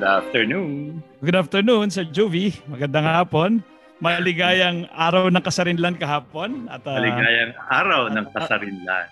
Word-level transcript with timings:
Good 0.00 0.08
afternoon. 0.08 1.04
Good 1.20 1.36
afternoon, 1.36 1.92
Sir 1.92 2.08
Jovi. 2.08 2.56
Magandang 2.72 3.04
hapon. 3.04 3.60
Maligayang 4.00 4.88
araw 4.96 5.28
ng 5.28 5.44
kasarinlan 5.44 6.00
kahapon. 6.00 6.72
At, 6.72 6.80
uh, 6.88 6.96
Maligayang 6.96 7.52
araw 7.68 8.08
ng 8.08 8.24
kasarinlan. 8.32 9.06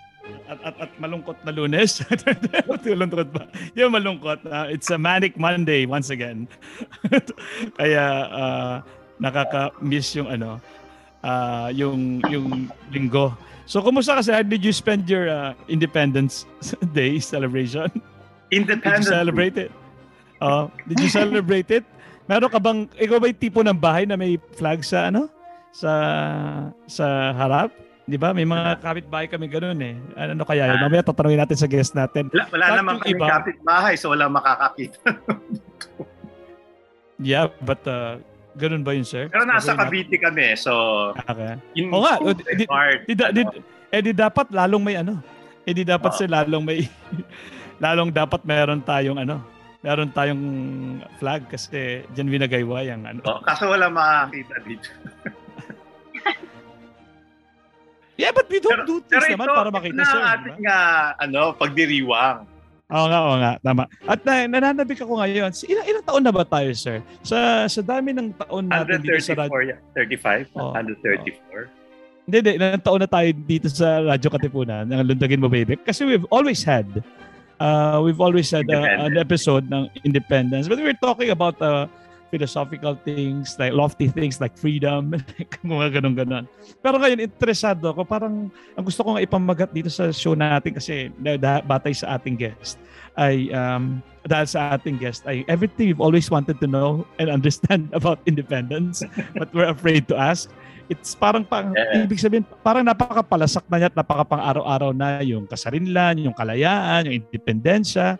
At, 0.49 0.57
at, 0.65 0.75
at 0.81 0.91
malungkot 0.97 1.45
na 1.45 1.53
lunes. 1.53 2.01
Tuluntrot 2.81 3.29
ba? 3.29 3.45
Yung 3.77 3.93
malungkot. 3.93 4.41
Uh, 4.49 4.65
it's 4.73 4.89
a 4.89 4.97
manic 4.97 5.37
Monday 5.37 5.85
once 5.85 6.09
again. 6.09 6.49
Kaya 7.77 8.05
uh, 8.33 8.73
nakaka-miss 9.21 10.17
yung 10.17 10.25
ano, 10.25 10.57
uh, 11.21 11.69
yung 11.69 12.17
yung 12.33 12.65
linggo. 12.89 13.37
So 13.69 13.85
kumusta 13.85 14.17
kasi? 14.17 14.33
How 14.33 14.41
did 14.41 14.65
you 14.65 14.73
spend 14.73 15.05
your 15.05 15.29
uh, 15.29 15.53
Independence 15.69 16.49
Day 16.97 17.21
celebration? 17.21 17.93
Independence 18.49 19.05
Did 19.05 19.13
you 19.13 19.21
celebrate 19.21 19.53
it? 19.61 19.69
Oh, 20.39 20.71
did 20.87 20.99
you 20.99 21.11
celebrate 21.11 21.67
it? 21.71 21.85
Meron 22.29 22.51
ka 22.51 22.59
bang 22.61 22.87
ikaw 22.95 23.19
ba 23.19 23.27
yung 23.27 23.41
tipo 23.41 23.59
ng 23.59 23.75
bahay 23.75 24.07
na 24.07 24.15
may 24.15 24.39
flag 24.55 24.83
sa 24.85 25.11
ano? 25.11 25.27
Sa 25.75 25.91
sa 26.87 27.35
harap? 27.35 27.75
'Di 28.07 28.17
ba? 28.17 28.31
May 28.33 28.47
mga 28.47 28.79
kapitbahay 28.81 29.27
kami 29.27 29.45
ganoon 29.51 29.79
eh. 29.83 29.95
Ano 30.15 30.47
kaya 30.47 30.71
yun? 30.71 30.79
Mamaya 30.81 31.03
tatanungin 31.03 31.41
natin 31.43 31.57
sa 31.59 31.67
guest 31.67 31.93
natin. 31.93 32.31
Wala, 32.31 32.45
wala 32.49 32.67
naman 32.79 32.93
kami 33.03 33.19
kapitbahay 33.19 33.93
so 33.99 34.15
wala 34.15 34.31
makakakita. 34.31 34.97
yeah, 37.29 37.51
but 37.61 37.83
uh, 37.85 38.17
Ganun 38.59 38.83
ba 38.83 38.91
yun, 38.91 39.07
sir? 39.07 39.31
Pero 39.31 39.47
nasa 39.47 39.71
Cavite 39.71 40.19
kami, 40.19 40.57
so... 40.59 40.73
Okay. 41.15 41.55
In 41.79 41.87
Oo 41.95 42.03
nga, 42.03 42.19
di, 42.19 42.65
di, 42.65 42.65
di, 43.07 43.13
di, 43.15 43.41
eh 43.87 44.01
di 44.03 44.11
dapat 44.11 44.51
lalong 44.51 44.83
may 44.83 44.99
ano. 44.99 45.21
Eh 45.63 45.71
di 45.71 45.87
dapat 45.87 46.11
oh. 46.11 46.17
sir 46.19 46.27
lalong 46.27 46.67
may... 46.67 46.83
lalong 47.83 48.11
dapat 48.11 48.43
meron 48.43 48.83
tayong 48.83 49.21
ano, 49.21 49.39
meron 49.79 50.11
tayong 50.11 50.43
flag 51.17 51.47
kasi 51.47 52.03
diyan 52.11 52.27
winagaywa 52.27 52.83
yung 52.83 53.07
ano. 53.07 53.23
Oh, 53.23 53.39
kaso 53.43 53.69
wala 53.71 53.87
makakita 53.87 54.55
dito. 54.67 54.89
yeah, 58.19 58.31
but 58.35 58.43
we 58.51 58.59
don't 58.59 58.83
pero, 58.83 58.87
do 58.87 58.99
this 59.07 59.23
naman 59.31 59.47
ito, 59.47 59.55
para 59.55 59.71
makita, 59.71 60.03
sir. 60.03 60.05
Pero 60.05 60.19
ito 60.19 60.35
ating 60.35 60.59
nga, 60.67 60.79
ano, 61.19 61.53
pagdiriwang 61.55 62.43
Oo 62.89 63.05
nga, 63.05 63.19
oo 63.21 63.37
nga, 63.37 63.53
tama. 63.61 63.83
At 64.09 64.25
na, 64.25 64.49
nananabik 64.49 65.05
ako 65.05 65.21
ngayon, 65.21 65.53
ilang, 65.69 65.85
ilang 65.85 66.05
taon 66.09 66.25
na 66.25 66.33
ba 66.33 66.41
tayo, 66.41 66.73
sir? 66.73 67.05
Sa 67.21 67.69
sa 67.69 67.81
dami 67.85 68.17
ng 68.17 68.33
taon 68.33 68.65
natin 68.65 69.05
dito 69.05 69.21
sa 69.21 69.37
radyo. 69.37 69.77
35? 69.93 70.57
Oh, 70.57 70.73
134? 70.73 71.37
Oh. 71.37 71.69
Hindi, 72.25 72.37
hindi. 72.41 72.51
Ilang 72.57 72.81
taon 72.81 73.01
na 73.05 73.09
tayo 73.09 73.29
dito 73.45 73.69
sa 73.69 74.01
Radyo 74.05 74.29
Katipunan, 74.33 74.89
ng 74.89 75.05
Lundagin 75.05 75.41
Mo 75.41 75.49
Baby. 75.49 75.77
Kasi 75.81 76.01
we've 76.01 76.25
always 76.33 76.65
had, 76.65 76.85
uh, 77.59 78.01
we've 78.03 78.19
always 78.19 78.49
had 78.51 78.69
uh, 78.71 78.87
an 79.05 79.17
episode 79.17 79.71
ng 79.71 79.89
Independence. 80.03 80.67
But 80.67 80.79
we're 80.79 80.97
talking 80.97 81.29
about 81.29 81.61
uh, 81.61 81.87
philosophical 82.29 82.95
things, 83.01 83.57
like 83.57 83.73
lofty 83.73 84.07
things 84.09 84.37
like 84.37 84.53
freedom, 84.55 85.13
mga 85.65 85.99
ganun 85.99 86.15
ganon 86.15 86.45
Pero 86.79 87.01
ngayon, 87.01 87.19
interesado 87.25 87.91
ako. 87.91 88.05
Parang, 88.05 88.47
ang 88.77 88.85
gusto 88.85 89.01
ko 89.01 89.17
nga 89.17 89.25
ipamagat 89.25 89.69
dito 89.73 89.89
sa 89.89 90.13
show 90.13 90.37
natin 90.37 90.77
kasi 90.77 91.09
batay 91.65 91.93
sa 91.93 92.15
ating 92.17 92.37
guest 92.37 92.79
ay 93.19 93.51
um, 93.51 93.99
dahil 94.23 94.47
sa 94.47 94.79
ating 94.79 94.95
guest 94.95 95.27
ay 95.27 95.43
everything 95.51 95.91
you've 95.91 96.03
always 96.03 96.31
wanted 96.31 96.55
to 96.63 96.67
know 96.69 97.03
and 97.19 97.27
understand 97.27 97.91
about 97.99 98.21
independence 98.29 99.03
but 99.35 99.51
we're 99.51 99.67
afraid 99.67 100.07
to 100.07 100.15
ask. 100.15 100.47
It's 100.89 101.13
parang 101.13 101.45
pang, 101.45 101.69
yeah. 101.77 102.01
ibig 102.01 102.17
sabihin, 102.17 102.49
parang 102.65 102.81
napakapalasak 102.81 103.61
na 103.69 103.77
niya 103.77 103.93
at 103.93 103.97
napakapang 104.01 104.41
araw-araw 104.41 104.89
na 104.89 105.21
yung 105.21 105.45
kasarinlan, 105.45 106.17
yung 106.17 106.33
kalayaan, 106.33 107.05
yung 107.05 107.21
independensya. 107.29 108.17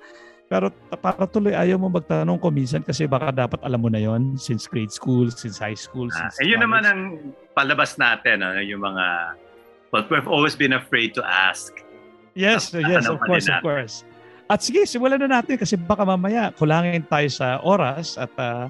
Pero 0.49 0.73
para 0.97 1.29
tuloy 1.29 1.53
ayaw 1.53 1.77
mo 1.77 1.93
magtanong 1.93 2.41
ko 2.41 2.49
minsan 2.49 2.81
kasi 2.81 3.05
baka 3.05 3.29
dapat 3.29 3.61
alam 3.61 3.85
mo 3.85 3.89
na 3.93 4.01
yon 4.01 4.33
since 4.33 4.65
grade 4.65 4.89
school, 4.89 5.29
since 5.29 5.61
high 5.61 5.77
school. 5.77 6.09
Ah, 6.17 6.33
since 6.33 6.41
ah, 6.41 6.45
yun 6.49 6.59
naman 6.65 6.83
ang 6.89 7.01
palabas 7.53 8.01
natin, 8.01 8.41
ano, 8.41 8.57
yung 8.57 8.81
mga 8.81 9.37
but 9.93 10.09
we've 10.09 10.25
always 10.25 10.57
been 10.57 10.73
afraid 10.73 11.13
to 11.13 11.21
ask. 11.21 11.69
Yes, 12.33 12.73
yes, 12.73 13.05
of 13.05 13.21
course, 13.21 13.45
of 13.45 13.61
course. 13.61 14.01
At 14.49 14.65
sige, 14.65 14.81
simulan 14.89 15.21
na 15.21 15.29
natin 15.29 15.61
kasi 15.61 15.77
baka 15.77 16.01
mamaya 16.01 16.49
kulangin 16.57 17.05
tayo 17.05 17.29
sa 17.29 17.61
oras 17.61 18.17
at 18.17 18.33
uh, 18.41 18.65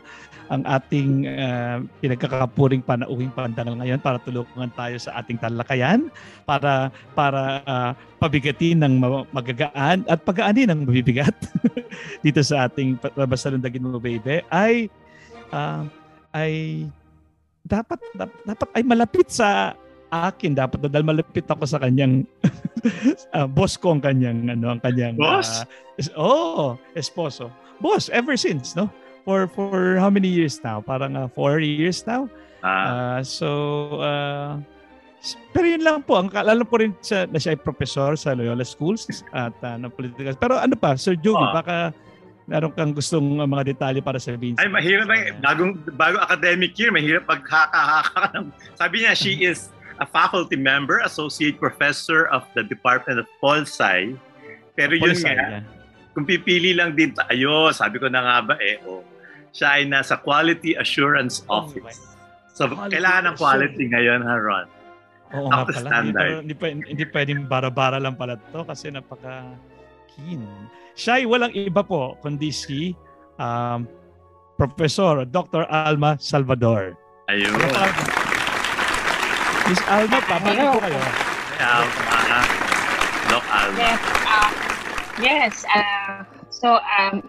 ang 0.52 0.68
ating 0.68 1.24
uh, 1.24 1.80
pinagkakapuring 2.04 2.84
panauhing 2.84 3.32
pandangal 3.32 3.80
ngayon 3.80 4.02
para 4.04 4.20
tulungan 4.20 4.68
tayo 4.76 5.00
sa 5.00 5.24
ating 5.24 5.40
talakayan 5.40 6.12
para 6.44 6.92
para 7.16 7.64
uh, 7.64 7.92
pabigatin 8.20 8.84
ng 8.84 9.00
magagaan 9.32 10.04
at 10.10 10.20
pagaanin 10.28 10.68
ng 10.68 10.84
mabibigat 10.84 11.32
dito 12.26 12.44
sa 12.44 12.68
ating 12.68 13.00
Basta 13.00 13.48
Lundagin 13.48 13.88
Mo 13.88 14.04
Baby 14.04 14.44
ay 14.52 14.92
uh, 15.54 15.88
ay 16.36 16.84
dapat 17.64 18.04
dapat 18.44 18.68
ay 18.76 18.84
malapit 18.84 19.32
sa 19.32 19.78
akin 20.10 20.58
dapat 20.58 20.90
dahil 20.90 21.06
malapit 21.06 21.46
ako 21.46 21.66
sa 21.70 21.78
kanyang 21.78 22.26
uh, 23.38 23.48
boss 23.56 23.78
ko 23.78 23.94
ang 23.94 24.02
kanyang 24.02 24.50
ano 24.50 24.74
ang 24.74 24.82
kanyang 24.82 25.14
boss 25.16 25.64
uh, 26.18 26.18
oh 26.18 26.66
esposo 26.98 27.54
boss 27.78 28.10
ever 28.10 28.34
since 28.34 28.74
no 28.74 28.90
for 29.30 29.46
for 29.54 30.02
how 30.02 30.10
many 30.10 30.26
years 30.26 30.58
now? 30.66 30.82
Parang 30.82 31.14
uh, 31.14 31.30
four 31.30 31.62
years 31.62 32.02
now. 32.10 32.26
Ah. 32.66 32.74
Uh, 32.74 33.20
so, 33.22 33.48
uh, 34.02 34.58
pero 35.54 35.70
yun 35.70 35.86
lang 35.86 36.02
po. 36.02 36.18
Ang 36.18 36.34
alam 36.34 36.66
ko 36.66 36.82
rin 36.82 36.98
siya, 37.06 37.30
na 37.30 37.38
siya 37.38 37.54
ay 37.54 37.60
professor 37.62 38.18
sa 38.18 38.34
Loyola 38.34 38.66
Schools 38.66 39.06
at 39.38 39.54
uh, 39.62 39.78
ng 39.78 39.94
political. 39.94 40.34
Pero 40.34 40.58
ano 40.58 40.74
pa, 40.74 40.98
Sir 40.98 41.14
Joey, 41.14 41.38
oh. 41.38 41.54
baka 41.54 41.94
meron 42.50 42.74
kang 42.74 42.98
gustong 42.98 43.38
mga 43.38 43.64
detalye 43.70 44.02
para 44.02 44.18
sabihin. 44.18 44.58
Ay, 44.58 44.66
mahirap 44.66 45.06
na. 45.06 45.38
Bagong, 45.38 45.78
bago 45.94 46.18
academic 46.18 46.74
year, 46.82 46.90
mahirap 46.90 47.30
pag 47.30 47.46
haka 47.46 47.82
Sabi 48.82 49.06
niya, 49.06 49.14
she 49.14 49.46
is 49.46 49.70
a 50.00 50.08
faculty 50.08 50.56
member, 50.56 51.04
associate 51.04 51.60
professor 51.60 52.32
of 52.32 52.48
the 52.56 52.64
Department 52.64 53.20
of 53.20 53.28
Pol 53.44 53.68
Sci. 53.68 54.16
Pero 54.80 54.96
yun 54.96 55.12
Pol-Sci, 55.12 55.28
nga, 55.28 55.48
yeah. 55.60 55.64
kung 56.16 56.24
pipili 56.24 56.72
lang 56.72 56.96
din 56.96 57.12
tayo, 57.12 57.70
sabi 57.76 58.00
ko 58.00 58.08
na 58.08 58.24
nga 58.24 58.38
ba 58.52 58.56
eh, 58.64 58.80
oh, 58.88 59.04
siya 59.52 59.80
ay 59.80 59.84
nasa 59.92 60.16
Quality 60.16 60.80
Assurance 60.80 61.44
oh 61.52 61.68
Office. 61.68 62.16
So, 62.56 62.68
quality 62.68 62.96
kailangan 62.96 63.24
ng 63.28 63.36
quality 63.36 63.84
ngayon, 63.92 64.20
ha, 64.24 64.36
Ron? 64.40 64.68
Oo 65.36 65.48
nga 65.52 65.68
pala. 65.68 65.80
Standard. 65.84 66.32
Hindi, 66.44 66.54
hindi, 66.56 66.86
hindi 66.96 67.06
pwedeng 67.12 67.46
bara-bara 67.46 68.00
lang 68.02 68.16
pala 68.16 68.40
to 68.56 68.64
kasi 68.66 68.90
napaka-keen. 68.90 70.42
Siya 70.96 71.22
ay 71.22 71.26
walang 71.28 71.54
iba 71.54 71.84
po 71.84 72.18
kundi 72.20 72.52
si 72.52 72.96
um, 73.40 73.86
Professor 74.60 75.24
Dr. 75.24 75.64
Alma 75.72 76.20
Salvador. 76.20 76.98
Ayun. 77.32 77.56
Miss 79.70 79.86
Alma, 79.86 80.18
papalik 80.26 80.66
po 80.66 80.82
kayo. 80.82 80.98
Alma. 81.62 82.40
Doc 83.30 83.46
Alma. 83.54 83.78
Yes. 83.78 84.02
Uh, 84.26 84.50
yes. 85.22 85.54
Uh, 85.70 86.26
so, 86.50 86.82
um, 86.82 87.22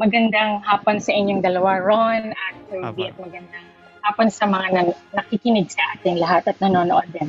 magandang 0.00 0.64
hapon 0.64 0.96
sa 0.96 1.12
inyong 1.12 1.44
dalawa, 1.44 1.84
Ron 1.84 2.32
at 2.32 2.54
Kirby, 2.72 3.12
at 3.12 3.16
magandang 3.20 3.66
hapon 4.08 4.32
sa 4.32 4.48
mga 4.48 4.72
nan- 4.72 4.98
nakikinig 5.12 5.68
sa 5.68 5.84
ating 5.92 6.16
lahat 6.16 6.48
at 6.48 6.56
nanonood 6.64 7.04
din. 7.12 7.28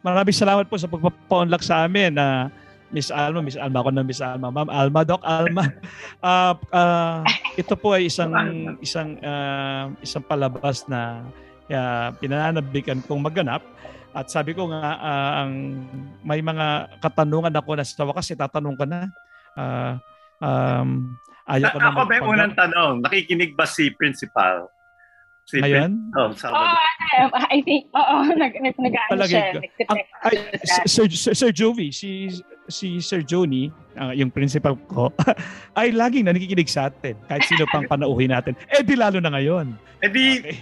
Maraming 0.00 0.36
salamat 0.36 0.64
po 0.64 0.80
sa 0.80 0.88
pagpapaunlak 0.88 1.60
sa 1.60 1.84
amin 1.84 2.16
na 2.16 2.48
uh, 2.48 2.62
Miss 2.88 3.12
Alma, 3.12 3.44
Miss 3.44 3.60
Alma 3.60 3.84
ako 3.84 3.90
na 3.92 4.00
Miss 4.00 4.24
Alma, 4.24 4.48
Ma'am 4.48 4.72
Alma, 4.72 5.00
Doc 5.04 5.20
Alma. 5.28 5.68
uh, 6.24 6.56
uh, 6.72 7.20
ito 7.52 7.76
po 7.76 8.00
ay 8.00 8.08
isang 8.08 8.32
isang 8.80 9.20
uh, 9.20 9.92
isang 10.00 10.24
palabas 10.24 10.88
na 10.88 11.20
uh, 11.70 12.08
pinananabikan 12.18 13.00
kong 13.04 13.24
maganap 13.24 13.62
at 14.14 14.30
sabi 14.30 14.54
ko 14.54 14.70
nga 14.70 14.82
uh, 14.98 15.32
ang 15.44 15.52
may 16.22 16.38
mga 16.42 16.98
katanungan 17.02 17.54
ako 17.54 17.70
na 17.78 17.84
sa 17.84 18.06
wakas 18.06 18.32
itatanong 18.34 18.76
ka 18.78 18.86
na. 18.86 19.00
Uh, 19.54 19.98
Um, 20.44 21.16
ayaw 21.48 21.72
ko 21.72 21.78
na 21.78 21.88
Ako 21.92 22.00
ba 22.04 22.14
yung 22.18 22.28
unang 22.36 22.52
tanong? 22.52 22.94
Nakikinig 23.00 23.56
ba 23.56 23.64
si 23.64 23.88
principal? 23.94 24.68
Si 25.44 25.60
Ngayon? 25.60 26.08
Oh, 26.16 26.32
oh, 26.32 26.76
I 27.52 27.60
think, 27.68 27.92
oo, 27.92 28.16
nag, 28.40 28.56
nag, 28.64 28.76
nag, 28.80 28.94
ano 29.12 29.28
siya, 29.28 29.60
ay, 30.24 30.40
Sir, 30.88 31.04
Sir, 31.12 31.36
Sir 31.36 31.52
Jovi, 31.52 31.92
si, 31.92 32.32
si 32.64 32.96
Sir 33.04 33.20
Joni, 33.20 33.68
uh, 34.00 34.16
yung 34.16 34.32
principal 34.32 34.72
ko, 34.88 35.12
ay 35.78 35.92
laging 35.92 36.24
nakikinig 36.24 36.64
sa 36.72 36.88
atin. 36.88 37.12
Kahit 37.28 37.44
sino 37.44 37.68
pang 37.68 37.84
panauhin 37.92 38.32
natin. 38.32 38.56
Eh 38.72 38.80
di 38.80 38.96
lalo 38.96 39.20
na 39.20 39.36
ngayon. 39.36 39.76
Eh 40.00 40.08
di, 40.08 40.40
okay. 40.40 40.56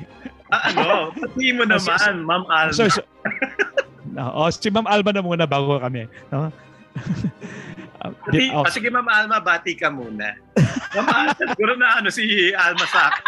Ah, 0.53 0.63
ano, 0.69 1.11
pati 1.17 1.57
mo 1.57 1.65
naman, 1.65 1.81
so, 1.81 1.97
so, 1.97 2.13
Ma'am 2.13 2.45
Alma. 2.47 2.77
So, 2.77 2.85
so, 2.93 3.03
no, 4.13 4.25
oh, 4.37 4.49
si 4.53 4.69
Ma'am 4.69 4.85
Alma 4.85 5.11
na 5.17 5.25
muna 5.25 5.49
bago 5.49 5.81
kami. 5.81 6.05
No? 6.29 6.53
Di, 8.35 8.51
oh. 8.53 8.67
Sige, 8.69 8.93
Ma'am 8.93 9.09
Alma, 9.09 9.41
bati 9.41 9.73
ka 9.73 9.89
muna. 9.89 10.37
Ma'am 10.93 11.09
Alma, 11.09 11.33
siguro 11.41 11.73
na 11.81 11.99
ano 11.99 12.13
si 12.13 12.53
Alma 12.53 12.85
sa 12.85 13.11
akin. 13.11 13.25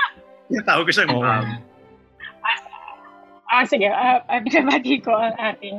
Tawag 0.69 0.85
ko 0.85 0.93
siyang 0.93 1.17
oh. 1.17 1.25
ma'am. 1.25 1.65
Ah, 3.49 3.65
sige. 3.65 3.87
Uh, 3.87 4.19
binabati 4.43 4.99
ko 4.99 5.15
ang 5.15 5.37
ating 5.39 5.79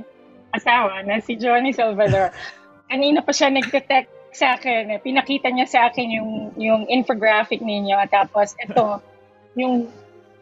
asawa 0.56 1.04
na 1.04 1.20
si 1.20 1.36
Johnny 1.36 1.76
Salvador. 1.76 2.32
Kanina 2.88 3.20
pa 3.20 3.36
siya 3.36 3.52
nagte-text 3.52 4.10
sa 4.32 4.56
akin. 4.56 4.96
Pinakita 5.04 5.52
niya 5.52 5.68
sa 5.68 5.80
akin 5.92 6.08
yung 6.08 6.32
yung 6.56 6.88
infographic 6.88 7.60
ninyo 7.60 8.00
tapos 8.08 8.56
ito 8.64 9.04
yung 9.60 9.92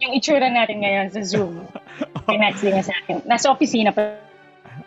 yung 0.03 0.13
itsura 0.19 0.47
natin 0.51 0.83
ngayon 0.83 1.07
sa 1.15 1.21
Zoom. 1.23 1.63
Pinext 2.27 2.63
niya 2.63 2.83
sa 2.83 2.95
akin. 3.03 3.23
Nasa 3.23 3.51
opisina 3.51 3.95
pa. 3.95 4.19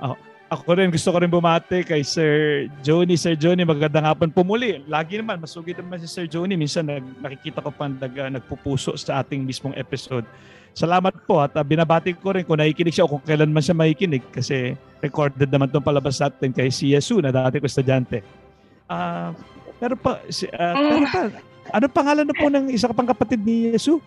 Oh, 0.01 0.17
ako 0.53 0.79
rin, 0.79 0.93
gusto 0.93 1.09
ko 1.11 1.19
rin 1.19 1.33
bumati 1.33 1.83
kay 1.83 2.05
Sir 2.05 2.67
Johnny. 2.85 3.17
Sir 3.17 3.35
Johnny, 3.35 3.65
magandang 3.65 4.05
hapon 4.05 4.29
pumuli. 4.29 4.85
Lagi 4.87 5.19
naman, 5.19 5.41
masugid 5.41 5.81
naman 5.81 5.99
si 6.05 6.09
Sir 6.09 6.29
Johnny. 6.29 6.55
Minsan 6.55 6.87
nag, 6.87 7.03
nakikita 7.19 7.65
ko 7.65 7.73
pa 7.73 7.89
nag, 7.89 8.13
uh, 8.13 8.31
nagpupuso 8.31 8.95
sa 8.95 9.25
ating 9.25 9.43
mismong 9.43 9.75
episode. 9.75 10.29
Salamat 10.77 11.17
po 11.25 11.41
at 11.41 11.57
uh, 11.57 11.65
binabati 11.65 12.13
ko 12.13 12.37
rin 12.37 12.45
kung 12.45 12.61
nakikinig 12.61 12.93
siya 12.93 13.09
o 13.09 13.17
kung 13.17 13.25
kailan 13.25 13.49
man 13.49 13.65
siya 13.65 13.73
makikinig 13.73 14.21
kasi 14.29 14.77
recorded 15.01 15.49
naman 15.49 15.73
itong 15.73 15.89
palabas 15.89 16.21
natin 16.21 16.53
kay 16.53 16.69
si 16.69 16.93
Yesu 16.93 17.17
na 17.25 17.33
dati 17.33 17.57
ko 17.57 17.65
estudyante. 17.65 18.21
Uh, 18.87 19.33
pero 19.81 19.97
pa, 19.97 20.21
si, 20.29 20.45
uh, 20.53 20.77
pero 20.77 21.07
pa, 21.09 21.21
ano 21.73 21.85
pangalan 21.89 22.29
na 22.29 22.37
po 22.37 22.47
ng 22.53 22.71
isa 22.71 22.93
pang 22.93 23.09
kapatid 23.09 23.41
ni 23.41 23.73
Yesu? 23.73 24.05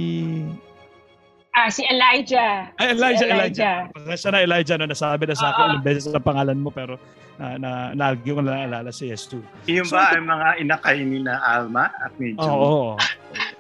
Ah, 1.54 1.69
si 1.69 1.86
Elijah. 1.86 2.74
Ay, 2.81 2.98
Elijah, 2.98 3.21
si 3.21 3.25
Elijah. 3.30 3.75
Elijah. 3.94 4.30
na 4.33 4.39
Elijah 4.42 4.75
no, 4.81 4.89
nasabi 4.89 5.30
na 5.30 5.38
sa 5.38 5.54
akin 5.54 5.62
uh, 5.62 5.69
ilang 5.69 5.86
beses 5.86 6.10
ang 6.10 6.25
pangalan 6.25 6.57
mo 6.57 6.74
pero 6.74 6.98
na, 7.38 7.62
na 7.62 7.69
nalagi 7.94 8.33
ko 8.33 8.42
na 8.42 8.57
naalala 8.57 8.89
si 8.89 9.13
Yesu. 9.13 9.38
Yung 9.69 9.86
so, 9.86 9.94
ba 9.94 10.18
ang 10.18 10.25
mga 10.25 10.65
inakay 10.65 11.06
ni 11.06 11.21
na 11.21 11.38
Alma 11.45 11.94
at 11.94 12.10
ni 12.18 12.33
June? 12.33 12.50
Oo. 12.50 12.98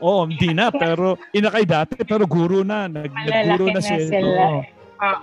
Oo, 0.01 0.09
oh, 0.09 0.21
hindi 0.25 0.57
na 0.57 0.73
pero 0.73 1.21
inakay 1.37 1.69
dati 1.69 2.01
pero 2.01 2.25
guro 2.25 2.65
na. 2.65 2.89
Nag, 2.89 3.13
nagguro 3.13 3.69
na, 3.69 3.77
na 3.77 3.81
si 3.85 3.93
sila. 4.09 4.65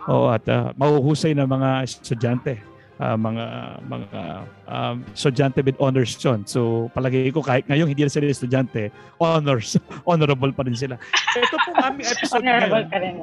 Oo, 0.06 0.30
oh, 0.30 0.30
at 0.30 0.46
uh, 0.46 0.70
mahuhusay 0.78 1.34
na 1.34 1.50
mga 1.50 1.90
estudyante 1.90 2.69
uh, 3.00 3.16
mga 3.16 3.46
mga 3.88 4.20
um, 4.68 4.96
estudyante 5.16 5.60
with 5.64 5.78
honors 5.80 6.14
yun. 6.20 6.44
So 6.44 6.92
palagay 6.92 7.32
ko 7.32 7.40
kahit 7.40 7.66
ngayon 7.66 7.88
hindi 7.88 8.04
na 8.04 8.12
sila 8.12 8.28
estudyante, 8.28 8.92
honors, 9.18 9.80
honorable 10.10 10.52
pa 10.52 10.68
rin 10.68 10.76
sila. 10.76 11.00
Ito 11.34 11.56
pong 11.64 11.78
aming 11.80 12.06
episode 12.06 12.44
honorable 12.44 12.84
ngayon. 12.84 12.92
Pa 12.92 12.98
rin, 13.00 13.14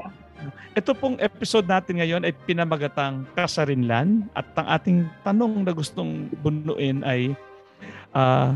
Ito 0.77 0.91
pong 0.93 1.17
episode 1.17 1.65
natin 1.65 2.01
ngayon 2.01 2.21
ay 2.25 2.33
pinamagatang 2.45 3.25
kasarinlan 3.33 4.29
at 4.37 4.45
ang 4.57 4.67
ating 4.69 4.97
tanong 5.25 5.65
na 5.65 5.73
gustong 5.73 6.29
bunuin 6.41 7.01
ay 7.01 7.33
uh, 8.13 8.53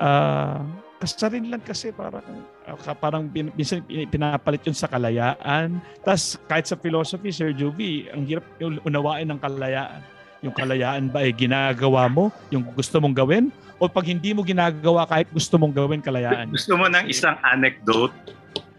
uh, 0.00 0.60
kasarinlan 1.00 1.60
kasi 1.64 1.92
parang 1.92 2.44
uh, 2.66 2.96
parang 2.98 3.30
minsan 3.30 3.82
pinapalit 3.86 4.62
yun 4.66 4.76
sa 4.76 4.90
kalayaan. 4.90 5.78
Tapos 6.02 6.36
kahit 6.50 6.66
sa 6.66 6.76
philosophy, 6.76 7.30
Sir 7.30 7.54
Jovi, 7.54 8.10
ang 8.10 8.26
hirap 8.26 8.44
yung 8.58 8.82
unawain 8.82 9.28
ng 9.30 9.38
kalayaan. 9.38 10.02
Yung 10.44 10.54
kalayaan 10.54 11.08
ba 11.08 11.24
ay 11.24 11.32
ginagawa 11.32 12.06
mo, 12.10 12.28
yung 12.52 12.66
gusto 12.76 13.00
mong 13.00 13.16
gawin? 13.16 13.48
O 13.80 13.88
pag 13.88 14.04
hindi 14.08 14.32
mo 14.32 14.44
ginagawa 14.44 15.08
kahit 15.08 15.28
gusto 15.32 15.56
mong 15.56 15.72
gawin 15.72 16.00
kalayaan? 16.04 16.52
Gusto 16.52 16.76
mo 16.76 16.88
ng 16.88 17.06
isang 17.08 17.36
anecdote? 17.44 18.14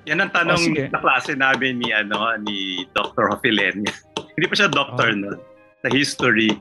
Yan 0.07 0.23
ang 0.23 0.31
tanong 0.31 0.63
oh, 0.71 0.87
na 0.87 0.99
klase 1.03 1.35
namin 1.35 1.83
ni 1.83 1.91
ano 1.91 2.31
ni 2.39 2.87
Dr. 2.95 3.27
Hofilen. 3.27 3.83
hindi 4.39 4.45
pa 4.47 4.55
siya 4.55 4.71
doctor 4.71 5.11
oh. 5.11 5.19
no. 5.19 5.31
Sa 5.83 5.91
history, 5.93 6.55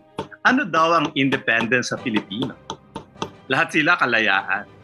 ano 0.44 0.66
daw 0.66 0.98
ang 0.98 1.06
independence 1.14 1.94
sa 1.94 1.96
Pilipino? 1.96 2.52
Lahat 3.46 3.70
sila 3.70 3.94
kalayaan 3.96 4.75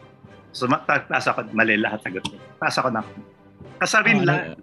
So, 0.53 0.69
taas 0.69 1.25
ako, 1.25 1.49
mali 1.57 1.81
lahat 1.81 2.05
sagot 2.05 2.23
ko. 2.29 2.37
Taas 2.61 2.77
ako 2.77 2.89
na. 2.93 3.01
Kasarinlan. 3.81 4.53
Oh, 4.53 4.57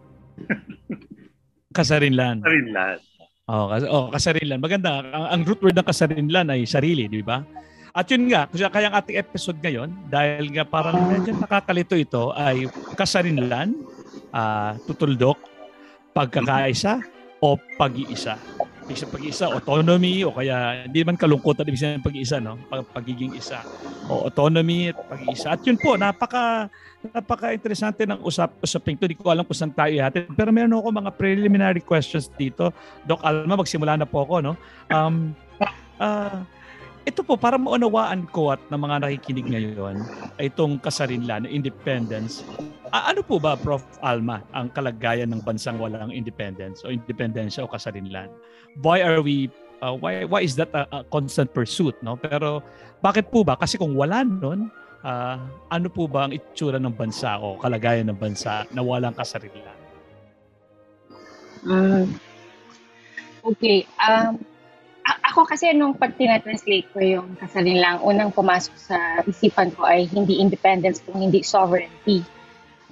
kasarinlan. 1.79 2.37
Kasarinlan. 2.41 2.97
Oh, 3.51 3.67
kas 3.67 3.83
oh, 3.91 4.07
kasarinlan. 4.15 4.63
Maganda. 4.63 5.03
Ang, 5.03 5.27
ang 5.27 5.41
root 5.43 5.59
word 5.59 5.75
ng 5.75 5.87
kasarinlan 5.87 6.47
ay 6.55 6.63
sarili, 6.63 7.11
di 7.11 7.19
ba? 7.27 7.43
At 7.91 8.07
yun 8.07 8.31
nga, 8.31 8.47
kaya 8.47 8.87
ang 8.87 8.97
ating 9.03 9.19
episode 9.19 9.59
ngayon, 9.59 9.91
dahil 10.07 10.55
nga 10.55 10.63
parang 10.63 11.11
medyo 11.11 11.35
nakakalito 11.35 11.99
ito, 11.99 12.31
ay 12.39 12.71
kasarinlan, 12.95 13.75
uh, 14.31 14.79
tutuldok, 14.87 15.43
pagkakaisa, 16.15 17.03
o 17.43 17.57
pag-iisa 17.81 18.39
ibig 18.91 19.07
pag-isa, 19.07 19.47
autonomy 19.47 20.27
o 20.27 20.35
kaya 20.35 20.83
hindi 20.83 21.07
man 21.07 21.15
kalungkutan 21.15 21.63
ibig 21.71 21.79
sabihin 21.79 22.03
pag-isa, 22.03 22.43
no? 22.43 22.59
Pagiging 22.91 23.39
isa. 23.39 23.63
O 24.11 24.27
autonomy 24.27 24.91
at 24.91 24.99
pag-isa. 25.07 25.55
At 25.55 25.63
yun 25.63 25.79
po, 25.79 25.95
napaka 25.95 26.67
napaka-interesante 27.15 28.03
ng 28.05 28.21
usap 28.27 28.51
usaping 28.59 28.99
to. 28.99 29.07
Hindi 29.07 29.17
ko 29.17 29.31
alam 29.31 29.47
kung 29.47 29.55
saan 29.55 29.71
tayo 29.71 29.95
ihatid. 29.95 30.27
Pero 30.35 30.51
meron 30.51 30.75
ako 30.75 30.91
mga 30.91 31.11
preliminary 31.15 31.81
questions 31.81 32.27
dito. 32.35 32.75
Doc 33.07 33.23
Alma, 33.23 33.55
magsimula 33.55 33.95
na 33.95 34.05
po 34.05 34.27
ako, 34.27 34.43
no? 34.43 34.53
Um, 34.91 35.33
uh, 36.03 36.43
ito 37.11 37.27
po, 37.27 37.35
para 37.35 37.59
maunawaan 37.59 38.31
ko 38.31 38.55
at 38.55 38.63
ng 38.71 38.79
mga 38.79 38.97
nakikinig 39.03 39.47
ngayon, 39.51 40.07
itong 40.39 40.79
kasarinlan, 40.79 41.43
independence, 41.51 42.47
uh, 42.95 43.11
ano 43.11 43.27
po 43.27 43.43
ba, 43.43 43.59
Prof. 43.59 43.83
Alma, 44.01 44.47
ang 44.55 44.71
kalagayan 44.71 45.35
ng 45.35 45.43
bansang 45.43 45.77
walang 45.83 46.15
independence 46.15 46.87
o 46.87 46.95
independensya 46.95 47.67
o 47.67 47.69
kasarinlan? 47.69 48.31
Why 48.79 49.03
are 49.03 49.19
we, 49.19 49.51
uh, 49.83 49.93
why, 49.93 50.23
why 50.23 50.47
is 50.47 50.55
that 50.57 50.71
a, 50.71 50.87
a 50.95 50.99
constant 51.11 51.51
pursuit? 51.51 51.99
No? 52.01 52.15
Pero 52.15 52.63
bakit 53.03 53.29
po 53.35 53.43
ba? 53.43 53.59
Kasi 53.59 53.75
kung 53.75 53.99
wala 53.99 54.23
nun, 54.23 54.71
uh, 55.03 55.37
ano 55.69 55.89
po 55.91 56.07
ba 56.07 56.31
ang 56.31 56.33
itsura 56.33 56.79
ng 56.79 56.95
bansa 56.95 57.43
o 57.43 57.59
kalagayan 57.59 58.07
ng 58.15 58.19
bansa 58.19 58.65
na 58.71 58.87
walang 58.87 59.19
kasarinlan? 59.19 59.79
Um, 61.67 62.17
okay. 63.45 63.85
Um, 64.01 64.41
ako 65.31 65.47
kasi 65.47 65.71
nung 65.71 65.95
pag 65.95 66.19
tinatranslate 66.19 66.91
ko 66.91 66.99
yung 66.99 67.39
kasalilang, 67.39 68.03
unang 68.03 68.35
pumasok 68.35 68.75
sa 68.75 68.99
isipan 69.23 69.71
ko 69.71 69.87
ay 69.87 70.11
hindi 70.11 70.43
independence 70.43 70.99
kung 71.07 71.23
hindi 71.23 71.47
sovereignty. 71.47 72.27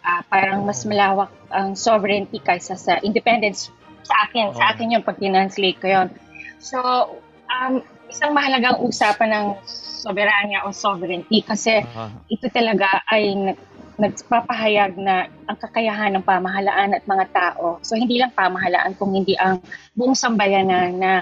Uh, 0.07 0.23
parang 0.31 0.63
mas 0.63 0.87
malawak 0.87 1.29
ang 1.51 1.75
sovereignty 1.75 2.39
kaysa 2.39 2.79
sa 2.79 3.03
independence 3.03 3.75
sa 4.07 4.31
akin. 4.31 4.55
Sa 4.55 4.73
akin 4.73 4.95
yung 4.95 5.05
pag 5.05 5.19
tinranslate 5.19 5.83
ko 5.83 5.87
yun. 5.91 6.09
So, 6.63 6.79
um, 7.51 7.83
isang 8.09 8.33
mahalagang 8.33 8.81
usapan 8.81 9.31
ng 9.35 9.47
soberanya 9.99 10.65
o 10.65 10.73
sovereignty 10.73 11.43
kasi 11.43 11.83
uh-huh. 11.83 12.09
ito 12.31 12.47
talaga 12.55 13.03
ay 13.11 13.53
nagpapahayag 13.99 14.95
na 14.95 15.27
ang 15.51 15.59
kakayahan 15.59 16.15
ng 16.15 16.25
pamahalaan 16.25 16.95
at 16.95 17.03
mga 17.03 17.27
tao. 17.35 17.83
So 17.83 17.99
hindi 17.99 18.23
lang 18.23 18.31
pamahalaan 18.31 18.95
kung 18.95 19.11
hindi 19.11 19.35
ang 19.35 19.59
buong 19.99 20.15
sambayanan 20.15 20.91
na 21.03 21.13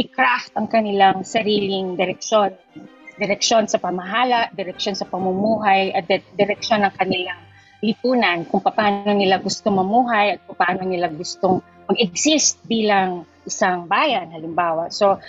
i-craft 0.00 0.56
ang 0.56 0.64
kanilang 0.64 1.28
sariling 1.28 1.94
direksyon. 1.94 2.56
Direksyon 3.20 3.68
sa 3.68 3.76
pamahala, 3.76 4.48
direksyon 4.56 4.96
sa 4.96 5.04
pamumuhay, 5.04 5.92
at 5.92 6.08
direksyon 6.08 6.88
ng 6.88 6.94
kanilang 6.96 7.40
lipunan 7.84 8.48
kung 8.48 8.64
paano 8.64 9.12
nila 9.12 9.36
gusto 9.36 9.68
mamuhay 9.68 10.38
at 10.38 10.40
paano 10.56 10.88
nila 10.88 11.12
gustong 11.12 11.60
mag-exist 11.90 12.64
bilang 12.64 13.28
isang 13.44 13.84
bayan 13.84 14.32
halimbawa. 14.32 14.88
So 14.88 15.20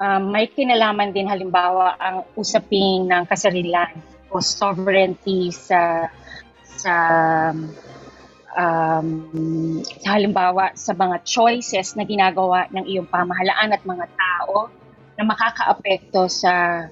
um, 0.00 0.32
may 0.32 0.48
kinalaman 0.48 1.12
din 1.12 1.28
halimbawa 1.28 1.98
ang 2.00 2.24
usapin 2.38 3.10
ng 3.10 3.26
kasarilan 3.28 3.92
o 4.30 4.38
sovereignty 4.38 5.50
sa 5.50 6.08
sa 6.76 6.94
um, 8.56 9.08
sa 10.00 10.08
halimbawa 10.16 10.72
sa 10.76 10.96
mga 10.96 11.22
choices 11.24 11.96
na 11.96 12.04
ginagawa 12.08 12.68
ng 12.72 12.84
iyong 12.88 13.08
pamahalaan 13.08 13.76
at 13.76 13.82
mga 13.84 14.06
tao 14.16 14.72
na 15.16 15.22
makakaapekto 15.24 16.28
sa 16.28 16.86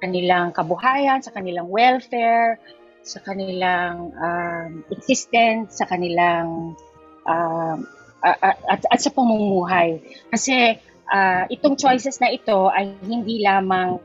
kanilang 0.00 0.52
kabuhayan, 0.52 1.24
sa 1.24 1.32
kanilang 1.32 1.68
welfare, 1.68 2.60
sa 3.00 3.22
kanilang 3.24 4.12
um, 4.16 4.70
existence, 4.92 5.80
sa 5.80 5.88
kanilang 5.88 6.76
um, 7.24 7.78
at, 8.20 8.56
at, 8.66 8.80
at 8.90 9.00
sa 9.00 9.12
pamumuhay. 9.12 10.02
Kasi 10.32 10.76
uh, 11.08 11.44
itong 11.48 11.78
choices 11.78 12.18
na 12.18 12.32
ito 12.32 12.68
ay 12.72 12.92
hindi 13.04 13.40
lamang 13.44 14.00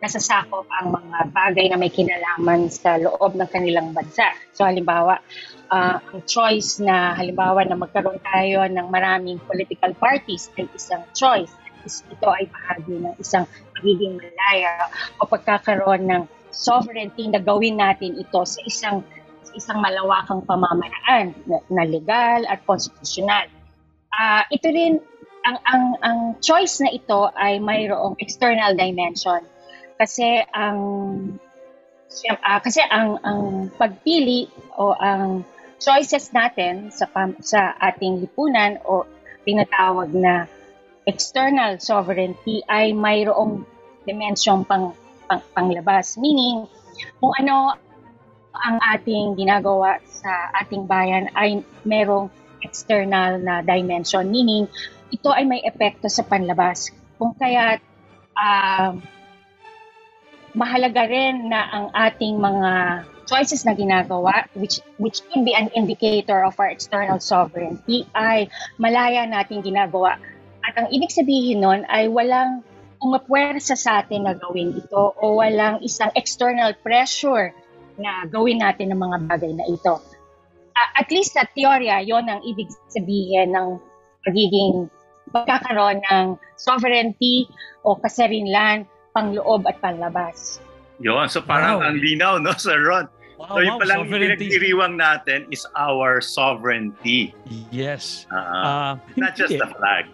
nasasakop 0.00 0.64
ang 0.80 0.96
mga 0.96 1.18
bagay 1.30 1.66
na 1.68 1.76
may 1.76 1.92
kinalaman 1.92 2.72
sa 2.72 2.96
loob 2.96 3.36
ng 3.36 3.48
kanilang 3.52 3.92
bansa. 3.92 4.32
So 4.56 4.64
halimbawa, 4.64 5.20
uh, 5.68 5.96
ang 6.00 6.20
choice 6.24 6.80
na 6.80 7.12
halimbawa 7.12 7.68
na 7.68 7.76
magkaroon 7.76 8.20
tayo 8.24 8.64
ng 8.64 8.88
maraming 8.88 9.36
political 9.44 9.92
parties 9.96 10.48
ay 10.56 10.66
isang 10.72 11.04
choice. 11.12 11.52
Ito 11.84 12.28
ay 12.28 12.48
bahagi 12.48 12.96
ng 12.96 13.14
isang 13.20 13.44
pagiging 13.76 14.20
malaya 14.20 14.88
o 15.20 15.28
pagkakaroon 15.28 16.08
ng 16.08 16.22
sovereignty 16.52 17.28
na 17.28 17.40
gawin 17.40 17.80
natin 17.80 18.16
ito 18.16 18.40
sa 18.44 18.60
isang 18.64 19.04
sa 19.40 19.52
isang 19.56 19.78
malawakang 19.80 20.44
pamamaraan 20.44 21.32
na, 21.48 21.56
na 21.72 21.82
legal 21.88 22.44
at 22.48 22.60
konstitusyonal. 22.68 23.48
Uh, 24.12 24.44
ito 24.52 24.68
rin 24.68 25.00
ang 25.48 25.56
ang 25.64 25.84
ang 26.04 26.18
choice 26.44 26.84
na 26.84 26.92
ito 26.92 27.32
ay 27.32 27.56
mayroong 27.60 28.16
external 28.20 28.76
dimension 28.76 29.40
kasi 30.00 30.40
ang 30.56 30.80
uh, 32.24 32.60
kasi 32.64 32.80
ang 32.88 33.20
ang 33.20 33.68
pagpili 33.76 34.48
o 34.80 34.96
ang 34.96 35.44
choices 35.76 36.32
natin 36.32 36.88
sa 36.88 37.04
sa 37.44 37.76
ating 37.76 38.24
lipunan 38.24 38.80
o 38.88 39.04
tinatawag 39.44 40.08
na 40.16 40.48
external 41.04 41.76
sovereignty 41.76 42.64
ay 42.68 42.96
mayroong 42.96 43.60
dimension 44.08 44.64
pang 44.64 44.96
pang, 45.28 45.44
panglabas. 45.52 46.16
Meaning, 46.16 46.64
kung 47.20 47.32
ano 47.36 47.76
ang 48.50 48.76
ating 48.96 49.38
ginagawa 49.38 50.02
sa 50.08 50.50
ating 50.64 50.88
bayan 50.88 51.30
ay 51.38 51.62
merong 51.86 52.32
external 52.60 53.40
na 53.40 53.62
dimension. 53.62 54.26
Meaning, 54.26 54.68
ito 55.12 55.30
ay 55.32 55.46
may 55.46 55.62
epekto 55.62 56.10
sa 56.10 56.26
panlabas. 56.26 56.92
Kung 57.16 57.32
kaya 57.38 57.78
uh, 58.36 58.92
mahalaga 60.54 61.06
rin 61.06 61.50
na 61.50 61.66
ang 61.70 61.86
ating 61.94 62.38
mga 62.38 63.04
choices 63.30 63.62
na 63.62 63.78
ginagawa, 63.78 64.50
which, 64.58 64.82
which 64.98 65.22
could 65.30 65.46
be 65.46 65.54
an 65.54 65.70
indicator 65.78 66.42
of 66.42 66.58
our 66.58 66.66
external 66.66 67.22
sovereignty, 67.22 68.06
ay 68.18 68.50
malaya 68.74 69.22
natin 69.26 69.62
ginagawa. 69.62 70.18
At 70.66 70.74
ang 70.76 70.88
ibig 70.90 71.14
sabihin 71.14 71.62
nun 71.62 71.86
ay 71.86 72.10
walang 72.10 72.66
umapwersa 73.00 73.78
sa 73.78 74.04
atin 74.04 74.28
na 74.28 74.36
gawin 74.36 74.76
ito 74.76 75.16
o 75.16 75.40
walang 75.40 75.80
isang 75.80 76.12
external 76.12 76.76
pressure 76.84 77.54
na 77.96 78.28
gawin 78.28 78.60
natin 78.60 78.92
ang 78.92 79.00
mga 79.00 79.18
bagay 79.24 79.52
na 79.56 79.64
ito. 79.64 79.96
Uh, 80.76 80.90
at 80.96 81.08
least 81.08 81.36
sa 81.36 81.48
teorya, 81.48 82.04
yon 82.04 82.28
ang 82.28 82.44
ibig 82.44 82.68
sabihin 82.92 83.56
ng 83.56 83.80
pagiging 84.24 84.92
pagkakaroon 85.32 86.02
ng 86.10 86.26
sovereignty 86.58 87.48
o 87.86 87.96
kasarinlan, 87.96 88.84
pangloob 89.14 89.66
at 89.66 89.76
panlabas. 89.82 90.62
Yon, 91.00 91.26
so 91.32 91.40
parang 91.40 91.80
wow. 91.80 91.88
ang 91.88 91.96
linaw, 91.96 92.36
no, 92.36 92.52
Sir 92.60 92.76
Ron? 92.76 93.08
Wow, 93.40 93.56
so 93.56 93.64
yung 93.64 93.80
wow, 93.80 93.84
palang 93.88 94.04
pinagdiriwang 94.12 94.94
natin 95.00 95.48
is 95.48 95.64
our 95.72 96.20
sovereignty. 96.20 97.32
Yes. 97.72 98.28
Uh-huh. 98.28 99.00
Uh, 99.00 99.16
Not 99.16 99.32
just 99.32 99.56
the 99.56 99.64
flag. 99.64 100.12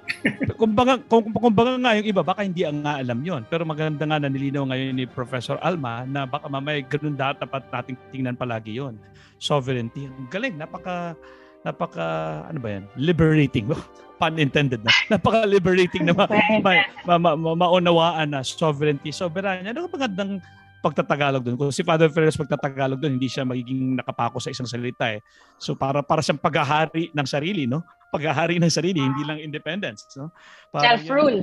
kumbaga, 0.54 1.02
kung, 1.10 1.26
kumbaga 1.34 1.74
nga 1.74 1.98
yung 1.98 2.06
iba, 2.06 2.22
baka 2.22 2.46
hindi 2.46 2.62
ang 2.62 2.86
nga 2.86 3.02
alam 3.02 3.18
yon 3.26 3.42
Pero 3.50 3.66
maganda 3.66 4.06
nga 4.06 4.22
na 4.22 4.30
nilinaw 4.30 4.70
ngayon 4.70 4.94
ni 4.94 5.10
Professor 5.10 5.58
Alma 5.58 6.06
na 6.06 6.22
baka 6.22 6.46
mamaya 6.46 6.78
ganun 6.86 7.18
dapat 7.18 7.66
nating 7.74 7.98
tingnan 8.14 8.38
palagi 8.38 8.78
yon 8.78 8.94
Sovereignty. 9.42 10.06
Ang 10.06 10.30
galing. 10.30 10.54
Napaka, 10.54 11.18
napaka, 11.66 12.06
ano 12.46 12.58
ba 12.62 12.78
yan? 12.78 12.84
Liberating. 12.94 13.66
Pun 14.22 14.38
intended 14.38 14.80
na. 14.86 14.94
Napaka-liberating 15.10 16.06
na 16.06 16.14
ma, 16.14 16.24
ma, 16.64 16.72
ma, 17.04 17.14
ma, 17.18 17.30
ma, 17.34 17.52
maunawaan 17.66 18.30
na 18.32 18.40
sovereignty. 18.46 19.10
Soberanya. 19.10 19.74
Ano 19.74 19.90
magandang 19.90 20.38
pagtatagalog 20.80 21.42
doon. 21.42 21.56
Kung 21.58 21.74
si 21.74 21.82
Father 21.82 22.06
Ferreras 22.08 22.38
pagtatagalog 22.38 23.02
doon, 23.02 23.18
hindi 23.18 23.26
siya 23.26 23.42
magiging 23.42 23.98
nakapako 23.98 24.38
sa 24.38 24.54
isang 24.54 24.70
salita 24.70 25.10
eh. 25.10 25.20
So 25.58 25.74
para 25.74 26.00
para 26.06 26.22
siyang 26.22 26.38
paghahari 26.38 27.10
ng 27.10 27.26
sarili, 27.26 27.66
no? 27.66 27.82
Paghahari 28.14 28.62
ng 28.62 28.70
sarili, 28.70 29.02
hindi 29.02 29.26
lang 29.26 29.42
independence, 29.42 30.06
no? 30.14 30.30
self-rule. 30.78 31.42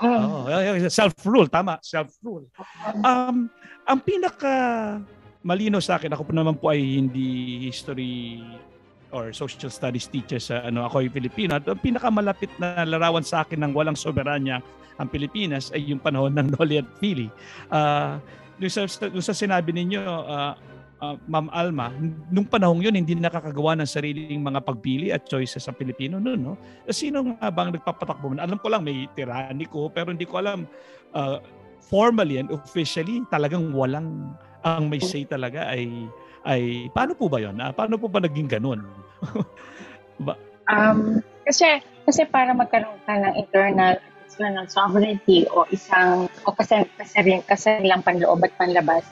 Oh, 0.00 0.48
self-rule, 0.88 1.48
tama, 1.48 1.76
self-rule. 1.84 2.48
Um, 3.04 3.52
ang 3.84 3.98
pinaka 4.00 4.52
malino 5.44 5.80
sa 5.80 6.00
akin, 6.00 6.12
ako 6.12 6.28
po 6.28 6.32
naman 6.32 6.56
po 6.56 6.72
ay 6.72 7.00
hindi 7.00 7.60
history 7.68 8.40
or 9.10 9.34
social 9.34 9.70
studies 9.70 10.06
teacher 10.06 10.38
sa 10.38 10.62
ano 10.66 10.86
ako 10.86 11.02
ay 11.02 11.08
Filipino 11.10 11.58
at 11.58 11.66
ang 11.66 11.78
pinakamalapit 11.82 12.50
na 12.62 12.86
larawan 12.86 13.26
sa 13.26 13.42
akin 13.42 13.62
ng 13.66 13.72
walang 13.74 13.98
soberanya 13.98 14.62
ang 15.00 15.08
Pilipinas 15.08 15.72
ay 15.72 15.88
yung 15.88 15.98
panahon 15.98 16.36
ng 16.36 16.48
Noli 16.54 16.76
at 16.76 16.88
Pili. 17.00 17.32
Uh, 17.72 18.20
yung 18.60 18.68
sa, 18.68 18.84
yung 19.08 19.24
sa 19.24 19.32
sinabi 19.32 19.72
ninyo, 19.72 20.04
uh, 20.04 20.52
uh, 21.00 21.16
Ma'am 21.24 21.48
Alma, 21.48 21.88
nung 22.28 22.44
panahong 22.44 22.84
yun, 22.84 22.92
hindi 22.92 23.16
nakakagawa 23.16 23.80
ng 23.80 23.88
sariling 23.88 24.44
mga 24.44 24.60
pagpili 24.60 25.08
at 25.08 25.24
choices 25.24 25.64
sa 25.64 25.72
Pilipino 25.72 26.20
noon, 26.20 26.40
no? 26.44 26.54
Sino 26.92 27.24
nga 27.24 27.48
bang 27.48 27.72
nagpapatakbo? 27.72 28.36
Alam 28.36 28.60
ko 28.60 28.68
lang 28.68 28.84
may 28.84 29.08
tiranniko, 29.16 29.88
pero 29.88 30.12
hindi 30.12 30.28
ko 30.28 30.44
alam 30.44 30.68
uh, 31.16 31.40
formally 31.80 32.36
and 32.36 32.52
officially 32.52 33.24
talagang 33.32 33.72
walang 33.72 34.36
ang 34.60 34.92
may 34.92 35.00
say 35.00 35.24
talaga 35.24 35.64
ay 35.72 35.88
ay 36.46 36.88
paano 36.92 37.12
po 37.16 37.28
ba 37.28 37.38
'yon? 37.40 37.56
Uh, 37.60 37.72
paano 37.72 38.00
po 38.00 38.08
ba 38.08 38.20
naging 38.22 38.48
ganun? 38.48 38.84
ba? 40.26 40.34
Um, 40.70 41.20
kasi 41.44 41.82
kasi 42.04 42.24
para 42.28 42.52
magkaroon 42.56 43.00
ka 43.04 43.14
ng 43.16 43.34
internal 43.36 44.00
na 44.40 44.56
ng 44.56 44.66
sovereignty 44.72 45.44
o 45.52 45.68
isang 45.68 46.26
o 46.48 46.54
kasi 46.56 46.88
kasi 46.96 47.44
kasarilang 47.44 48.00
panloob 48.00 48.40
at 48.40 48.52
panlabas, 48.56 49.04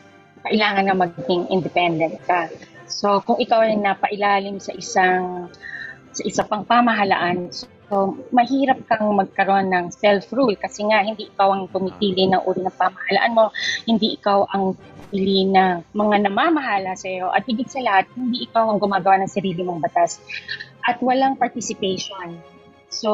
kailangan 0.43 0.89
na 0.89 0.97
maging 0.97 1.45
independent 1.53 2.17
ka. 2.25 2.49
So 2.89 3.21
kung 3.21 3.37
ikaw 3.37 3.69
ay 3.69 3.77
napailalim 3.77 4.57
sa 4.57 4.73
isang 4.73 5.53
sa 6.17 6.23
isa 6.25 6.43
pang 6.49 6.65
pamahalaan, 6.65 7.53
so 7.53 8.17
mahirap 8.33 8.81
kang 8.89 9.13
magkaroon 9.13 9.69
ng 9.69 9.93
self-rule 9.93 10.57
kasi 10.57 10.89
nga 10.89 11.05
hindi 11.05 11.29
ikaw 11.29 11.53
ang 11.53 11.69
pumipili 11.69 12.25
ng 12.33 12.43
uri 12.49 12.65
ng 12.65 12.79
pamahalaan 12.81 13.37
mo, 13.37 13.53
hindi 13.85 14.17
ikaw 14.17 14.49
ang 14.57 14.73
pili 15.09 15.49
ng 15.49 15.93
mga 15.97 16.17
namamahala 16.29 16.93
sa 16.95 17.09
iyo 17.09 17.33
at 17.33 17.45
higit 17.49 17.69
sa 17.69 17.81
lahat, 17.81 18.09
hindi 18.17 18.45
ikaw 18.49 18.69
ang 18.69 18.81
gumagawa 18.81 19.21
ng 19.25 19.31
sarili 19.33 19.65
mong 19.65 19.81
batas 19.81 20.21
at 20.85 21.01
walang 21.01 21.37
participation 21.37 22.39
So, 22.89 23.11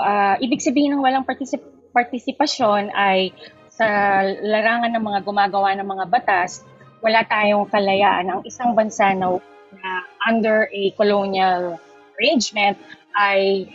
uh, 0.00 0.40
ibig 0.40 0.64
sabihin 0.64 0.96
ng 0.96 1.04
walang 1.04 1.28
particip- 1.28 1.92
partisipasyon 1.92 2.92
ay 2.96 3.32
sa 3.68 3.86
larangan 4.24 4.90
ng 4.96 5.04
mga 5.04 5.20
gumagawa 5.22 5.76
ng 5.76 5.86
mga 5.86 6.04
batas, 6.08 6.64
wala 7.04 7.22
tayong 7.28 7.68
kalayaan. 7.68 8.26
Ang 8.26 8.42
isang 8.48 8.74
bansa 8.74 9.12
na, 9.14 9.38
na 9.78 9.90
under 10.26 10.66
a 10.72 10.90
colonial 10.96 11.78
arrangement 12.18 12.74
ay 13.14 13.68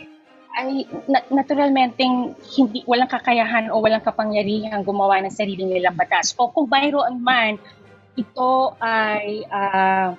ay 0.54 0.86
naturalmente 1.34 2.06
hindi 2.54 2.86
walang 2.86 3.10
kakayahan 3.10 3.74
o 3.74 3.82
walang 3.82 4.02
kapangyarihan 4.02 4.86
gumawa 4.86 5.18
ng 5.22 5.34
sarili 5.34 5.66
nilang 5.66 5.98
batas. 5.98 6.34
O 6.38 6.50
kung 6.54 6.70
mayroon 6.70 7.18
man, 7.18 7.58
ito 8.14 8.78
ay 8.78 9.42
uh, 9.50 10.14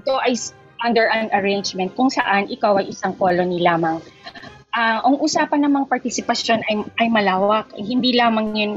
ito 0.00 0.14
ay 0.24 0.32
under 0.80 1.10
an 1.10 1.28
arrangement 1.36 1.92
kung 1.92 2.08
saan 2.08 2.48
ikaw 2.48 2.80
ay 2.80 2.88
isang 2.88 3.12
colony 3.18 3.60
lamang 3.60 4.00
uh, 4.78 4.98
ang 5.02 5.16
usapan 5.18 5.66
namang 5.66 5.90
partisipasyon 5.90 6.62
ay, 6.66 6.76
ay 7.02 7.06
malawak. 7.10 7.74
Hindi 7.74 8.14
lamang 8.14 8.48
yun 8.54 8.72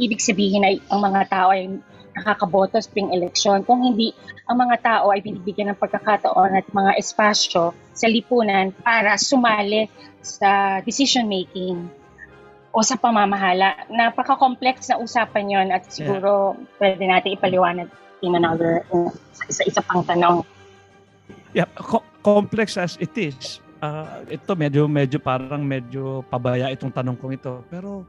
ibig 0.00 0.22
sabihin 0.22 0.64
ay 0.64 0.80
ang 0.88 1.02
mga 1.04 1.20
tao 1.28 1.52
ay 1.52 1.68
nakakaboto 2.14 2.78
sa 2.78 2.88
tuwing 2.90 3.10
eleksyon. 3.10 3.66
Kung 3.66 3.82
hindi, 3.82 4.14
ang 4.46 4.62
mga 4.62 4.76
tao 4.80 5.10
ay 5.10 5.20
binibigyan 5.20 5.74
ng 5.74 5.78
pagkakataon 5.78 6.54
at 6.54 6.66
mga 6.70 6.94
espasyo 6.98 7.74
sa 7.90 8.06
lipunan 8.06 8.70
para 8.82 9.18
sumali 9.18 9.90
sa 10.24 10.80
decision 10.80 11.26
making 11.26 11.90
o 12.74 12.82
sa 12.82 12.98
pamamahala. 12.98 13.86
Napaka-complex 13.90 14.90
na 14.90 14.98
usapan 14.98 15.46
yon 15.46 15.68
at 15.70 15.86
siguro 15.90 16.58
yeah. 16.58 16.78
pwede 16.80 17.02
natin 17.06 17.30
ipaliwanag 17.38 17.88
in 18.24 18.34
another, 18.34 18.82
sa 19.36 19.44
isa-isa 19.46 19.82
pang 19.84 20.02
tanong. 20.02 20.40
Yeah, 21.52 21.68
co- 21.76 22.02
complex 22.24 22.74
as 22.80 22.96
it 22.98 23.14
is, 23.14 23.60
uh, 23.84 24.24
ito 24.26 24.56
medyo 24.56 24.88
medyo 24.88 25.20
parang 25.20 25.62
medyo 25.62 26.24
pabaya 26.26 26.72
itong 26.72 26.90
tanong 26.90 27.20
kong 27.20 27.36
ito. 27.36 27.62
Pero 27.68 28.08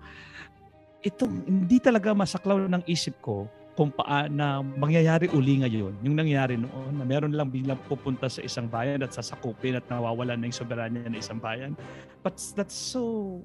ito 1.06 1.30
hindi 1.30 1.78
talaga 1.78 2.16
masaklaw 2.18 2.66
ng 2.66 2.84
isip 2.90 3.22
ko 3.22 3.46
kung 3.76 3.92
paano 3.92 4.64
mangyayari 4.80 5.28
uli 5.36 5.60
ngayon. 5.62 6.00
Yung 6.02 6.16
nangyari 6.16 6.56
noon 6.56 6.96
na 6.96 7.04
meron 7.04 7.36
lang 7.36 7.52
biglang 7.52 7.80
pupunta 7.92 8.32
sa 8.32 8.40
isang 8.40 8.72
bayan 8.72 9.04
at 9.04 9.12
sasakupin 9.12 9.76
at 9.76 9.86
nawawalan 9.92 10.40
ng 10.40 10.56
soberanya 10.56 11.04
ng 11.12 11.20
isang 11.20 11.44
bayan. 11.44 11.76
But 12.24 12.40
that's 12.56 12.74
so 12.76 13.44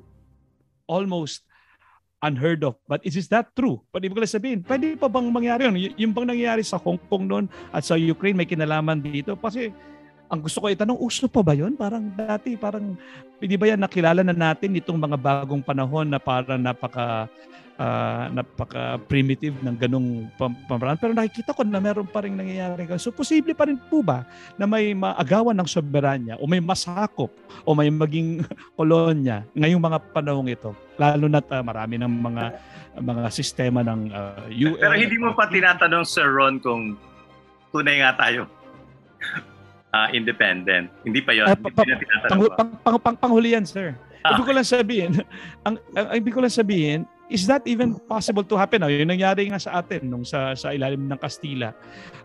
almost 0.86 1.42
unheard 2.22 2.62
of. 2.62 2.78
But 2.86 3.02
is 3.02 3.26
that 3.34 3.50
true? 3.58 3.82
Pwede 3.90 4.06
mo 4.06 4.22
sabihin, 4.22 4.62
pwede 4.62 4.94
pa 4.94 5.10
bang 5.10 5.26
mangyari 5.34 5.66
yun? 5.66 5.76
Y- 5.76 5.96
yung 6.06 6.14
bang 6.14 6.30
nangyari 6.30 6.62
sa 6.62 6.78
Hong 6.78 7.00
Kong 7.10 7.26
noon 7.26 7.44
at 7.74 7.82
sa 7.82 7.98
Ukraine 7.98 8.38
may 8.38 8.48
kinalaman 8.48 9.02
dito? 9.02 9.34
Kasi 9.34 9.74
ang 10.30 10.46
gusto 10.46 10.62
ko 10.62 10.70
itanong, 10.70 11.00
uso 11.02 11.26
pa 11.26 11.42
ba 11.42 11.58
yon? 11.58 11.74
Parang 11.74 12.06
dati, 12.14 12.54
parang, 12.54 12.94
hindi 13.42 13.56
ba 13.58 13.66
yan 13.66 13.82
nakilala 13.82 14.22
na 14.22 14.30
natin 14.30 14.78
itong 14.78 14.94
mga 14.94 15.18
bagong 15.18 15.58
panahon 15.58 16.06
na 16.06 16.22
parang 16.22 16.62
napaka, 16.62 17.26
uh, 17.80 18.28
napaka 18.28 19.00
primitive 19.08 19.56
ng 19.64 19.76
ganong 19.80 20.28
pamaraan. 20.68 21.00
Pero 21.00 21.16
nakikita 21.16 21.56
ko 21.56 21.64
na 21.64 21.80
meron 21.80 22.04
pa 22.04 22.20
rin 22.22 22.36
nangyayari. 22.36 22.84
So, 23.00 23.10
posible 23.10 23.56
pa 23.56 23.64
rin 23.64 23.80
po 23.88 24.04
ba 24.04 24.28
na 24.60 24.68
may 24.68 24.92
maagawan 24.92 25.56
ng 25.56 25.68
soberanya 25.68 26.36
o 26.36 26.44
may 26.44 26.60
masakop 26.60 27.32
o 27.64 27.72
may 27.72 27.88
maging 27.88 28.44
kolonya 28.76 29.48
ngayong 29.56 29.80
mga 29.80 29.98
panahong 30.12 30.52
ito? 30.52 30.76
Lalo 31.00 31.26
na 31.26 31.40
uh, 31.40 31.64
marami 31.64 31.96
ng 31.96 32.12
mga 32.12 32.44
mga 33.00 33.30
sistema 33.32 33.80
ng 33.80 34.12
uh, 34.12 34.44
ah, 34.44 34.46
UN. 34.52 34.76
Pero 34.76 34.94
hindi 34.98 35.16
mo 35.16 35.32
pa 35.32 35.48
tinatanong, 35.48 36.04
Sir 36.04 36.28
Ron, 36.28 36.60
kung 36.60 37.00
tunay 37.72 38.04
nga 38.04 38.12
tayo 38.20 38.44
uh, 39.96 40.08
independent. 40.18 40.92
Hindi 41.06 41.24
pa 41.24 41.32
'yon. 41.32 41.48
Uh, 41.48 41.56
pa, 41.56 41.68
pa, 41.72 41.82
pang, 42.28 42.40
pang, 42.52 42.70
pang, 42.84 42.98
pang, 43.00 43.16
panghuli 43.16 43.56
yan, 43.56 43.64
sir. 43.64 43.96
Ah. 44.20 44.36
Ibig 44.36 44.44
ko 44.44 44.52
lang 44.52 44.68
sabihin, 44.68 45.10
ang, 45.64 45.80
ang 45.96 46.06
ibig 46.12 46.34
ko 46.36 46.44
lang 46.44 46.52
sabihin, 46.52 47.08
is 47.30 47.46
that 47.46 47.62
even 47.64 47.94
possible 48.10 48.42
to 48.42 48.58
happen? 48.58 48.82
Oh, 48.82 48.90
yung 48.90 49.06
nangyari 49.06 49.46
nga 49.46 49.62
sa 49.62 49.78
atin 49.78 50.10
nung 50.10 50.26
sa 50.26 50.52
sa 50.58 50.74
ilalim 50.74 51.06
ng 51.06 51.16
Kastila. 51.16 51.70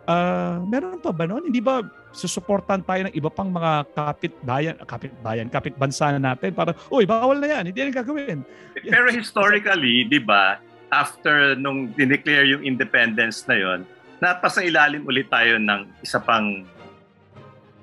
Uh, 0.09 0.65
meron 0.65 0.97
pa 0.97 1.13
ba 1.13 1.29
noon? 1.29 1.47
Hindi 1.47 1.61
ba 1.61 1.85
susuportan 2.09 2.81
tayo 2.81 3.05
ng 3.07 3.13
iba 3.13 3.29
pang 3.29 3.51
mga 3.51 3.85
kapit-bayan, 3.93 4.75
kapit-bayan, 4.87 5.47
kapit-bansa 5.51 6.15
natin 6.15 6.55
para, 6.55 6.71
uy, 6.87 7.03
bawal 7.03 7.37
na 7.37 7.59
yan, 7.59 7.63
hindi 7.69 7.79
yan 7.83 7.91
gagawin. 7.91 8.39
Pero 8.79 9.11
historically, 9.11 10.07
di 10.07 10.23
ba, 10.23 10.57
after 10.95 11.59
nung 11.59 11.91
dineclare 11.93 12.47
yung 12.47 12.63
independence 12.63 13.43
na 13.51 13.59
yon, 13.59 13.79
napasa 14.23 14.63
ilalim 14.63 15.03
ulit 15.03 15.27
tayo 15.27 15.59
ng 15.59 15.91
isa 15.99 16.23
pang 16.23 16.63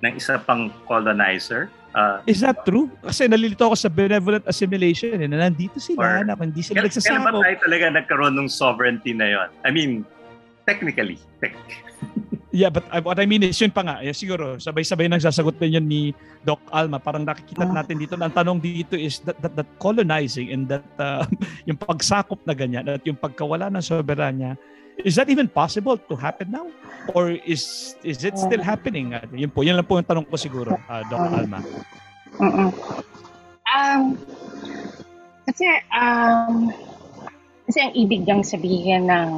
ng 0.03 0.13
isa 0.17 0.41
pang 0.43 0.73
colonizer. 0.89 1.71
Uh, 1.93 2.25
Is 2.25 2.41
that 2.41 2.65
true? 2.65 2.89
Kasi 3.05 3.29
nalilito 3.29 3.69
ako 3.69 3.77
sa 3.77 3.93
benevolent 3.93 4.49
assimilation 4.49 5.21
eh, 5.21 5.29
na 5.29 5.45
nandito 5.45 5.77
sila, 5.77 6.01
or, 6.01 6.25
na 6.25 6.33
hindi 6.41 6.65
sila 6.65 6.89
nagsasakop. 6.89 7.21
Kailan 7.21 7.29
ba 7.29 7.45
tayo 7.45 7.57
talaga 7.61 7.85
nagkaroon 8.01 8.35
ng 8.41 8.49
sovereignty 8.49 9.13
na 9.13 9.27
yon? 9.29 9.49
I 9.65 9.71
mean, 9.71 10.09
technically. 10.65 11.21
technically. 11.39 11.77
Yeah, 12.53 12.69
but 12.69 12.85
uh, 12.93 13.01
what 13.01 13.17
I 13.17 13.25
mean 13.25 13.41
is, 13.49 13.57
yun 13.57 13.73
pa 13.73 13.81
nga, 13.81 14.05
yeah, 14.05 14.13
siguro, 14.13 14.61
sabay-sabay 14.61 15.09
nang 15.09 15.25
sasagot 15.25 15.57
din 15.57 15.81
yun 15.81 15.89
ni 15.89 16.03
Doc 16.45 16.61
Alma. 16.69 17.01
Parang 17.01 17.25
nakikita 17.25 17.65
ah. 17.65 17.73
natin 17.81 17.97
dito, 17.97 18.13
ang 18.21 18.29
tanong 18.29 18.61
dito 18.61 18.93
is 18.93 19.25
that, 19.25 19.41
that, 19.41 19.57
that 19.57 19.65
colonizing 19.81 20.53
and 20.53 20.69
that 20.69 20.85
uh, 21.01 21.25
yung 21.69 21.81
pagsakop 21.81 22.45
na 22.45 22.53
ganyan 22.53 22.85
at 22.93 23.01
yung 23.09 23.17
pagkawala 23.17 23.73
ng 23.73 23.81
soberanya, 23.81 24.61
is 25.05 25.15
that 25.17 25.29
even 25.29 25.49
possible 25.49 25.97
to 25.97 26.15
happen 26.17 26.51
now? 26.51 26.67
Or 27.15 27.31
is 27.31 27.95
is 28.07 28.23
it 28.23 28.39
still 28.39 28.63
happening? 28.63 29.15
Uh, 29.15 29.27
yun 29.35 29.51
po, 29.51 29.67
yun 29.67 29.75
lang 29.75 29.87
po 29.87 29.99
yung 29.99 30.07
tanong 30.07 30.27
ko 30.31 30.39
siguro, 30.39 30.79
uh, 30.79 31.03
Doc 31.11 31.21
Alma. 31.35 31.61
Uh-uh. 32.39 32.71
Um, 33.73 34.15
kasi, 35.47 35.67
um, 35.91 36.71
kasi 37.67 37.79
ang 37.83 37.93
ibig 37.99 38.23
niyang 38.23 38.47
sabihin 38.47 39.11
ng 39.11 39.31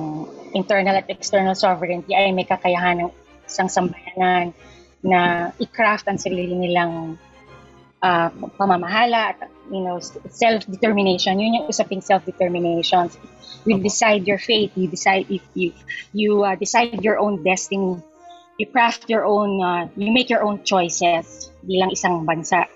internal 0.52 1.00
at 1.00 1.08
external 1.08 1.56
sovereignty 1.56 2.12
ay 2.12 2.30
may 2.36 2.44
kakayahan 2.44 3.08
ng 3.08 3.10
isang 3.48 3.68
sambayanan 3.72 4.52
na 5.04 5.52
i-craft 5.60 6.08
ang 6.08 6.20
sarili 6.20 6.52
nilang 6.52 7.16
uh, 8.04 8.28
pamamahala 8.60 9.32
at 9.32 9.48
you 9.72 9.80
know 9.80 9.96
self-determination. 10.28 11.40
Yun 11.40 11.64
yung 11.64 11.66
usaping 11.66 12.04
self-determination. 12.04 13.08
You 13.64 13.80
decide 13.80 14.28
your 14.28 14.36
fate. 14.36 14.76
You 14.76 14.92
decide 14.92 15.32
if 15.32 15.40
you 15.56 15.72
you 16.12 16.44
uh, 16.44 16.54
decide 16.60 17.00
your 17.00 17.16
own 17.16 17.40
destiny. 17.40 18.04
You 18.60 18.66
craft 18.68 19.08
your 19.08 19.24
own 19.24 19.56
uh, 19.64 19.88
you 19.96 20.12
make 20.12 20.28
your 20.28 20.44
own 20.44 20.62
choices 20.62 21.48
bilang 21.64 21.96
isang 21.96 22.28
bansa 22.28 22.68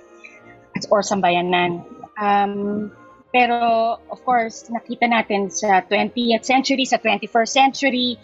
or 0.89 1.05
sambayanan. 1.05 1.85
Um, 2.17 2.91
pero 3.29 4.01
of 4.09 4.19
course, 4.25 4.73
nakita 4.73 5.05
natin 5.07 5.53
sa 5.53 5.85
20th 5.85 6.49
century, 6.49 6.89
sa 6.89 6.97
21st 6.97 7.53
century. 7.53 8.17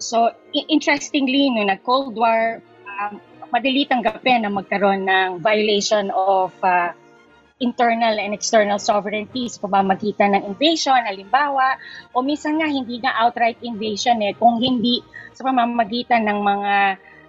So 0.00 0.32
interestingly, 0.56 1.52
no 1.52 1.68
nag-Cold 1.68 2.16
War, 2.16 2.64
um, 2.88 3.20
madali 3.50 3.86
tanggapin 3.86 4.46
na 4.46 4.50
magkaroon 4.50 5.06
ng 5.06 5.30
violation 5.42 6.08
of 6.14 6.54
uh, 6.62 6.94
internal 7.60 8.16
and 8.16 8.32
external 8.32 8.80
sovereignty 8.80 9.46
sa 9.52 9.60
pamamagitan 9.68 10.32
ng 10.32 10.48
invasion, 10.48 10.96
halimbawa, 10.96 11.76
o 12.16 12.24
minsan 12.24 12.56
nga 12.56 12.66
hindi 12.66 12.98
nga 13.04 13.12
outright 13.20 13.60
invasion 13.60 14.16
eh, 14.24 14.32
kung 14.32 14.56
hindi 14.58 15.04
sa 15.36 15.44
pamamagitan 15.44 16.24
ng 16.24 16.40
mga 16.40 16.74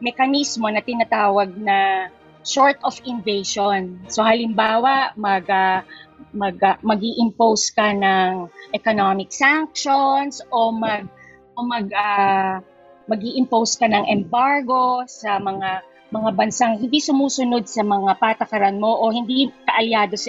mekanismo 0.02 0.72
na 0.72 0.82
tinatawag 0.82 1.52
na 1.60 2.08
short 2.42 2.80
of 2.82 2.98
invasion. 3.04 4.02
So 4.10 4.24
halimbawa, 4.26 5.14
mag 5.20 5.46
uh, 5.46 5.84
mag 6.32 6.58
uh, 6.64 6.80
magi-impose 6.82 7.76
ka 7.76 7.92
ng 7.92 8.48
economic 8.72 9.36
sanctions 9.36 10.40
o 10.50 10.72
mag 10.72 11.06
o 11.54 11.60
mag 11.68 11.92
uh, 11.92 12.64
magi-impose 13.12 13.76
ka 13.76 13.92
ng 13.92 14.08
embargo 14.08 15.04
sa 15.12 15.38
mga 15.44 15.84
mga 16.12 16.30
bansang 16.36 16.78
hindi 16.78 17.00
sumusunod 17.00 17.66
sa 17.66 17.88
mga 17.88 18.20
patakaran 18.20 18.78
mo 18.78 19.00
o 19.00 19.10
hindi 19.16 19.48
kaalyado 19.64 20.20
sa 20.20 20.28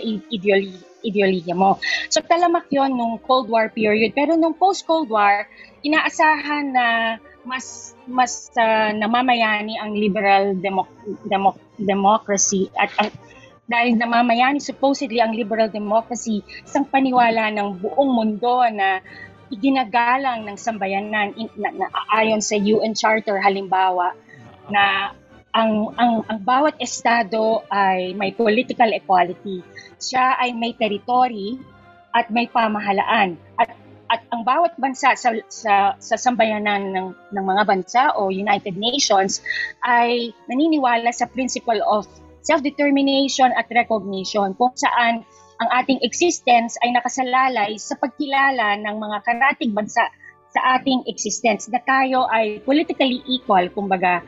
ideolohiya 1.03 1.59
mo. 1.59 1.83
So 2.07 2.23
talamak 2.23 2.71
yon 2.71 2.95
nung 2.95 3.19
Cold 3.19 3.51
War 3.51 3.69
period. 3.75 4.15
Pero 4.15 4.39
nung 4.39 4.55
post-Cold 4.55 5.11
War, 5.11 5.51
inaasahan 5.83 6.71
na 6.71 6.87
mas 7.42 7.99
mas 8.07 8.55
uh, 8.55 8.95
namamayani 8.95 9.75
ang 9.75 9.99
liberal 9.99 10.55
demo, 10.55 10.87
demo, 11.27 11.59
democracy 11.75 12.71
at 12.79 12.95
ang 13.03 13.11
dahil 13.66 13.99
namamayani 13.99 14.62
supposedly 14.62 15.18
ang 15.18 15.35
liberal 15.35 15.66
democracy 15.66 16.47
isang 16.62 16.87
paniwala 16.87 17.51
ng 17.51 17.83
buong 17.83 18.11
mundo 18.14 18.62
na 18.71 19.03
iginagalang 19.51 20.47
ng 20.47 20.57
sambayanan 20.57 21.35
in, 21.35 21.51
na, 21.59 21.75
na, 21.75 21.87
ayon 22.14 22.38
sa 22.38 22.55
UN 22.55 22.95
Charter 22.95 23.42
halimbawa 23.42 24.14
na 24.71 25.12
ang, 25.53 25.93
ang, 26.01 26.25
ang 26.29 26.38
bawat 26.41 26.81
estado 26.81 27.61
ay 27.69 28.17
may 28.17 28.33
political 28.33 28.88
equality. 28.93 29.61
Siya 30.01 30.41
ay 30.41 30.57
may 30.57 30.73
territory 30.73 31.61
at 32.17 32.33
may 32.33 32.49
pamahalaan. 32.49 33.37
At 33.61 33.77
at 34.12 34.21
ang 34.29 34.45
bawat 34.45 34.77
bansa 34.77 35.17
sa 35.17 35.33
sa, 35.49 35.97
sa 35.97 36.17
sambayanan 36.21 36.93
ng 36.93 37.09
ng 37.33 37.45
mga 37.49 37.62
bansa 37.65 38.03
o 38.21 38.29
United 38.29 38.77
Nations 38.77 39.41
ay 39.81 40.37
naniniwala 40.53 41.09
sa 41.17 41.25
principle 41.33 41.81
of 41.88 42.05
self-determination 42.45 43.49
at 43.57 43.65
recognition 43.73 44.53
kung 44.61 44.77
saan 44.77 45.25
ang 45.65 45.69
ating 45.81 45.97
existence 46.05 46.77
ay 46.85 46.93
nakasalalay 46.93 47.81
sa 47.81 47.97
pagkilala 47.97 48.77
ng 48.85 48.97
mga 49.01 49.19
karatig 49.25 49.73
bansa 49.73 50.05
sa 50.53 50.61
ating 50.77 51.09
existence 51.09 51.73
na 51.73 51.81
tayo 51.81 52.29
ay 52.29 52.61
politically 52.61 53.25
equal, 53.25 53.65
kumbaga 53.73 54.21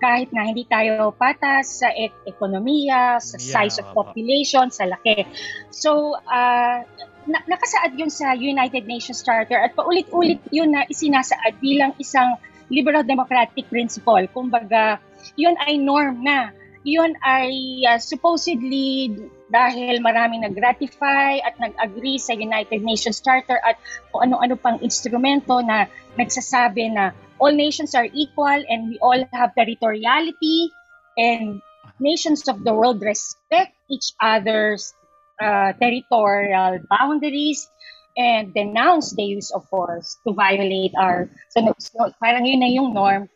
kahit 0.00 0.32
na 0.32 0.48
hindi 0.48 0.64
tayo 0.64 1.12
patas 1.12 1.84
sa 1.84 1.92
ek- 1.92 2.24
ekonomiya, 2.24 3.20
sa 3.20 3.36
yeah, 3.36 3.52
size 3.52 3.84
of 3.84 3.92
population, 3.92 4.72
sa 4.72 4.88
laki. 4.88 5.28
So, 5.68 6.16
uh, 6.16 6.80
na- 7.28 7.44
nakasaad 7.46 7.94
yun 8.00 8.08
sa 8.08 8.32
United 8.32 8.88
Nations 8.88 9.20
Charter 9.20 9.60
at 9.60 9.76
paulit-ulit 9.76 10.40
yun 10.48 10.72
na 10.72 10.88
isinasaad 10.88 11.60
bilang 11.60 11.92
isang 12.00 12.40
liberal 12.72 13.04
democratic 13.04 13.68
principle. 13.68 14.24
Kumbaga, 14.32 14.98
yun 15.36 15.54
ay 15.60 15.76
norm 15.76 16.24
na 16.24 16.56
yun 16.80 17.12
ay 17.20 17.84
uh, 17.84 18.00
supposedly 18.00 19.12
dahil 19.52 20.00
maraming 20.00 20.46
nag-ratify 20.46 21.42
at 21.44 21.58
nag-agree 21.60 22.16
sa 22.16 22.32
United 22.32 22.80
Nations 22.80 23.20
Charter 23.20 23.60
at 23.60 23.76
kung 24.08 24.30
ano-ano 24.30 24.56
pang 24.56 24.80
instrumento 24.80 25.60
na 25.60 25.90
nagsasabi 26.16 26.88
na 26.94 27.12
all 27.40 27.52
nations 27.52 27.94
are 27.94 28.06
equal 28.12 28.60
and 28.68 28.92
we 28.92 28.98
all 29.00 29.24
have 29.32 29.50
territoriality 29.56 30.68
and 31.16 31.62
nations 31.98 32.46
of 32.48 32.62
the 32.64 32.72
world 32.72 33.00
respect 33.02 33.72
each 33.88 34.12
other's 34.20 34.94
uh, 35.40 35.72
territorial 35.80 36.78
boundaries 36.88 37.68
and 38.16 38.52
denounce 38.52 39.16
the 39.16 39.24
use 39.24 39.50
of 39.50 39.64
force 39.68 40.20
to 40.26 40.32
violate 40.32 40.92
our 41.00 41.30
so, 41.48 41.64
so 41.78 42.12
parang 42.20 42.44
yun 42.44 42.60
na 42.60 42.68
yung 42.68 42.92
norm. 42.92 43.28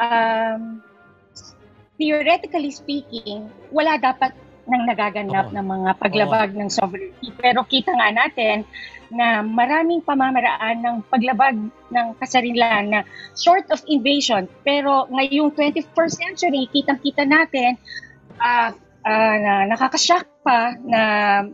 Um, 0.00 0.82
theoretically 2.00 2.72
speaking, 2.72 3.52
wala 3.70 4.00
dapat 4.00 4.32
nang 4.66 4.86
nagaganap 4.86 5.50
oh. 5.50 5.54
ng 5.54 5.66
mga 5.66 5.90
paglabag 5.98 6.50
oh. 6.54 6.58
ng 6.62 6.70
sovereignty. 6.70 7.28
Pero 7.34 7.66
kita 7.66 7.90
nga 7.94 8.08
natin 8.14 8.62
na 9.12 9.44
maraming 9.44 10.00
pamamaraan 10.00 10.80
ng 10.80 10.96
paglabag 11.12 11.56
ng 11.92 12.06
kasarilan 12.16 12.84
na 12.88 13.00
short 13.36 13.68
of 13.68 13.82
invasion. 13.90 14.48
Pero 14.64 15.10
ngayong 15.12 15.52
21st 15.52 16.14
century, 16.16 16.64
kitang-kita 16.72 17.28
natin 17.28 17.76
uh, 18.40 18.72
uh, 19.04 19.36
na 19.36 19.68
nakakashock 19.68 20.24
pa 20.42 20.74
na 20.82 21.00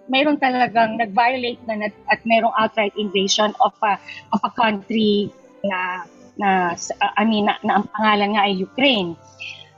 mayroon 0.06 0.38
talagang 0.38 0.96
nag-violate 0.96 1.60
na 1.66 1.90
at 2.08 2.20
mayroong 2.24 2.54
outright 2.56 2.94
invasion 2.96 3.52
of 3.60 3.74
a, 3.84 3.98
of 4.32 4.40
a 4.46 4.52
country 4.54 5.28
na 5.66 6.06
na 6.38 6.78
I 7.18 7.26
mean 7.26 7.50
na, 7.50 7.58
na 7.66 7.82
ang 7.82 7.86
pangalan 7.90 8.38
nga 8.38 8.46
ay 8.46 8.54
Ukraine. 8.62 9.18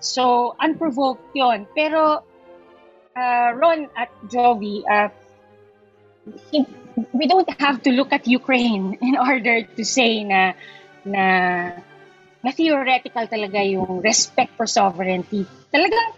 So, 0.01 0.57
unprovoked 0.57 1.37
yon 1.37 1.69
Pero, 1.77 2.25
uh, 3.21 3.53
Ron 3.53 3.93
at 3.93 4.09
Jovi, 4.25 4.81
uh, 4.89 5.13
we 7.13 7.27
don't 7.29 7.49
have 7.61 7.83
to 7.85 7.91
look 7.93 8.13
at 8.13 8.27
Ukraine 8.27 8.97
in 9.09 9.21
order 9.21 9.63
to 9.63 9.83
say 9.85 10.25
na 10.25 10.57
na 11.05 11.25
na 12.41 12.51
theoretical 12.57 13.29
talaga 13.29 13.61
yung 13.61 14.01
respect 14.01 14.57
for 14.57 14.65
sovereignty. 14.65 15.45
Talagang 15.69 16.17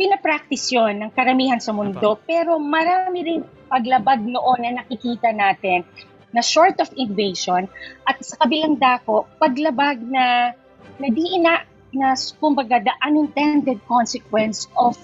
pinapractice 0.00 0.72
yon 0.72 1.04
ng 1.04 1.10
karamihan 1.12 1.60
sa 1.60 1.76
mundo. 1.76 2.16
Pero 2.24 2.56
marami 2.56 3.18
rin 3.26 3.40
paglabag 3.68 4.24
noon 4.24 4.64
na 4.64 4.80
nakikita 4.80 5.34
natin 5.36 5.84
na 6.32 6.40
short 6.40 6.80
of 6.80 6.88
invasion 6.96 7.68
at 8.08 8.16
sa 8.24 8.40
kabilang 8.40 8.80
dako, 8.80 9.28
paglabag 9.36 10.00
na 10.00 10.56
na 10.96 11.08
di 11.12 11.24
ina 11.36 11.64
na 11.92 12.12
kumbaga 12.40 12.80
the 12.84 12.94
unintended 13.04 13.80
consequence 13.88 14.68
of 14.76 14.96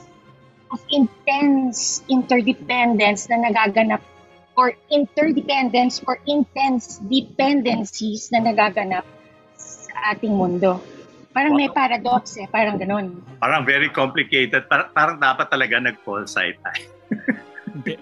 of 0.75 0.83
intense 0.91 2.03
interdependence 2.11 3.31
na 3.31 3.47
nagaganap 3.47 4.03
or 4.59 4.75
interdependence 4.91 6.03
or 6.11 6.19
intense 6.27 6.99
dependencies 7.07 8.35
na 8.35 8.43
nagaganap 8.43 9.07
sa 9.55 10.15
ating 10.15 10.35
mundo. 10.35 10.83
Parang 11.31 11.55
may 11.55 11.71
paradox 11.71 12.39
eh, 12.39 12.47
parang 12.51 12.79
ganun. 12.79 13.23
Parang 13.39 13.67
very 13.67 13.91
complicated. 13.91 14.67
Parang, 14.71 14.91
parang 14.95 15.17
dapat 15.19 15.47
talaga 15.51 15.79
nag-call 15.79 16.27
site 16.27 16.59
tayo. 16.63 16.87
Hindi, 17.75 17.99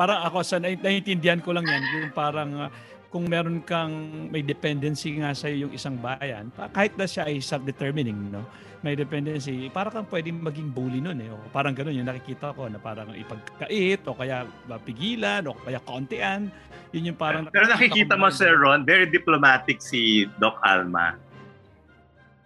parang 0.00 0.24
ako 0.24 0.40
sa 0.40 0.56
naiintindihan 0.56 1.44
ko 1.44 1.52
lang 1.52 1.68
yan, 1.68 1.84
yung 1.92 2.08
parang 2.16 2.50
uh, 2.56 2.72
kung 3.12 3.28
meron 3.28 3.60
kang 3.60 3.92
may 4.32 4.40
dependency 4.40 5.20
nga 5.20 5.36
sa 5.36 5.52
yung 5.52 5.70
isang 5.76 6.00
bayan, 6.00 6.48
kahit 6.72 6.96
na 6.96 7.04
siya 7.04 7.28
ay 7.28 7.38
self-determining, 7.38 8.32
no? 8.32 8.48
May 8.84 9.00
dependency, 9.00 9.72
para 9.72 9.88
kang 9.88 10.04
pwedeng 10.12 10.44
maging 10.44 10.68
bully 10.68 11.00
nun 11.00 11.16
eh. 11.16 11.32
O 11.32 11.40
parang 11.48 11.72
ganun 11.72 11.96
yung 11.96 12.04
nakikita 12.04 12.52
ko 12.52 12.68
na 12.68 12.76
parang 12.76 13.16
ipagkait 13.16 14.04
o 14.04 14.12
kaya 14.12 14.44
pigilan 14.84 15.40
o 15.48 15.56
kaya 15.56 15.80
kauntian. 15.80 16.52
Yun 16.92 17.08
yung 17.08 17.16
parang... 17.16 17.48
Pero 17.48 17.64
nakikita 17.64 18.20
mo, 18.20 18.28
Sir 18.28 18.52
Ron, 18.60 18.84
very 18.84 19.08
diplomatic 19.08 19.80
si 19.80 20.28
Doc 20.36 20.60
Alma. 20.60 21.16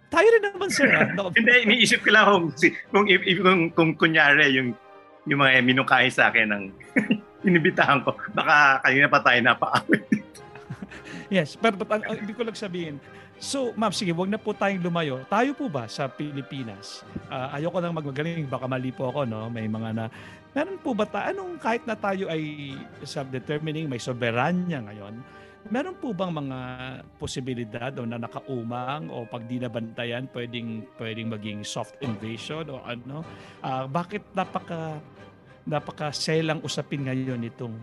Tayo 0.09 0.27
rin 0.31 0.41
naman, 0.41 0.69
sir. 0.71 0.89
Ah. 0.89 1.11
Hindi, 1.37 1.53
iniisip 1.69 2.07
ko 2.07 2.09
lang 2.15 2.25
kung, 2.25 2.47
kung, 2.89 3.05
kung, 3.43 3.61
kung 3.75 3.91
kunyari 3.99 4.55
yung, 4.55 4.71
yung 5.29 5.39
mga 5.43 5.61
minukahi 5.61 6.09
sa 6.09 6.31
akin 6.33 6.55
ng 6.55 6.63
inibitahan 7.47 8.01
ko, 8.01 8.17
baka 8.31 8.81
kanina 8.87 9.11
pa 9.11 9.19
tayo 9.21 9.39
napaawit. 9.43 10.07
yes, 11.35 11.55
pero 11.55 11.77
but, 11.79 11.89
ang, 11.89 12.03
ibig 12.19 12.35
ko 12.35 12.43
lang 12.43 12.57
sabihin, 12.57 12.95
so 13.39 13.71
ma'am, 13.73 13.93
sige, 13.93 14.11
wag 14.11 14.29
na 14.29 14.39
po 14.39 14.51
tayong 14.51 14.83
lumayo. 14.83 15.23
Tayo 15.29 15.55
po 15.55 15.69
ba 15.69 15.85
sa 15.87 16.09
Pilipinas? 16.09 17.05
Uh, 17.29 17.55
ayoko 17.55 17.79
nang 17.79 17.95
magmagaling, 17.95 18.45
baka 18.49 18.65
mali 18.65 18.91
po 18.93 19.09
ako, 19.09 19.25
no? 19.25 19.47
May 19.47 19.69
mga 19.69 19.89
na, 19.95 20.05
meron 20.53 20.77
po 20.81 20.91
ba 20.97 21.05
ta, 21.05 21.29
anong 21.29 21.57
kahit 21.61 21.83
na 21.85 21.95
tayo 21.95 22.27
ay 22.27 22.75
self-determining, 23.05 23.87
may 23.87 24.01
soberanya 24.01 24.83
ngayon, 24.85 25.21
Meron 25.67 25.91
po 25.99 26.15
bang 26.15 26.31
mga 26.31 26.59
posibilidad 27.19 27.91
o 27.99 28.07
na 28.07 28.15
nakaumang 28.15 29.11
o 29.11 29.27
pag 29.27 29.43
di 29.43 29.59
nabantayan 29.59 30.31
pwedeng 30.31 30.87
pwedeng 30.95 31.27
maging 31.35 31.67
soft 31.67 31.99
invasion 31.99 32.63
o 32.71 32.79
ano? 32.87 33.27
Uh, 33.59 33.83
bakit 33.91 34.23
napaka 34.31 35.03
napaka 35.65 36.13
selang 36.13 36.63
usapin 36.63 37.07
ngayon 37.07 37.39
nitong 37.39 37.75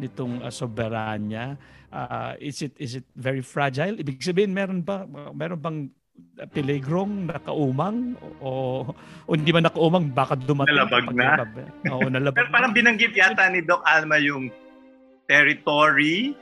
nitong 0.00 0.42
uh, 0.42 0.52
soberanya? 0.52 1.58
Uh, 1.90 2.38
is 2.38 2.62
it 2.62 2.74
is 2.78 2.98
it 3.02 3.06
very 3.18 3.42
fragile? 3.42 3.98
Ibig 3.98 4.22
sabihin 4.22 4.54
meron 4.54 4.80
ba 4.82 5.04
meron 5.34 5.58
bang 5.58 5.78
peligrong 6.52 7.32
nakaumang 7.32 8.12
o, 8.44 8.84
o 9.24 9.30
hindi 9.32 9.56
man 9.56 9.64
nakaumang 9.64 10.12
baka 10.12 10.36
dumating 10.36 10.76
nalabag 10.76 11.08
na 11.16 11.48
oo 11.88 12.04
nalabag 12.12 12.44
pero 12.44 12.52
parang 12.52 12.76
binanggit 12.76 13.16
yata 13.16 13.48
ni 13.48 13.64
Doc 13.64 13.80
Alma 13.88 14.20
yung 14.20 14.52
territory 15.24 16.36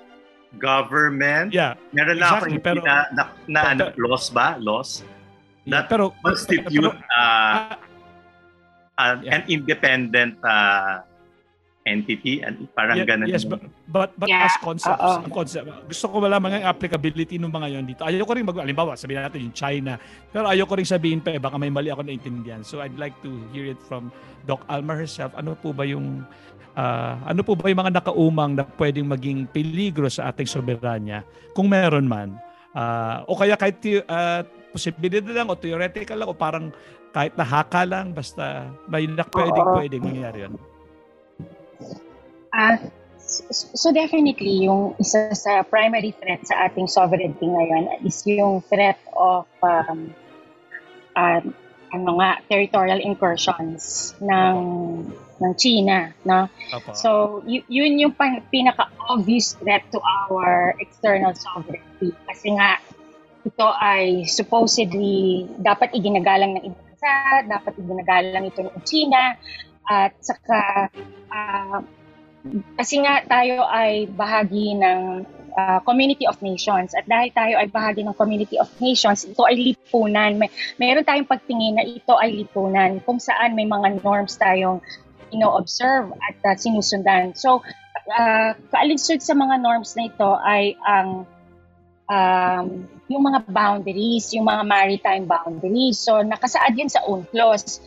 government. 0.57 1.53
Yeah. 1.53 1.77
Meron 1.93 2.17
lang 2.17 2.41
exactly, 2.41 2.59
pero, 2.59 2.81
na, 2.81 3.05
na, 3.13 3.23
na 3.45 3.61
ano, 3.77 3.85
laws 4.01 4.33
ba? 4.33 4.57
Laws? 4.57 5.05
Yeah, 5.69 5.85
that 5.85 5.93
pero, 5.93 6.17
constitute 6.25 6.73
pero, 6.73 6.97
uh, 6.97 7.77
uh, 8.99 9.17
yeah. 9.23 9.39
an 9.39 9.43
independent 9.47 10.37
uh, 10.43 11.07
entity 11.89 12.45
and 12.45 12.69
parang 12.77 13.01
yeah, 13.01 13.09
ganun. 13.09 13.33
Yes, 13.33 13.49
but 13.49 13.65
but, 13.89 14.13
but 14.21 14.29
yeah. 14.29 14.45
as 14.45 14.55
concepts, 14.61 15.01
Uh-oh. 15.01 15.25
ang 15.25 15.33
concept, 15.33 15.67
gusto 15.89 16.05
ko 16.13 16.21
malaman 16.21 16.61
ang 16.61 16.65
applicability 16.69 17.41
ng 17.41 17.49
mga 17.49 17.69
yon 17.73 17.85
dito. 17.89 18.05
Ayoko 18.05 18.37
rin 18.37 18.45
mag 18.45 18.61
halimbawa, 18.61 18.93
sabihin 18.93 19.25
natin 19.25 19.49
yung 19.49 19.57
China. 19.57 19.97
Pero 20.29 20.45
ayoko 20.53 20.77
rin 20.77 20.85
sabihin 20.85 21.25
pa 21.25 21.33
eh, 21.33 21.41
baka 21.41 21.57
may 21.57 21.73
mali 21.73 21.89
ako 21.89 22.05
na 22.05 22.13
intindihan. 22.13 22.61
So 22.61 22.85
I'd 22.85 23.01
like 23.01 23.17
to 23.25 23.31
hear 23.57 23.65
it 23.65 23.81
from 23.81 24.13
Doc 24.45 24.61
Alma 24.69 24.93
herself. 24.93 25.33
Ano 25.33 25.57
po 25.57 25.73
ba 25.73 25.89
yung 25.89 26.29
uh, 26.77 27.15
ano 27.25 27.41
po 27.41 27.57
ba 27.57 27.73
yung 27.73 27.81
mga 27.81 28.05
nakaumang 28.05 28.53
na 28.59 28.69
pwedeng 28.77 29.09
maging 29.09 29.49
peligro 29.49 30.13
sa 30.13 30.29
ating 30.29 30.47
soberanya 30.47 31.25
kung 31.57 31.67
meron 31.67 32.07
man 32.07 32.37
uh, 32.77 33.27
o 33.27 33.35
kaya 33.35 33.59
kahit 33.59 33.81
uh, 34.07 34.47
posibilidad 34.71 35.25
lang 35.35 35.51
o 35.51 35.59
theoretical 35.59 36.17
lang 36.21 36.29
o 36.31 36.37
parang 36.37 36.71
kahit 37.13 37.33
nahaka 37.35 37.83
lang 37.89 38.13
basta 38.13 38.69
may 38.87 39.09
na 39.09 39.25
pwedeng 39.25 39.67
uh, 39.67 39.75
pwedeng 39.77 40.03
mangyari 40.05 40.39
yun 40.47 40.55
uh, 42.53 42.77
so 43.75 43.93
definitely 43.93 44.65
yung 44.65 44.97
isa 45.01 45.33
sa 45.37 45.65
primary 45.65 46.13
threat 46.17 46.45
sa 46.49 46.69
ating 46.69 46.89
sovereignty 46.89 47.45
ngayon 47.45 47.89
is 48.05 48.25
yung 48.25 48.65
threat 48.69 49.01
of 49.17 49.45
um, 49.65 50.13
uh, 51.17 51.41
ano 51.89 52.11
nga 52.21 52.41
territorial 52.49 53.01
incursions 53.01 54.13
ng 54.21 54.57
ng 55.39 55.53
China, 55.55 56.11
no? 56.27 56.51
Opo. 56.75 56.91
So, 56.95 57.09
y- 57.47 57.65
yun 57.71 57.99
yung 57.99 58.15
pinaka-obvious 58.51 59.55
threat 59.63 59.87
to 59.95 60.03
our 60.03 60.75
external 60.83 61.33
sovereignty. 61.39 62.11
Kasi 62.27 62.59
nga, 62.59 62.83
ito 63.47 63.69
ay 63.79 64.27
supposedly 64.27 65.47
dapat 65.63 65.95
iginagalang 65.95 66.59
ng 66.59 66.65
ibang 66.75 66.88
bansa, 66.99 67.47
dapat 67.47 67.73
iginagalang 67.79 68.45
ito 68.51 68.61
ng 68.67 68.83
China, 68.83 69.39
at 69.89 70.13
saka, 70.19 70.91
uh, 71.31 71.79
kasi 72.75 73.01
nga 73.03 73.23
tayo 73.25 73.63
ay 73.71 74.11
bahagi 74.11 74.75
ng 74.77 75.25
uh, 75.55 75.79
Community 75.87 76.27
of 76.27 76.39
Nations. 76.43 76.93
At 76.93 77.07
dahil 77.07 77.31
tayo 77.33 77.55
ay 77.57 77.71
bahagi 77.71 78.03
ng 78.03 78.15
Community 78.19 78.59
of 78.59 78.69
Nations, 78.83 79.25
ito 79.25 79.43
ay 79.47 79.57
lipunan. 79.57 80.37
May, 80.37 80.51
mayroon 80.77 81.07
tayong 81.07 81.31
pagtingin 81.31 81.79
na 81.79 81.87
ito 81.87 82.19
ay 82.19 82.45
lipunan 82.45 83.01
kung 83.07 83.23
saan 83.23 83.55
may 83.55 83.65
mga 83.65 84.03
norms 84.03 84.37
tayong 84.37 84.83
ino-observe 85.31 86.13
at 86.19 86.37
uh, 86.45 86.57
sinusundan. 86.57 87.33
So, 87.39 87.63
uh, 88.13 88.59
kaaligsod 88.75 89.23
sa 89.23 89.37
mga 89.37 89.61
norms 89.61 89.95
na 89.97 90.09
ito 90.09 90.31
ay 90.41 90.75
ang 90.85 91.25
um, 91.25 91.38
yung 93.09 93.23
mga 93.25 93.41
boundaries, 93.53 94.33
yung 94.33 94.49
mga 94.49 94.65
maritime 94.65 95.25
boundaries. 95.29 96.01
So, 96.01 96.25
nakasaad 96.25 96.73
yun 96.77 96.89
sa 96.89 97.05
UNCLOS. 97.05 97.85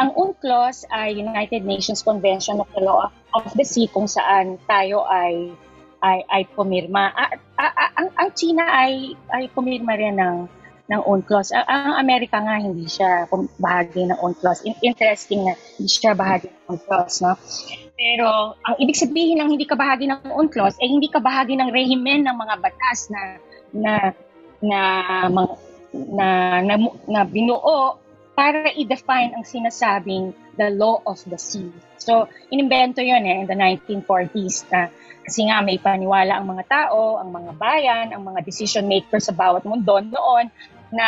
Ang 0.00 0.16
UNCLOS 0.16 0.88
ay 0.92 1.16
United 1.16 1.64
Nations 1.64 2.00
Convention 2.04 2.60
of 2.60 2.68
the 2.72 2.84
Law 2.84 3.08
of 3.36 3.48
the 3.56 3.64
Sea 3.64 3.88
kung 3.88 4.08
saan 4.08 4.56
tayo 4.68 5.04
ay 5.08 5.52
ay, 6.04 6.20
ay 6.28 6.42
pumirma. 6.52 7.08
Ang, 7.96 8.08
ang 8.12 8.28
China 8.36 8.64
ay 8.68 9.16
ay 9.32 9.48
pumirma 9.52 9.96
rin 9.96 10.20
ng 10.20 10.44
ng 10.84 11.00
UNCLOS. 11.00 11.56
Ang, 11.56 11.64
ang 11.64 11.94
Amerika 11.96 12.36
nga 12.44 12.60
hindi 12.60 12.84
siya 12.84 13.24
bahagi 13.56 14.08
ng 14.12 14.20
UNCLOS. 14.20 14.68
Interesting 14.84 15.48
na 15.48 15.56
hindi 15.56 15.88
siya 15.88 16.12
bahagi 16.12 16.52
ng 16.52 16.76
UNCLOS, 16.76 17.14
no? 17.24 17.32
Pero 17.94 18.58
ang 18.68 18.74
ibig 18.80 18.98
sabihin 18.98 19.40
ng 19.40 19.48
hindi 19.56 19.64
ka 19.64 19.76
bahagi 19.76 20.08
ng 20.08 20.28
UNCLOS 20.28 20.76
ay 20.80 20.88
hindi 20.92 21.08
ka 21.08 21.24
bahagi 21.24 21.56
ng 21.56 21.72
rehimen 21.72 22.28
ng 22.28 22.36
mga 22.36 22.54
batas 22.60 23.08
na 23.08 23.40
na 23.74 24.14
na 24.62 24.80
na, 25.28 25.42
na, 25.92 26.28
na, 26.62 26.74
na 27.10 27.20
binuo 27.26 27.98
para 28.34 28.70
i-define 28.74 29.34
ang 29.34 29.44
sinasabing 29.46 30.34
the 30.58 30.70
law 30.74 30.98
of 31.06 31.22
the 31.26 31.38
sea. 31.38 31.70
So, 31.98 32.26
inimbento 32.50 32.98
yun 32.98 33.22
eh, 33.26 33.42
in 33.42 33.46
the 33.46 33.54
1940s 33.54 34.66
na 34.70 34.90
kasi 35.24 35.48
nga 35.48 35.64
may 35.64 35.80
paniwala 35.80 36.36
ang 36.36 36.46
mga 36.50 36.64
tao, 36.68 37.16
ang 37.16 37.32
mga 37.32 37.52
bayan, 37.56 38.06
ang 38.12 38.22
mga 38.28 38.44
decision 38.44 38.84
makers 38.84 39.30
sa 39.30 39.34
bawat 39.34 39.64
mundo 39.64 40.02
noon 40.02 40.52
na 40.92 41.06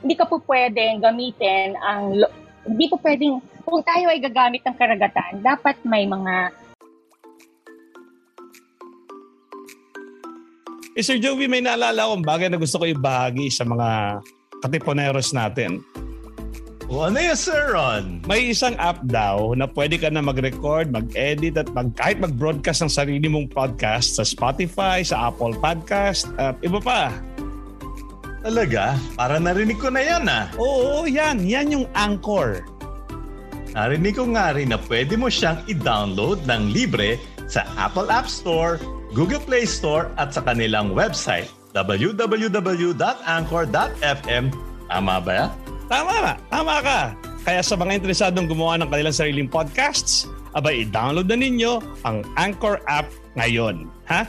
hindi 0.00 0.16
ka 0.16 0.24
po 0.24 0.40
pwedeng 0.48 1.04
gamitin 1.04 1.76
ang 1.76 2.16
hindi 2.64 2.86
po 2.88 2.96
pwedeng 3.04 3.44
kung 3.66 3.84
tayo 3.84 4.08
ay 4.08 4.18
gagamit 4.18 4.64
ng 4.64 4.76
karagatan, 4.76 5.44
dapat 5.44 5.76
may 5.84 6.08
mga 6.08 6.56
Eh, 11.00 11.06
Sir 11.08 11.16
Joey, 11.16 11.48
may 11.48 11.64
naalala 11.64 12.12
akong 12.12 12.20
bagay 12.20 12.52
na 12.52 12.60
gusto 12.60 12.76
ko 12.76 12.84
ibahagi 12.84 13.48
sa 13.48 13.64
mga 13.64 14.20
katiponeros 14.60 15.32
natin. 15.32 15.80
O 16.92 17.08
ano 17.08 17.16
yun, 17.16 17.32
Sir 17.32 17.72
Ron? 17.72 18.20
May 18.28 18.52
isang 18.52 18.76
app 18.76 19.00
daw 19.08 19.56
na 19.56 19.64
pwede 19.64 19.96
ka 19.96 20.12
na 20.12 20.20
mag-record, 20.20 20.92
mag-edit 20.92 21.56
at 21.56 21.72
mag, 21.72 21.96
kahit 21.96 22.20
mag-broadcast 22.20 22.84
ng 22.84 22.92
sarili 22.92 23.32
mong 23.32 23.48
podcast 23.48 24.20
sa 24.20 24.28
Spotify, 24.28 25.00
sa 25.00 25.32
Apple 25.32 25.56
Podcast 25.56 26.28
at 26.36 26.60
iba 26.60 26.76
pa. 26.84 27.08
Talaga? 28.44 29.00
Para 29.16 29.40
narinig 29.40 29.80
ko 29.80 29.88
na 29.88 30.04
yan 30.04 30.28
ah. 30.28 30.52
Oo, 30.60 31.08
yan. 31.08 31.48
Yan 31.48 31.80
yung 31.80 31.88
Anchor. 31.96 32.60
Narinig 33.72 34.20
ko 34.20 34.28
nga 34.36 34.52
rin 34.52 34.68
na 34.68 34.76
pwede 34.84 35.16
mo 35.16 35.32
siyang 35.32 35.64
i-download 35.64 36.44
ng 36.44 36.76
libre 36.76 37.16
sa 37.48 37.64
Apple 37.80 38.12
App 38.12 38.28
Store, 38.28 38.76
Google 39.10 39.42
Play 39.42 39.66
Store 39.66 40.14
at 40.14 40.30
sa 40.30 40.46
kanilang 40.46 40.94
website 40.94 41.50
www.anchor.fm. 41.74 44.44
Tama 44.90 45.22
ba 45.22 45.32
yan? 45.34 45.50
Tama 45.90 46.14
ba? 46.22 46.36
Tama 46.50 46.82
ka. 46.82 47.14
Kaya 47.46 47.62
sa 47.62 47.78
mga 47.78 47.94
interesadong 48.02 48.50
gumawa 48.50 48.74
ng 48.82 48.90
kanilang 48.90 49.14
sariling 49.14 49.48
podcasts, 49.50 50.26
abay 50.54 50.86
i-download 50.86 51.26
na 51.30 51.36
ninyo 51.38 51.78
ang 52.06 52.22
Anchor 52.34 52.82
app 52.90 53.06
ngayon. 53.38 53.86
Ha? 54.10 54.26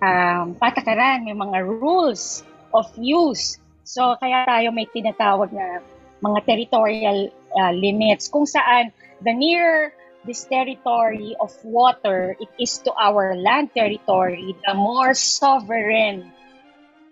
um, 0.00 0.56
patakaran, 0.56 1.24
may 1.24 1.36
mga 1.36 1.58
rules 1.64 2.42
of 2.72 2.88
use. 2.96 3.60
So 3.84 4.16
kaya 4.18 4.44
tayo 4.48 4.72
may 4.72 4.88
tinatawag 4.88 5.52
na 5.52 5.84
mga 6.20 6.38
territorial 6.44 7.32
uh, 7.56 7.72
limits 7.74 8.30
kung 8.30 8.46
saan 8.46 8.94
the 9.22 9.32
nearer 9.32 9.92
this 10.24 10.44
territory 10.44 11.32
of 11.40 11.52
water 11.64 12.36
it 12.36 12.52
is 12.60 12.78
to 12.84 12.92
our 12.92 13.32
land 13.36 13.72
territory, 13.72 14.52
the 14.68 14.74
more 14.76 15.16
sovereign 15.16 16.28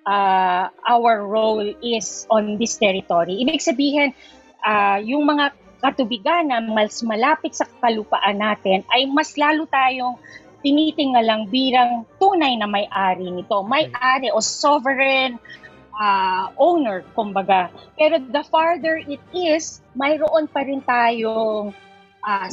uh, 0.04 0.68
our 0.88 1.24
role 1.24 1.64
is 1.80 2.28
on 2.28 2.56
this 2.56 2.76
territory. 2.76 3.44
Ibig 3.44 3.60
sabihin, 3.60 4.12
uh, 4.64 5.00
yung 5.04 5.28
mga 5.28 5.52
katubigan 5.78 6.50
na 6.50 6.58
mas 6.64 7.00
malapit 7.04 7.54
sa 7.56 7.68
kalupaan 7.80 8.40
natin, 8.40 8.84
ay 8.92 9.08
mas 9.08 9.36
lalo 9.36 9.64
tayong 9.68 10.16
tinitingalang 10.64 11.46
bilang 11.48 12.02
tunay 12.18 12.58
na 12.58 12.66
may-ari 12.66 13.30
nito. 13.30 13.62
May-ari 13.62 14.34
o 14.34 14.42
sovereign 14.42 15.38
uh, 15.98 16.54
owner, 16.56 17.02
kumbaga. 17.12 17.68
Pero 17.98 18.22
the 18.22 18.46
farther 18.46 19.02
it 19.02 19.20
is, 19.34 19.82
mayroon 19.98 20.46
pa 20.46 20.62
rin 20.62 20.80
tayong 20.80 21.74
uh, 22.22 22.48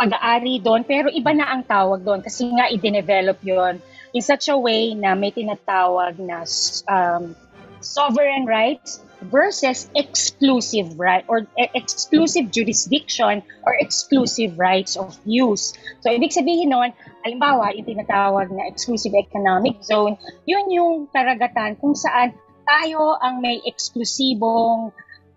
pag-aari 0.00 0.64
doon, 0.64 0.82
pero 0.82 1.12
iba 1.12 1.30
na 1.36 1.52
ang 1.52 1.62
tawag 1.62 2.02
doon 2.02 2.24
kasi 2.24 2.48
nga 2.50 2.72
i-develop 2.72 3.38
yon 3.44 3.78
in 4.16 4.24
such 4.24 4.48
a 4.48 4.56
way 4.56 4.96
na 4.96 5.12
may 5.12 5.28
tinatawag 5.28 6.16
na 6.16 6.48
um, 6.88 7.36
sovereign 7.84 8.48
rights 8.48 9.04
versus 9.28 9.88
exclusive 9.96 11.00
right 11.00 11.24
or 11.28 11.48
e- 11.56 11.72
exclusive 11.72 12.52
jurisdiction 12.52 13.42
or 13.64 13.72
exclusive 13.80 14.56
rights 14.60 14.96
of 14.96 15.16
use. 15.24 15.72
So 16.00 16.12
ibig 16.12 16.32
sabihin 16.32 16.72
noon, 16.72 16.92
halimbawa, 17.24 17.72
yung 17.76 17.88
tinatawag 17.88 18.52
na 18.52 18.68
exclusive 18.68 19.16
economic 19.16 19.80
zone, 19.84 20.20
yun 20.44 20.68
yung 20.68 21.08
karagatan 21.12 21.80
kung 21.80 21.96
saan 21.96 22.36
tayo 22.66 23.14
ang 23.22 23.38
may 23.38 23.62
eksklusibong 23.62 24.90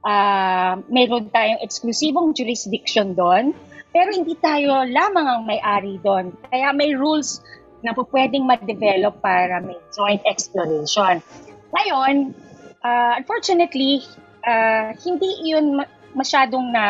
uh, 0.04 0.74
mayroon 0.89 1.30
tayong 1.32 1.62
eksklusibong 1.63 2.36
jurisdiction 2.36 3.15
doon, 3.15 3.56
pero 3.89 4.10
hindi 4.13 4.36
tayo 4.38 4.86
lamang 4.86 5.28
ang 5.28 5.42
may-ari 5.46 5.98
doon. 6.02 6.36
Kaya 6.50 6.74
may 6.74 6.94
rules 6.94 7.42
na 7.86 7.96
po 7.96 8.04
pwedeng 8.12 8.44
ma-develop 8.44 9.24
para 9.24 9.63
may 9.63 9.78
joint 9.96 10.22
exploration. 10.28 11.24
Ngayon, 11.72 12.36
uh, 12.84 13.13
unfortunately, 13.15 14.04
uh, 14.44 14.92
hindi 15.00 15.48
yun 15.48 15.80
masyadong 16.13 16.74
na 16.74 16.86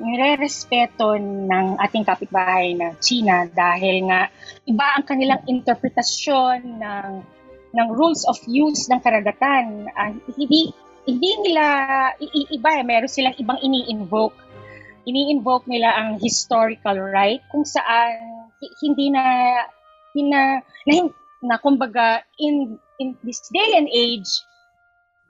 nire-respeto 0.00 1.20
ng 1.20 1.76
ating 1.76 2.08
kapitbahay 2.08 2.72
na 2.72 2.96
China 3.04 3.44
dahil 3.44 4.08
nga 4.08 4.32
iba 4.64 4.86
ang 4.96 5.04
kanilang 5.04 5.44
interpretasyon 5.44 6.80
ng 6.80 7.08
ng 7.70 7.88
rules 7.94 8.26
of 8.26 8.38
use 8.46 8.90
ng 8.90 9.00
karagatan. 9.02 9.86
Uh, 9.94 10.12
hindi 10.34 10.74
hindi 11.06 11.30
nila 11.42 11.64
iiba 12.18 12.70
eh. 12.80 12.84
Meron 12.84 13.10
silang 13.10 13.36
ibang 13.38 13.58
ini-invoke. 13.62 14.36
Ini-invoke 15.08 15.66
nila 15.66 15.96
ang 15.96 16.20
historical 16.20 16.98
right 17.00 17.40
kung 17.48 17.64
saan 17.64 18.52
hindi 18.84 19.08
na 19.08 19.24
na, 20.12 20.60
na, 20.84 20.92
na 21.40 21.56
kumbaga 21.56 22.20
in 22.36 22.76
in 23.00 23.16
this 23.24 23.48
day 23.48 23.78
and 23.78 23.88
age 23.88 24.28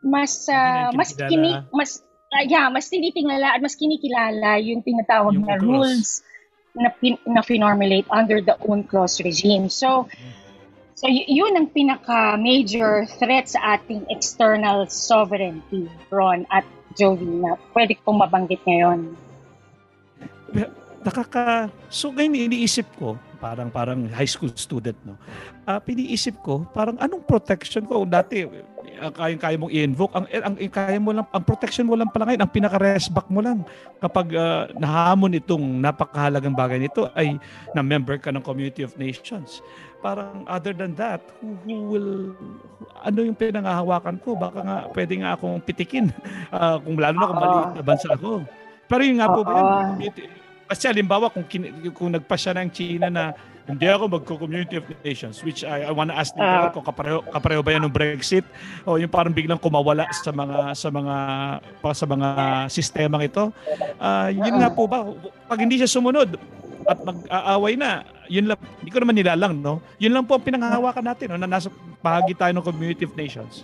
mas 0.01 0.49
uh, 0.49 0.91
mas 0.97 1.13
kini 1.13 1.61
mas 1.71 2.01
uh, 2.33 2.45
yeah, 2.49 2.67
mas 2.73 2.89
tinitingala 2.89 3.55
at 3.55 3.61
mas 3.61 3.77
kinikilala 3.77 4.59
yung 4.59 4.81
tinatawag 4.81 5.37
yung 5.37 5.47
na 5.47 5.61
rules 5.61 6.25
na 6.73 6.89
pin, 6.95 7.19
na 7.27 7.43
finormulate 7.43 8.07
under 8.15 8.39
the 8.41 8.55
UNCLOS 8.63 9.21
regime. 9.27 9.69
So 9.69 10.07
so 11.01 11.09
yun 11.09 11.57
ang 11.57 11.73
pinaka 11.73 12.37
major 12.37 13.09
threat 13.17 13.49
sa 13.49 13.81
ating 13.81 14.05
external 14.13 14.85
sovereignty, 14.85 15.89
Ron 16.13 16.45
at 16.53 16.69
Joey 16.93 17.41
na 17.41 17.57
pwede 17.73 17.97
kong 18.05 18.21
mabanggit 18.21 18.61
ngayon. 18.69 19.17
Nakaka 21.01 21.73
so 21.89 22.13
ngayon 22.13 22.53
iniisip 22.53 22.85
ko 23.01 23.17
parang 23.41 23.73
parang 23.73 24.05
high 24.13 24.29
school 24.29 24.53
student 24.53 25.01
no. 25.09 25.17
Uh, 25.65 25.81
piniisip 25.81 26.37
ko 26.45 26.69
parang 26.77 27.01
anong 27.01 27.25
protection 27.25 27.89
ko 27.89 28.05
dati 28.05 28.45
ang 29.01 29.13
kaya-kaya 29.17 29.57
mong 29.57 29.73
i-invoke, 29.73 30.13
ang, 30.13 30.29
ang, 30.29 30.55
kaya 30.69 31.01
mo 31.01 31.17
lang, 31.17 31.25
ang 31.33 31.45
protection 31.45 31.89
mo 31.89 31.97
lang 31.97 32.13
pala 32.13 32.29
ngayon, 32.29 32.43
ang 32.45 32.53
pinaka-resback 32.53 33.27
mo 33.33 33.41
lang 33.41 33.65
kapag 33.97 34.37
uh, 34.37 34.69
nahamon 34.77 35.33
itong 35.41 35.65
napakahalagang 35.81 36.53
bagay 36.53 36.77
nito 36.77 37.09
ay 37.17 37.41
na 37.73 37.81
member 37.81 38.21
ka 38.21 38.29
ng 38.29 38.45
Community 38.45 38.85
of 38.85 38.93
Nations. 39.01 39.65
Parang 40.05 40.45
other 40.45 40.77
than 40.77 40.93
that, 40.97 41.25
who, 41.41 41.57
who 41.65 41.77
will, 41.89 42.11
ano 43.01 43.19
yung 43.25 43.37
pinangahawakan 43.37 44.21
ko? 44.21 44.37
Baka 44.37 44.61
nga, 44.61 44.79
pwede 44.93 45.13
nga 45.25 45.37
akong 45.37 45.61
pitikin. 45.65 46.13
Uh, 46.53 46.77
kung 46.85 46.97
lalo 47.01 47.17
na 47.17 47.29
kung 47.29 47.41
maliit 47.41 47.73
na 47.81 47.85
bansa 47.85 48.09
ako. 48.13 48.45
Pero 48.85 49.03
yung 49.05 49.19
nga 49.21 49.29
po 49.33 49.41
ba 49.45 49.53
yun? 49.57 50.13
Kasi 50.71 50.87
halimbawa 50.87 51.33
kung, 51.35 51.45
kin, 51.51 51.91
kung 51.91 52.15
nagpa 52.15 52.39
siya 52.39 52.55
ng 52.55 52.71
China 52.71 53.07
na 53.11 53.25
hindi 53.69 53.87
ako 53.87 54.05
magko-community 54.21 54.81
of 54.81 54.87
nations 55.05 55.45
which 55.45 55.63
I, 55.63 55.89
I 55.89 55.93
want 55.93 56.11
to 56.11 56.17
ask 56.17 56.33
nito 56.33 56.49
uh, 56.49 56.73
kung 56.73 56.87
kapareho, 56.87 57.21
kapareho 57.29 57.61
ba 57.61 57.71
yan 57.77 57.83
ng 57.87 57.95
Brexit 57.95 58.47
o 58.89 58.97
yung 58.97 59.13
parang 59.13 59.35
biglang 59.35 59.61
kumawala 59.61 60.09
sa 60.11 60.33
mga 60.33 60.75
sa 60.75 60.89
mga 60.89 61.17
pa 61.83 61.91
sa 61.93 62.07
mga 62.09 62.29
sistemang 62.73 63.23
ito. 63.27 63.53
Uh, 64.01 64.29
yun 64.33 64.57
nga 64.59 64.71
po 64.73 64.89
ba 64.89 65.05
pag 65.47 65.59
hindi 65.61 65.77
siya 65.79 65.91
sumunod 65.91 66.35
at 66.89 66.99
mag-aaway 67.05 67.77
na, 67.77 68.03
yun 68.27 68.51
lang, 68.51 68.59
hindi 68.81 68.91
ko 68.91 68.99
naman 69.05 69.15
nilalang, 69.15 69.63
no? 69.63 69.79
Yun 70.03 70.17
lang 70.17 70.25
po 70.27 70.41
ang 70.41 70.45
pinanghahawakan 70.47 71.05
natin, 71.07 71.27
no? 71.31 71.39
Na 71.39 71.47
nasa 71.47 71.69
bahagi 72.01 72.35
tayo 72.35 72.51
ng 72.57 72.65
Community 72.65 73.05
of 73.07 73.15
Nations. 73.15 73.63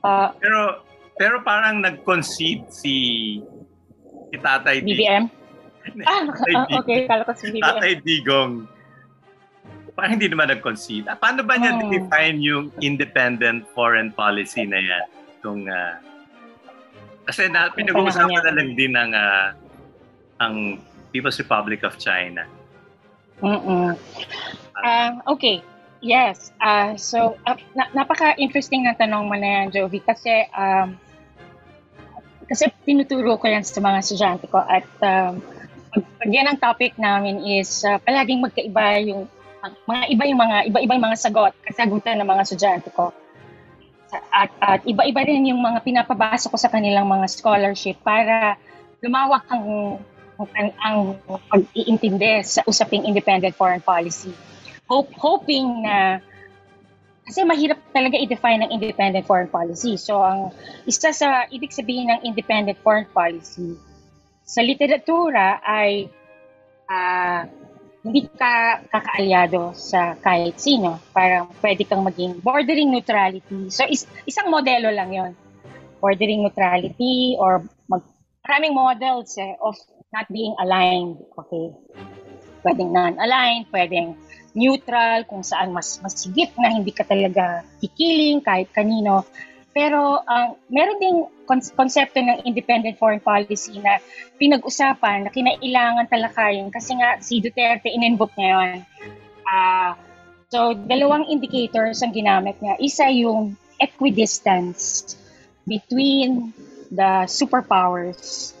Uh, 0.00 0.32
pero 0.40 0.80
pero 1.20 1.36
parang 1.44 1.84
nag-concede 1.84 2.64
si 2.72 2.94
si 4.32 4.36
Tatay 4.40 4.80
BBM? 4.80 5.28
ah, 6.08 6.24
okay. 6.80 7.04
Kala 7.04 7.28
ko 7.28 7.32
si 7.36 7.52
BBM. 7.52 7.64
Tatay 7.66 7.92
Digong 8.00 8.79
parang 10.00 10.16
hindi 10.16 10.32
naman 10.32 10.48
nag-concede. 10.48 11.04
Ah, 11.12 11.20
paano 11.20 11.44
ba 11.44 11.60
niya 11.60 11.76
oh. 11.76 11.92
define 11.92 12.40
yung 12.40 12.72
independent 12.80 13.68
foreign 13.76 14.08
policy 14.16 14.64
na 14.64 14.80
yan? 14.80 15.06
Kung, 15.44 15.68
uh, 15.68 16.00
kasi 17.28 17.52
na, 17.52 17.68
pinag-uusapan 17.68 18.40
na 18.40 18.52
lang 18.56 18.72
din 18.72 18.96
ng 18.96 19.12
uh, 19.12 19.52
ang 20.40 20.80
People's 21.12 21.36
Republic 21.36 21.84
of 21.84 22.00
China. 22.00 22.48
Mm-mm. 23.44 23.92
Uh, 24.80 25.12
okay. 25.28 25.60
Yes. 26.00 26.48
Uh, 26.64 26.96
so, 26.96 27.36
uh, 27.44 27.60
na- 27.76 27.92
napaka-interesting 27.92 28.88
ng 28.88 28.96
tanong 28.96 29.28
mo 29.28 29.36
na 29.36 29.60
yan, 29.60 29.66
Jovi, 29.68 30.00
kasi 30.00 30.48
um, 30.56 30.96
kasi 32.48 32.72
tinuturo 32.82 33.36
ko 33.36 33.46
yan 33.46 33.62
sa 33.62 33.78
mga 33.78 34.00
estudyante 34.02 34.50
ko 34.50 34.58
at 34.64 34.88
um, 35.04 35.38
pag 35.94 36.30
yan 36.30 36.50
ang 36.50 36.58
topic 36.58 36.98
namin 36.98 37.38
is 37.46 37.86
uh, 37.86 38.02
palaging 38.02 38.42
magkaiba 38.42 38.98
yung 39.06 39.30
mga 39.62 40.04
iba 40.12 40.24
yung 40.24 40.40
mga 40.40 40.56
iba-iba 40.72 40.92
yung 40.96 41.06
mga 41.06 41.20
sagot, 41.20 41.52
kasagutan 41.64 42.20
ng 42.20 42.28
mga 42.28 42.42
estudyante 42.44 42.88
ko. 42.92 43.12
At, 44.34 44.50
at 44.58 44.80
iba-iba 44.82 45.22
rin 45.22 45.46
yung 45.46 45.62
mga 45.62 45.86
pinapabasa 45.86 46.50
ko 46.50 46.58
sa 46.58 46.66
kanilang 46.66 47.06
mga 47.06 47.30
scholarship 47.30 48.00
para 48.02 48.58
lumawak 48.98 49.46
ang 49.52 49.98
ang, 50.40 50.68
ang 50.80 50.98
pag-iintindi 51.52 52.40
sa 52.42 52.64
usaping 52.64 53.04
independent 53.04 53.52
foreign 53.54 53.84
policy. 53.84 54.32
Hope, 54.88 55.12
hoping 55.14 55.84
na 55.84 56.18
kasi 57.28 57.44
mahirap 57.44 57.78
talaga 57.94 58.16
i-define 58.18 58.64
ng 58.66 58.70
independent 58.74 59.22
foreign 59.28 59.46
policy. 59.46 59.94
So, 60.00 60.24
ang 60.24 60.50
isa 60.88 61.12
sa 61.14 61.46
ibig 61.52 61.70
sabihin 61.70 62.10
ng 62.10 62.26
independent 62.26 62.80
foreign 62.82 63.06
policy 63.12 63.78
sa 64.50 64.66
literatura 64.66 65.62
ay 65.62 66.10
uh, 66.90 67.46
hindi 68.00 68.24
ka 68.32 68.80
kakaalyado 68.88 69.76
sa 69.76 70.16
kahit 70.16 70.56
sino. 70.56 70.96
Parang 71.12 71.52
pwede 71.60 71.84
kang 71.84 72.00
maging 72.00 72.40
bordering 72.40 72.88
neutrality. 72.88 73.68
So, 73.68 73.84
is, 73.84 74.08
isang 74.24 74.48
modelo 74.48 74.88
lang 74.88 75.12
yon 75.12 75.32
Bordering 76.00 76.48
neutrality 76.48 77.36
or 77.36 77.60
mag, 77.84 78.00
maraming 78.40 78.72
models 78.72 79.36
eh, 79.36 79.52
of 79.60 79.76
not 80.16 80.24
being 80.32 80.56
aligned. 80.56 81.20
Okay? 81.36 81.76
Pwedeng 82.64 82.92
non-aligned, 82.92 83.68
pwedeng 83.68 84.16
neutral, 84.56 85.28
kung 85.28 85.44
saan 85.44 85.70
mas 85.70 86.00
masigit 86.00 86.50
na 86.56 86.72
hindi 86.72 86.90
ka 86.90 87.04
talaga 87.04 87.64
kikiling 87.84 88.40
kahit 88.40 88.72
kanino. 88.72 89.28
Pero 89.70 90.18
ang 90.26 90.58
uh, 90.58 90.66
meron 90.66 90.98
ding 90.98 91.18
konsepto 91.50 92.18
ng 92.18 92.42
independent 92.46 92.98
foreign 92.98 93.22
policy 93.22 93.78
na 93.78 94.02
pinag-usapan 94.38 95.26
na 95.26 95.30
kinailangan 95.30 96.10
talakayin 96.10 96.70
kasi 96.74 96.98
nga 96.98 97.18
si 97.22 97.38
Duterte 97.38 97.90
in-invoke 97.90 98.34
niya 98.34 98.50
yun. 98.58 98.78
Uh, 99.46 99.92
so, 100.50 100.74
dalawang 100.74 101.26
indicators 101.26 102.02
ang 102.02 102.14
ginamit 102.14 102.58
niya. 102.58 102.78
Isa 102.82 103.10
yung 103.10 103.54
equidistance 103.78 105.14
between 105.66 106.50
the 106.90 107.26
superpowers 107.30 108.52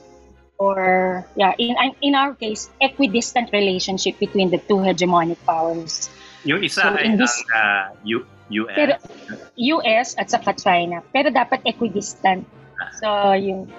or 0.60 1.24
yeah 1.34 1.56
in 1.56 1.74
in 2.04 2.14
our 2.14 2.36
case 2.36 2.68
equidistant 2.78 3.48
relationship 3.50 4.20
between 4.20 4.52
the 4.52 4.60
two 4.68 4.78
hegemonic 4.78 5.40
powers 5.48 6.12
yung 6.44 6.60
isa 6.62 6.84
so, 6.84 6.94
ay 6.94 7.16
this, 7.16 7.42
ang 7.48 7.96
uh, 8.04 8.20
US. 8.50 8.74
Pero, 8.74 8.92
US 9.78 10.08
at 10.18 10.28
saka 10.30 10.54
China. 10.58 11.00
Pero 11.14 11.30
dapat 11.30 11.62
equidistant. 11.64 12.42
So, 12.98 13.34
yung 13.36 13.70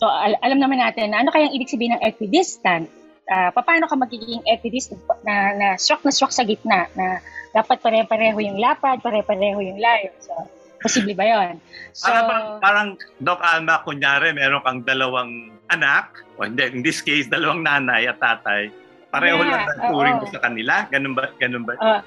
So, 0.00 0.08
al- 0.08 0.40
alam 0.40 0.64
naman 0.64 0.80
natin 0.80 1.12
na 1.12 1.20
ano 1.20 1.28
kayang 1.28 1.52
ibig 1.52 1.68
sabihin 1.68 1.92
ng 2.00 2.04
equidistant? 2.08 2.88
Uh, 3.28 3.52
paano 3.52 3.84
ka 3.84 3.94
magiging 4.00 4.40
equidistant 4.48 4.98
na, 5.28 5.52
na 5.52 5.68
shock 5.76 6.00
na 6.08 6.10
shock 6.10 6.32
sa 6.32 6.42
gitna 6.42 6.88
na 6.96 7.20
dapat 7.52 7.84
pare-pareho 7.84 8.40
yung 8.40 8.56
lapad, 8.56 9.04
pare-pareho 9.04 9.60
yung 9.60 9.76
layo. 9.76 10.08
So, 10.24 10.32
posible 10.80 11.12
ba 11.12 11.28
'yon? 11.28 11.60
So, 11.92 12.08
parang, 12.08 12.44
parang 12.64 12.88
Doc 13.20 13.44
Alma, 13.44 13.84
kunyari, 13.84 14.32
meron 14.32 14.64
kang 14.64 14.80
dalawang 14.88 15.52
anak, 15.68 16.24
o 16.40 16.48
hindi, 16.48 16.64
in 16.72 16.80
this 16.80 17.04
case, 17.04 17.28
dalawang 17.28 17.60
nanay 17.60 18.08
at 18.08 18.18
tatay, 18.18 18.72
pareho 19.12 19.44
yeah, 19.44 19.52
lang 19.52 19.62
ang 19.68 19.80
turing 19.92 20.16
mo 20.16 20.26
sa 20.32 20.40
kanila? 20.40 20.74
Ganun 20.88 21.12
ba? 21.12 21.24
Ganun 21.36 21.62
ba? 21.68 21.74
Uh, 21.76 22.00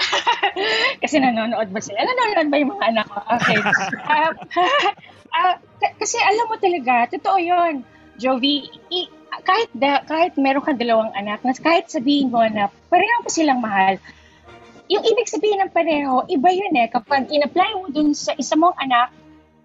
kasi 1.02 1.16
nanonood 1.20 1.68
ba 1.70 1.80
sila? 1.80 2.00
Nanonood 2.02 2.48
ba 2.48 2.56
yung 2.60 2.72
mga 2.76 2.86
anak 2.94 3.06
ko? 3.08 3.20
Okay. 3.40 3.58
uh, 4.08 4.32
uh, 5.36 5.54
k- 5.80 5.96
kasi 6.00 6.16
alam 6.20 6.46
mo 6.48 6.56
talaga, 6.56 7.08
totoo 7.12 7.38
yun. 7.38 7.74
Jovi, 8.20 8.68
i- 8.92 9.10
kahit 9.46 9.70
da, 9.72 10.04
kahit 10.04 10.36
meron 10.36 10.60
kang 10.60 10.80
dalawang 10.80 11.12
anak, 11.16 11.40
kahit 11.62 11.88
sabihin 11.88 12.28
mo 12.28 12.44
na 12.44 12.68
pareho 12.92 13.18
pa 13.24 13.30
silang 13.30 13.62
mahal, 13.62 13.96
yung 14.90 15.06
ibig 15.06 15.30
sabihin 15.30 15.62
ng 15.62 15.72
pareho, 15.72 16.26
iba 16.26 16.50
yun 16.50 16.74
eh. 16.74 16.90
Kapag 16.90 17.30
in-apply 17.30 17.78
mo 17.78 17.86
dun 17.94 18.10
sa 18.10 18.34
isa 18.34 18.58
mong 18.58 18.74
anak 18.82 19.14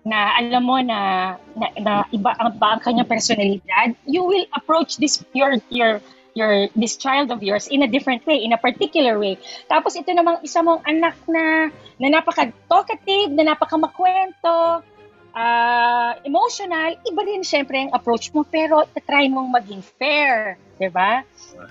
na 0.06 0.38
alam 0.38 0.62
mo 0.62 0.78
na, 0.78 1.34
na, 1.58 1.68
na 1.82 1.94
iba 2.14 2.30
ang, 2.38 2.54
ba 2.62 2.78
ang 2.78 2.82
kanyang 2.86 3.10
personalidad, 3.10 3.98
you 4.06 4.22
will 4.22 4.46
approach 4.54 5.02
this 5.02 5.18
your 5.34 5.58
your 5.74 5.98
your 6.36 6.68
this 6.76 7.00
child 7.00 7.32
of 7.32 7.40
yours 7.40 7.72
in 7.72 7.82
a 7.82 7.90
different 7.90 8.28
way, 8.28 8.44
in 8.44 8.52
a 8.52 8.60
particular 8.60 9.16
way. 9.16 9.40
Tapos 9.72 9.96
ito 9.96 10.12
namang 10.12 10.44
isa 10.44 10.60
mong 10.60 10.84
anak 10.84 11.16
na 11.32 11.72
na 11.96 12.08
napaka-talkative, 12.12 13.32
na 13.32 13.56
napaka-makwento, 13.56 14.84
uh, 15.32 16.12
emotional, 16.28 17.00
iba 17.08 17.22
din 17.24 17.40
syempre 17.40 17.88
ang 17.88 17.96
approach 17.96 18.36
mo, 18.36 18.44
pero 18.44 18.84
try 19.08 19.32
mong 19.32 19.48
maging 19.48 19.80
fair, 19.96 20.60
di 20.76 20.92
ba? 20.92 21.24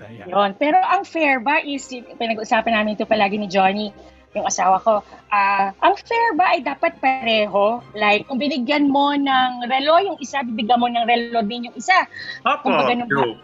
Yeah. 0.09 0.33
Yun. 0.33 0.57
Pero 0.57 0.81
ang 0.81 1.05
fair 1.05 1.37
ba 1.45 1.61
is, 1.61 1.85
pinag-usapan 1.89 2.73
namin 2.73 2.97
ito 2.97 3.05
palagi 3.05 3.37
ni 3.37 3.45
Johnny, 3.45 3.93
yung 4.33 4.49
asawa 4.49 4.81
ko, 4.81 5.05
uh, 5.29 5.67
ang 5.77 5.95
fair 5.95 6.33
ba 6.33 6.57
ay 6.57 6.65
dapat 6.65 6.97
pareho? 6.97 7.85
Like, 7.93 8.25
kung 8.27 8.41
binigyan 8.41 8.89
mo 8.89 9.13
ng 9.13 9.63
relo 9.69 9.95
yung 10.01 10.17
isa, 10.17 10.41
bibigyan 10.41 10.81
mo 10.81 10.89
ng 10.89 11.05
relo 11.05 11.39
din 11.45 11.71
yung 11.71 11.77
isa. 11.77 12.09
Opo, 12.43 12.67
kung 12.67 13.05
true. 13.07 13.37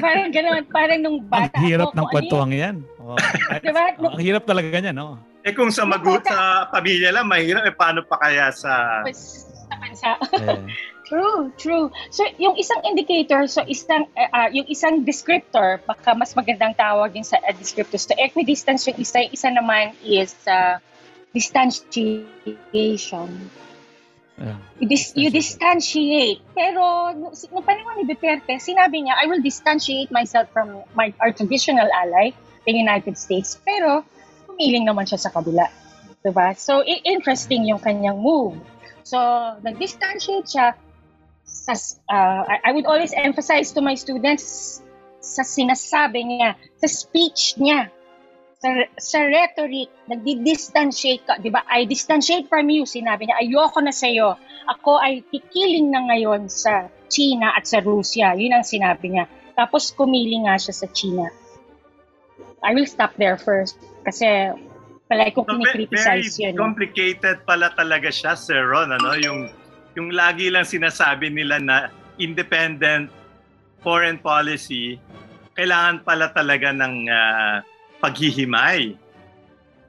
Parang 0.00 0.28
gano'n, 0.30 0.64
parang 0.68 0.98
nung 1.00 1.18
bata 1.24 1.56
Ang 1.56 1.66
hirap 1.68 1.90
ako, 1.90 1.96
ng 1.96 2.04
ano 2.04 2.12
kwentuhan 2.12 2.50
yan. 2.52 2.76
Oh. 3.00 3.16
diba? 3.64 3.84
Ang 3.96 4.22
hirap 4.24 4.44
talaga 4.44 4.68
ganyan, 4.70 4.96
no? 4.96 5.16
Eh 5.44 5.52
kung 5.52 5.68
sa 5.68 5.84
magut 5.84 6.24
sa 6.24 6.68
pamilya 6.72 7.12
lang, 7.12 7.28
mahirap. 7.28 7.68
Eh 7.68 7.74
paano 7.76 8.00
pa 8.04 8.16
kaya 8.16 8.48
sa... 8.52 9.04
Sa 9.04 9.76
bansa. 9.76 10.16
Eh. 10.40 10.64
true, 11.08 11.52
true. 11.60 11.92
So 12.08 12.24
yung 12.40 12.56
isang 12.56 12.80
indicator, 12.88 13.44
so 13.44 13.60
isang 13.68 14.08
uh, 14.16 14.48
yung 14.48 14.64
isang 14.72 15.04
descriptor, 15.04 15.84
baka 15.84 16.16
mas 16.16 16.32
magandang 16.32 16.72
tawag 16.80 17.12
din 17.12 17.24
sa 17.24 17.36
uh, 17.44 17.52
descriptors 17.52 18.08
to 18.08 18.16
equidistance 18.16 18.88
yung 18.88 18.96
isa, 18.96 19.28
isa 19.28 19.52
naman 19.52 19.92
is 20.00 20.32
uh, 20.48 20.80
distanciation. 21.36 23.28
Yeah. 24.34 24.58
You, 24.82 24.86
dis- 24.90 25.14
you 25.14 25.30
distantiate. 25.30 26.42
Pero 26.58 27.14
nung, 27.14 27.34
panahon 27.62 28.02
ni 28.02 28.04
Duterte, 28.10 28.58
sinabi 28.58 29.06
niya, 29.06 29.14
I 29.14 29.30
will 29.30 29.38
distantiate 29.38 30.10
myself 30.10 30.50
from 30.50 30.82
my 30.98 31.14
our 31.22 31.30
traditional 31.30 31.86
ally, 31.86 32.34
the 32.66 32.74
United 32.74 33.14
States. 33.14 33.54
Pero 33.62 34.02
humiling 34.50 34.90
naman 34.90 35.06
siya 35.06 35.22
sa 35.22 35.30
kabila. 35.30 35.70
Diba? 36.24 36.56
So, 36.56 36.82
interesting 36.82 37.68
yung 37.68 37.78
kanyang 37.78 38.18
move. 38.18 38.56
So, 39.04 39.20
nag-distantiate 39.60 40.48
siya. 40.48 40.68
Sa, 41.44 41.76
uh, 42.08 42.42
I 42.48 42.72
would 42.72 42.88
always 42.88 43.12
emphasize 43.12 43.70
to 43.76 43.84
my 43.84 43.94
students 43.94 44.80
sa 45.20 45.44
sinasabi 45.44 46.24
niya, 46.24 46.56
sa 46.80 46.88
speech 46.88 47.60
niya, 47.60 47.92
sa, 48.64 48.70
sa 48.96 49.20
rhetoric, 49.28 49.92
nagdi-distantiate 50.08 51.28
ka. 51.28 51.36
Di 51.36 51.52
ba? 51.52 51.60
I 51.68 51.84
distantiate 51.84 52.48
from 52.48 52.72
you. 52.72 52.88
Sinabi 52.88 53.28
niya, 53.28 53.36
ayoko 53.44 53.84
na 53.84 53.92
sa 53.92 54.08
iyo. 54.08 54.40
Ako 54.72 54.96
ay 55.04 55.20
kikiling 55.28 55.92
na 55.92 56.08
ngayon 56.08 56.48
sa 56.48 56.88
China 57.12 57.52
at 57.52 57.68
sa 57.68 57.84
Russia. 57.84 58.32
Yun 58.32 58.56
ang 58.56 58.64
sinabi 58.64 59.12
niya. 59.12 59.28
Tapos 59.52 59.92
kumiling 59.92 60.48
nga 60.48 60.56
siya 60.56 60.72
sa 60.72 60.88
China. 60.96 61.28
I 62.64 62.72
will 62.72 62.88
stop 62.88 63.12
there 63.20 63.36
first. 63.36 63.76
Kasi 64.08 64.56
palagi 65.12 65.36
kong 65.36 65.44
so, 65.44 65.52
kinikriticize 65.60 66.40
yun. 66.40 66.56
complicated 66.56 67.44
pala 67.44 67.68
talaga 67.76 68.08
siya, 68.08 68.32
Sir 68.32 68.64
Ron. 68.64 68.96
Ano? 68.96 69.12
Yung, 69.20 69.52
yung 69.92 70.08
lagi 70.16 70.48
lang 70.48 70.64
sinasabi 70.64 71.28
nila 71.28 71.60
na 71.60 71.92
independent 72.16 73.12
foreign 73.84 74.16
policy, 74.16 74.96
kailangan 75.52 76.00
pala 76.00 76.32
talaga 76.32 76.72
ng 76.72 76.94
uh, 77.12 77.60
paghihimay. 78.04 79.00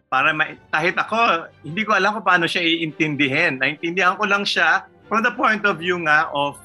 Para 0.07 0.31
ma- 0.31 0.55
kahit 0.71 0.95
ako, 0.95 1.51
hindi 1.67 1.83
ko 1.83 1.91
alam 1.91 2.15
kung 2.15 2.23
paano 2.23 2.47
siya 2.47 2.63
iintindihin. 2.63 3.59
Naintindihan 3.59 4.15
ko 4.15 4.23
lang 4.23 4.47
siya 4.47 4.87
from 5.11 5.19
the 5.19 5.33
point 5.35 5.67
of 5.67 5.75
view 5.75 5.99
nga 6.07 6.31
of 6.31 6.55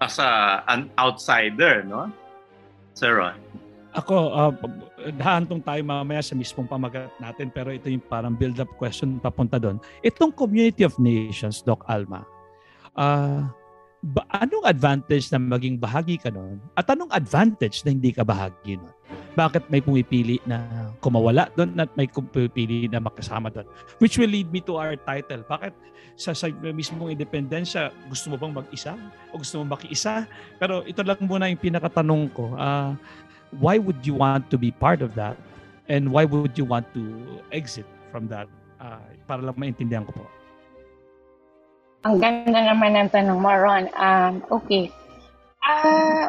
as 0.00 0.16
a, 0.16 0.64
an 0.72 0.88
outsider, 0.96 1.84
no? 1.84 2.08
Sir 2.96 3.20
Ron. 3.20 3.36
Ako, 3.94 4.14
uh, 4.32 4.52
hahantong 5.22 5.62
tayo 5.62 5.82
mamaya 5.86 6.18
sa 6.24 6.34
mismong 6.34 6.66
pamagat 6.66 7.10
natin 7.22 7.52
pero 7.52 7.70
ito 7.70 7.86
yung 7.86 8.02
parang 8.02 8.34
build-up 8.34 8.70
question 8.74 9.22
papunta 9.22 9.60
doon. 9.60 9.78
Itong 10.02 10.34
Community 10.34 10.82
of 10.82 10.96
Nations, 10.98 11.62
Doc 11.62 11.86
Alma, 11.86 12.26
uh, 12.98 13.46
ba, 14.04 14.28
anong 14.28 14.68
advantage 14.68 15.32
na 15.32 15.40
maging 15.40 15.80
bahagi 15.80 16.20
ka 16.20 16.28
noon? 16.28 16.60
At 16.76 16.92
anong 16.92 17.08
advantage 17.08 17.80
na 17.88 17.96
hindi 17.96 18.12
ka 18.12 18.20
bahagi 18.20 18.76
noon? 18.76 18.92
Bakit 19.34 19.72
may 19.72 19.80
pumipili 19.80 20.38
na 20.44 20.60
kumawala 21.00 21.48
doon 21.56 21.72
at 21.80 21.88
may 21.96 22.04
pumipili 22.06 22.86
na 22.86 23.00
makasama 23.00 23.48
doon? 23.48 23.64
Which 23.98 24.20
will 24.20 24.28
lead 24.28 24.52
me 24.52 24.60
to 24.68 24.76
our 24.76 25.00
title. 25.00 25.40
Bakit 25.48 25.72
sa, 26.20 26.36
sa 26.36 26.52
mismong 26.52 27.16
independensya, 27.16 27.90
gusto 28.06 28.28
mo 28.28 28.36
bang 28.36 28.52
mag-isa? 28.52 28.92
O 29.32 29.40
gusto 29.40 29.64
mo 29.64 29.72
makiisa? 29.72 30.28
Pero 30.60 30.84
ito 30.84 31.00
lang 31.00 31.18
muna 31.24 31.48
yung 31.48 31.58
pinakatanong 31.58 32.28
ko. 32.36 32.52
Uh, 32.54 32.92
why 33.56 33.80
would 33.80 34.04
you 34.04 34.20
want 34.20 34.52
to 34.52 34.60
be 34.60 34.68
part 34.68 35.00
of 35.00 35.16
that? 35.16 35.34
And 35.88 36.12
why 36.12 36.28
would 36.28 36.54
you 36.60 36.68
want 36.68 36.86
to 36.92 37.02
exit 37.50 37.88
from 38.12 38.28
that? 38.28 38.46
Uh, 38.76 39.00
para 39.24 39.40
lang 39.40 39.56
maintindihan 39.56 40.04
ko 40.04 40.12
po. 40.12 40.24
Ang 42.04 42.20
ganda 42.20 42.60
naman 42.60 42.92
ng 42.94 43.08
tanong 43.08 43.40
mo, 43.40 43.48
Ron. 43.48 43.88
Um, 43.96 44.34
okay. 44.52 44.92
Uh, 45.64 46.28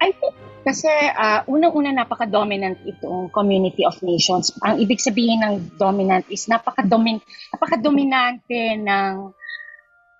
I 0.00 0.08
think 0.16 0.34
kasi 0.64 0.88
uh, 0.88 1.44
unang-una 1.44 1.92
napaka-dominant 1.92 2.80
itong 2.88 3.28
community 3.28 3.84
of 3.84 4.00
nations. 4.00 4.48
Ang 4.64 4.80
ibig 4.80 4.96
sabihin 4.96 5.44
ng 5.44 5.76
dominant 5.76 6.24
is 6.32 6.48
napaka-domin 6.48 7.20
napaka-dominante 7.52 8.80
ng 8.80 9.36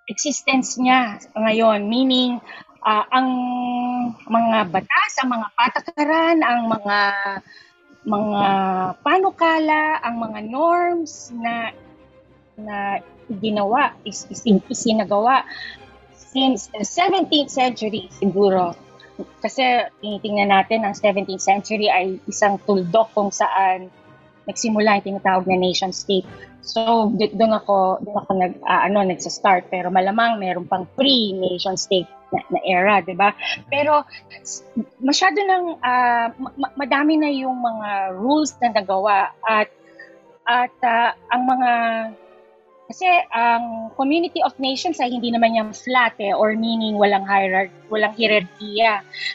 existence 0.04 0.76
niya 0.76 1.16
ngayon. 1.33 1.88
Meaning, 1.88 2.44
uh, 2.85 3.04
ang 3.09 3.28
mga 4.28 4.68
batas, 4.68 5.12
ang 5.24 5.33
mga 5.33 5.48
patakaran, 5.57 6.38
ang 6.44 6.61
mga 6.68 6.98
mga 8.04 8.44
panukala, 9.00 9.96
ang 10.04 10.20
mga 10.20 10.40
norms 10.44 11.33
na 11.33 11.72
na 12.61 13.00
ginawa, 13.28 13.94
is, 14.04 14.26
is, 14.30 14.42
isinagawa 14.44 15.44
since 16.16 16.68
the 16.74 16.82
17th 16.82 17.50
century 17.50 18.10
siguro. 18.10 18.74
Kasi 19.38 19.87
tinitingnan 20.02 20.50
natin 20.50 20.82
ang 20.82 20.94
17th 20.98 21.42
century 21.42 21.87
ay 21.87 22.18
isang 22.26 22.58
tuldok 22.66 23.14
kung 23.14 23.30
saan 23.30 23.92
nagsimula 24.44 25.00
yung 25.00 25.06
tinatawag 25.14 25.46
na 25.48 25.56
nation 25.56 25.94
state. 25.94 26.26
So, 26.64 27.12
doon 27.12 27.52
ako, 27.60 28.00
doon 28.00 28.18
ako 28.24 28.30
nag, 28.40 28.52
uh, 28.64 28.82
ano, 28.88 29.04
nagsa-start. 29.04 29.68
Pero 29.68 29.92
malamang 29.92 30.40
meron 30.40 30.64
pang 30.64 30.88
pre-nation 30.96 31.76
state 31.76 32.08
na, 32.32 32.40
na 32.48 32.60
era, 32.64 33.04
di 33.04 33.12
ba? 33.12 33.37
Pero 33.68 34.04
masyado 35.00 35.38
nang, 35.44 35.76
uh, 35.80 36.28
ma- 36.34 36.74
madami 36.76 37.20
na 37.20 37.28
yung 37.28 37.60
mga 37.60 38.16
rules 38.16 38.56
na 38.60 38.72
nagawa 38.72 39.32
at 39.44 39.68
at 40.44 40.76
uh, 40.84 41.16
ang 41.32 41.42
mga 41.48 41.70
kasi 42.85 43.08
ang 43.32 43.88
community 43.96 44.44
of 44.44 44.52
nations 44.60 45.00
ay 45.00 45.08
hindi 45.08 45.32
naman 45.32 45.56
yung 45.56 45.72
flat 45.72 46.12
eh, 46.20 46.37
or 46.37 46.52
meaning 46.52 47.00
walang 47.00 47.24
hierarchy, 47.24 47.72
walang 47.88 48.12
hierarchy. 48.12 48.85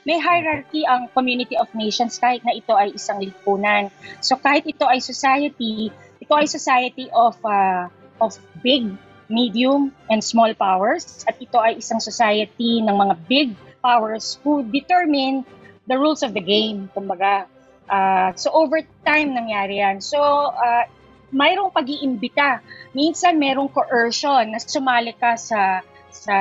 May 0.05 0.21
hierarchy 0.21 0.85
ang 0.85 1.09
community 1.17 1.57
of 1.57 1.65
nations 1.73 2.21
kahit 2.21 2.45
na 2.45 2.53
ito 2.53 2.77
ay 2.77 2.93
isang 2.93 3.17
lipunan. 3.17 3.89
So 4.21 4.37
kahit 4.37 4.69
ito 4.69 4.85
ay 4.85 5.01
society, 5.01 5.89
ito 6.21 6.33
ay 6.37 6.45
society 6.45 7.09
of 7.09 7.41
uh, 7.41 7.89
of 8.21 8.37
big, 8.61 8.85
medium, 9.33 9.97
and 10.13 10.21
small 10.21 10.53
powers 10.53 11.25
at 11.25 11.41
ito 11.41 11.57
ay 11.57 11.81
isang 11.81 11.97
society 11.97 12.85
ng 12.85 12.93
mga 12.93 13.15
big 13.25 13.49
powers 13.81 14.37
who 14.45 14.61
determine 14.61 15.41
the 15.89 15.97
rules 15.97 16.21
of 16.21 16.37
the 16.37 16.43
game, 16.43 16.85
kumbaga. 16.93 17.49
Uh, 17.89 18.29
so 18.37 18.53
over 18.53 18.85
time 19.01 19.33
nangyari 19.33 19.81
yan. 19.81 19.97
So 20.05 20.21
uh, 20.53 20.85
mayroong 21.30 21.73
pag-iimbita. 21.73 22.61
Minsan 22.93 23.38
merong 23.38 23.69
coercion 23.69 24.49
na 24.53 24.59
sumali 24.61 25.13
ka 25.17 25.38
sa 25.38 25.82
sa 26.09 26.38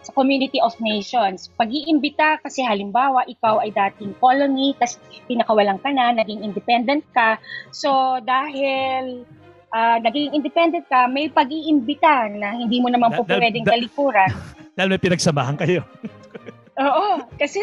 sa 0.00 0.10
community 0.16 0.58
of 0.64 0.72
nations. 0.80 1.52
Pag-iimbita 1.60 2.40
kasi 2.40 2.64
halimbawa 2.64 3.28
ikaw 3.28 3.60
ay 3.60 3.70
dating 3.70 4.16
colony, 4.16 4.72
tapos 4.80 4.96
pinakawalan 5.28 5.76
ka 5.76 5.92
na, 5.92 6.16
naging 6.16 6.40
independent 6.40 7.04
ka. 7.12 7.36
So 7.68 8.18
dahil 8.24 9.28
uh, 9.74 9.98
naging 10.00 10.32
independent 10.34 10.88
ka, 10.88 11.04
may 11.06 11.28
pag-iimbita 11.28 12.32
na 12.32 12.56
hindi 12.56 12.80
mo 12.80 12.88
naman 12.88 13.12
po 13.12 13.28
pwedeng 13.28 13.66
talikuran. 13.66 14.30
Dahil 14.78 14.96
may 14.96 15.02
pinagsamahan 15.02 15.58
kayo. 15.60 15.84
Oo, 16.80 17.20
kasi 17.36 17.60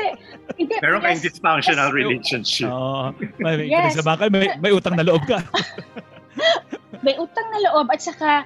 hindi, 0.59 0.77
Meron 0.77 1.01
kayong 1.01 1.23
dysfunctional 1.25 1.89
relationship. 1.89 2.69
Oo. 2.69 3.09
May, 3.41 3.65
may 3.65 3.67
yes. 3.73 3.97
pinagsamahan 3.97 4.17
kayo, 4.21 4.29
may, 4.29 4.45
may 4.61 4.71
utang 4.75 4.93
na 4.93 5.01
loob 5.01 5.25
ka. 5.25 5.41
may 7.05 7.15
utang 7.17 7.47
na 7.53 7.59
loob 7.69 7.87
at 7.89 8.01
saka 8.01 8.45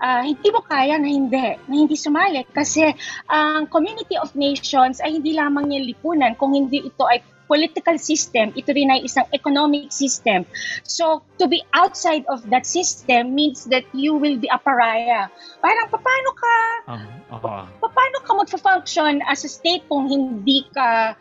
uh, 0.00 0.22
hindi 0.24 0.48
mo 0.52 0.60
kaya 0.64 1.00
na 1.00 1.08
hindi, 1.08 1.56
na 1.56 1.74
hindi 1.74 1.96
sumali. 1.96 2.44
Kasi 2.52 2.92
ang 3.28 3.66
uh, 3.66 3.70
Community 3.72 4.16
of 4.20 4.32
Nations 4.36 5.00
ay 5.00 5.20
hindi 5.20 5.36
lamang 5.36 5.72
yung 5.72 5.86
lipunan 5.88 6.36
kung 6.36 6.52
hindi 6.52 6.84
ito 6.84 7.04
ay 7.08 7.22
political 7.46 7.94
system, 7.96 8.50
ito 8.58 8.74
rin 8.74 8.90
ay 8.90 9.06
isang 9.06 9.24
economic 9.30 9.94
system. 9.94 10.42
So, 10.82 11.22
to 11.38 11.46
be 11.46 11.62
outside 11.72 12.26
of 12.26 12.42
that 12.50 12.66
system 12.66 13.38
means 13.38 13.70
that 13.70 13.86
you 13.94 14.18
will 14.18 14.36
be 14.36 14.50
a 14.50 14.58
pariah. 14.58 15.30
Parang, 15.62 15.86
paano 15.88 16.30
ka, 16.34 16.56
uh, 16.90 17.38
uh, 17.38 17.64
paano 17.86 18.16
ka 18.26 18.30
mag-function 18.34 19.22
as 19.30 19.46
a 19.46 19.50
state 19.50 19.86
kung 19.86 20.10
hindi 20.10 20.66
ka 20.74 21.14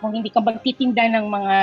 kung 0.00 0.12
hindi 0.16 0.28
ka 0.32 0.42
magtitinda 0.42 1.06
ng 1.14 1.26
mga 1.30 1.58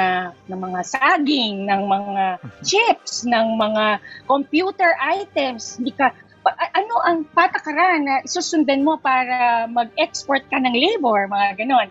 ng 0.47 0.59
mga 0.59 0.79
saging, 0.85 1.67
ng 1.67 1.81
mga 1.85 2.23
chips, 2.63 3.27
ng 3.27 3.57
mga 3.59 3.99
computer 4.25 4.95
items, 5.03 5.75
hindi 5.77 5.91
ka 5.91 6.13
ano 6.55 6.93
ang 7.03 7.27
patakaran 7.35 8.07
na 8.07 8.15
isusundan 8.23 8.85
mo 8.85 8.95
para 8.95 9.67
mag-export 9.67 10.47
ka 10.47 10.55
ng 10.61 10.71
labor, 10.71 11.27
mga 11.27 11.59
ganon. 11.59 11.89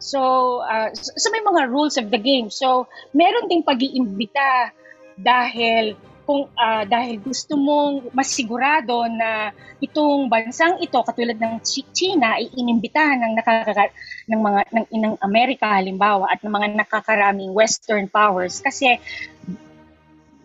So, 0.00 0.62
uh, 0.64 0.94
so 0.94 1.28
may 1.34 1.44
mga 1.44 1.68
rules 1.68 1.98
of 2.00 2.08
the 2.08 2.20
game. 2.20 2.48
So, 2.48 2.88
meron 3.12 3.50
ding 3.50 3.66
pag-iimbita 3.66 4.72
dahil 5.20 5.98
kung 6.30 6.46
uh, 6.46 6.86
dahil 6.86 7.18
gusto 7.18 7.58
mong 7.58 8.14
masigurado 8.14 9.02
na 9.10 9.50
itong 9.82 10.30
bansang 10.30 10.78
ito 10.78 11.02
katulad 11.02 11.34
ng 11.34 11.58
China 11.90 12.38
ay 12.38 12.46
inimbitahan 12.54 13.18
ng 13.18 13.32
nakaka 13.34 13.90
ng 14.30 14.38
mga 14.38 14.60
ng 14.70 14.84
inang 14.94 15.16
Amerika 15.26 15.66
halimbawa 15.66 16.30
at 16.30 16.38
ng 16.46 16.54
mga 16.54 16.78
nakakaraming 16.78 17.50
western 17.50 18.06
powers 18.06 18.62
kasi 18.62 19.02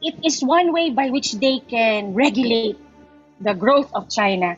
it 0.01 0.17
is 0.25 0.41
one 0.41 0.73
way 0.73 0.89
by 0.89 1.13
which 1.13 1.37
they 1.37 1.61
can 1.69 2.17
regulate 2.17 2.81
the 3.37 3.53
growth 3.53 3.93
of 3.93 4.09
China. 4.09 4.57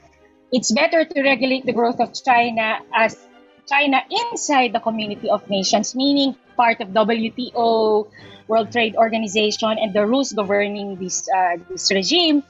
It's 0.55 0.71
better 0.71 1.03
to 1.03 1.17
regulate 1.27 1.67
the 1.67 1.75
growth 1.75 1.99
of 1.99 2.15
China 2.15 2.79
as 2.95 3.19
China 3.67 3.99
inside 4.07 4.71
the 4.71 4.79
community 4.79 5.27
of 5.27 5.43
nations, 5.51 5.91
meaning 5.91 6.39
part 6.57 6.81
of 6.81 6.89
WTO, 6.89 8.09
World 8.49 8.73
Trade 8.73 8.97
Organization, 8.97 9.77
and 9.77 9.93
the 9.93 10.03
rules 10.03 10.33
governing 10.33 10.97
this 10.97 11.29
uh, 11.29 11.61
this 11.69 11.93
regime, 11.93 12.41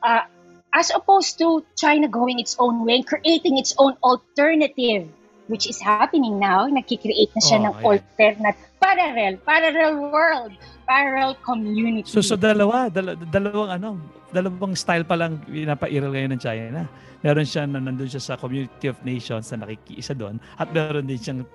uh, 0.00 0.24
as 0.72 0.88
opposed 0.90 1.36
to 1.44 1.60
China 1.76 2.08
going 2.08 2.40
its 2.40 2.56
own 2.58 2.88
way, 2.88 3.04
creating 3.04 3.60
its 3.60 3.76
own 3.76 3.94
alternative, 4.00 5.12
which 5.52 5.68
is 5.68 5.76
happening 5.76 6.40
now. 6.40 6.64
Nakikreate 6.64 7.36
na 7.36 7.42
siya 7.44 7.58
oh, 7.60 7.64
ng 7.68 7.74
yeah. 7.76 7.86
alternate, 7.86 8.58
parallel, 8.80 9.32
parallel 9.44 9.92
world, 10.08 10.52
parallel 10.88 11.36
community. 11.44 12.08
So, 12.08 12.24
so 12.24 12.40
dalawa, 12.40 12.88
dal- 12.88 13.20
dalawang 13.20 13.70
ano, 13.76 14.00
dalawang 14.32 14.72
style 14.72 15.04
pa 15.04 15.14
lang 15.14 15.44
pinapairal 15.44 16.10
ngayon 16.10 16.32
ng 16.34 16.42
China. 16.42 16.88
Meron 17.22 17.46
siya 17.46 17.68
na 17.70 17.78
nandun 17.78 18.10
siya 18.10 18.18
sa 18.18 18.34
Community 18.34 18.90
of 18.90 18.98
Nations 19.06 19.46
na 19.54 19.62
nakikiisa 19.62 20.16
doon 20.18 20.42
at 20.58 20.66
meron 20.74 21.06
din 21.06 21.20
siyang 21.20 21.46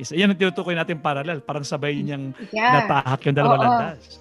isa. 0.00 0.16
Yan 0.16 0.32
ang 0.32 0.38
tinutukoy 0.40 0.72
natin 0.72 0.98
parallel. 0.98 1.44
Parang 1.44 1.62
sabay 1.62 2.00
niyang 2.00 2.32
yeah. 2.50 2.82
natahak 2.82 3.20
yung 3.28 3.36
dalawang 3.36 3.60
landas. 3.60 4.20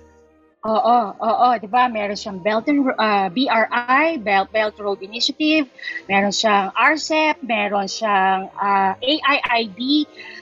Oo, 0.59 0.97
oo, 1.23 1.47
'di 1.55 1.71
ba? 1.71 1.87
Meron 1.87 2.19
siyang 2.19 2.43
Belt 2.43 2.67
and 2.67 2.83
uh, 2.99 3.31
BRI, 3.31 4.19
Belt 4.19 4.51
Belt 4.51 4.75
Road 4.75 4.99
Initiative, 4.99 5.71
meron 6.11 6.35
siyang 6.35 6.75
RCEP, 6.75 7.39
meron 7.47 7.87
siyang 7.87 8.51
uh, 8.59 8.91
AIIB 8.99 9.79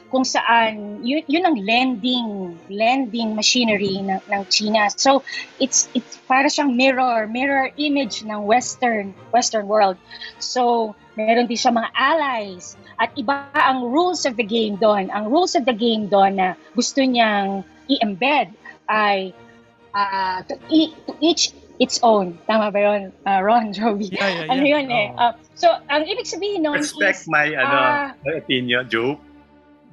kung 0.09 0.25
saan 0.25 1.05
yun, 1.05 1.21
yun 1.29 1.45
ang 1.45 1.57
lending 1.61 2.57
lending 2.65 3.38
machinery 3.38 4.01
ng, 4.01 4.17
ng 4.25 4.41
China. 4.49 4.89
So, 4.89 5.21
it's 5.61 5.85
it's 5.93 6.17
para 6.25 6.49
siyang 6.49 6.73
mirror, 6.73 7.29
mirror 7.29 7.69
image 7.77 8.25
ng 8.25 8.41
western 8.41 9.13
western 9.29 9.69
world. 9.69 10.01
So, 10.41 10.97
meron 11.13 11.45
din 11.45 11.61
siya 11.61 11.69
mga 11.69 11.93
allies 11.93 12.73
at 12.97 13.13
iba 13.13 13.49
ang 13.53 13.85
rules 13.85 14.25
of 14.25 14.35
the 14.37 14.45
game 14.45 14.77
doon. 14.77 15.13
Ang 15.13 15.29
rules 15.29 15.53
of 15.53 15.65
the 15.65 15.73
game 15.73 16.09
doon 16.09 16.41
na 16.41 16.57
gusto 16.73 17.05
niyang 17.05 17.61
i-embed 17.87 18.51
ay 18.89 19.31
uh, 19.93 20.41
to, 20.49 20.57
e- 20.69 20.93
to 21.05 21.13
each 21.21 21.53
its 21.77 22.01
own. 22.01 22.37
Tama 22.49 22.73
ba 22.73 22.79
yun, 22.81 23.13
uh, 23.25 23.39
Ron, 23.41 23.69
Joby? 23.77 24.09
Yeah, 24.09 24.27
yeah, 24.27 24.43
yeah. 24.45 24.51
Ano 24.53 24.63
yun 24.65 24.85
oh. 24.89 24.97
eh. 24.97 25.07
Uh, 25.13 25.33
so, 25.53 25.67
ang 25.89 26.09
ibig 26.09 26.25
sabihin 26.25 26.65
nun 26.65 26.81
Respect 26.81 27.25
is, 27.25 27.29
my, 27.29 27.53
ano, 27.53 27.77
uh, 27.77 28.05
my 28.25 28.33
opinion, 28.41 28.89
Joe. 28.89 29.21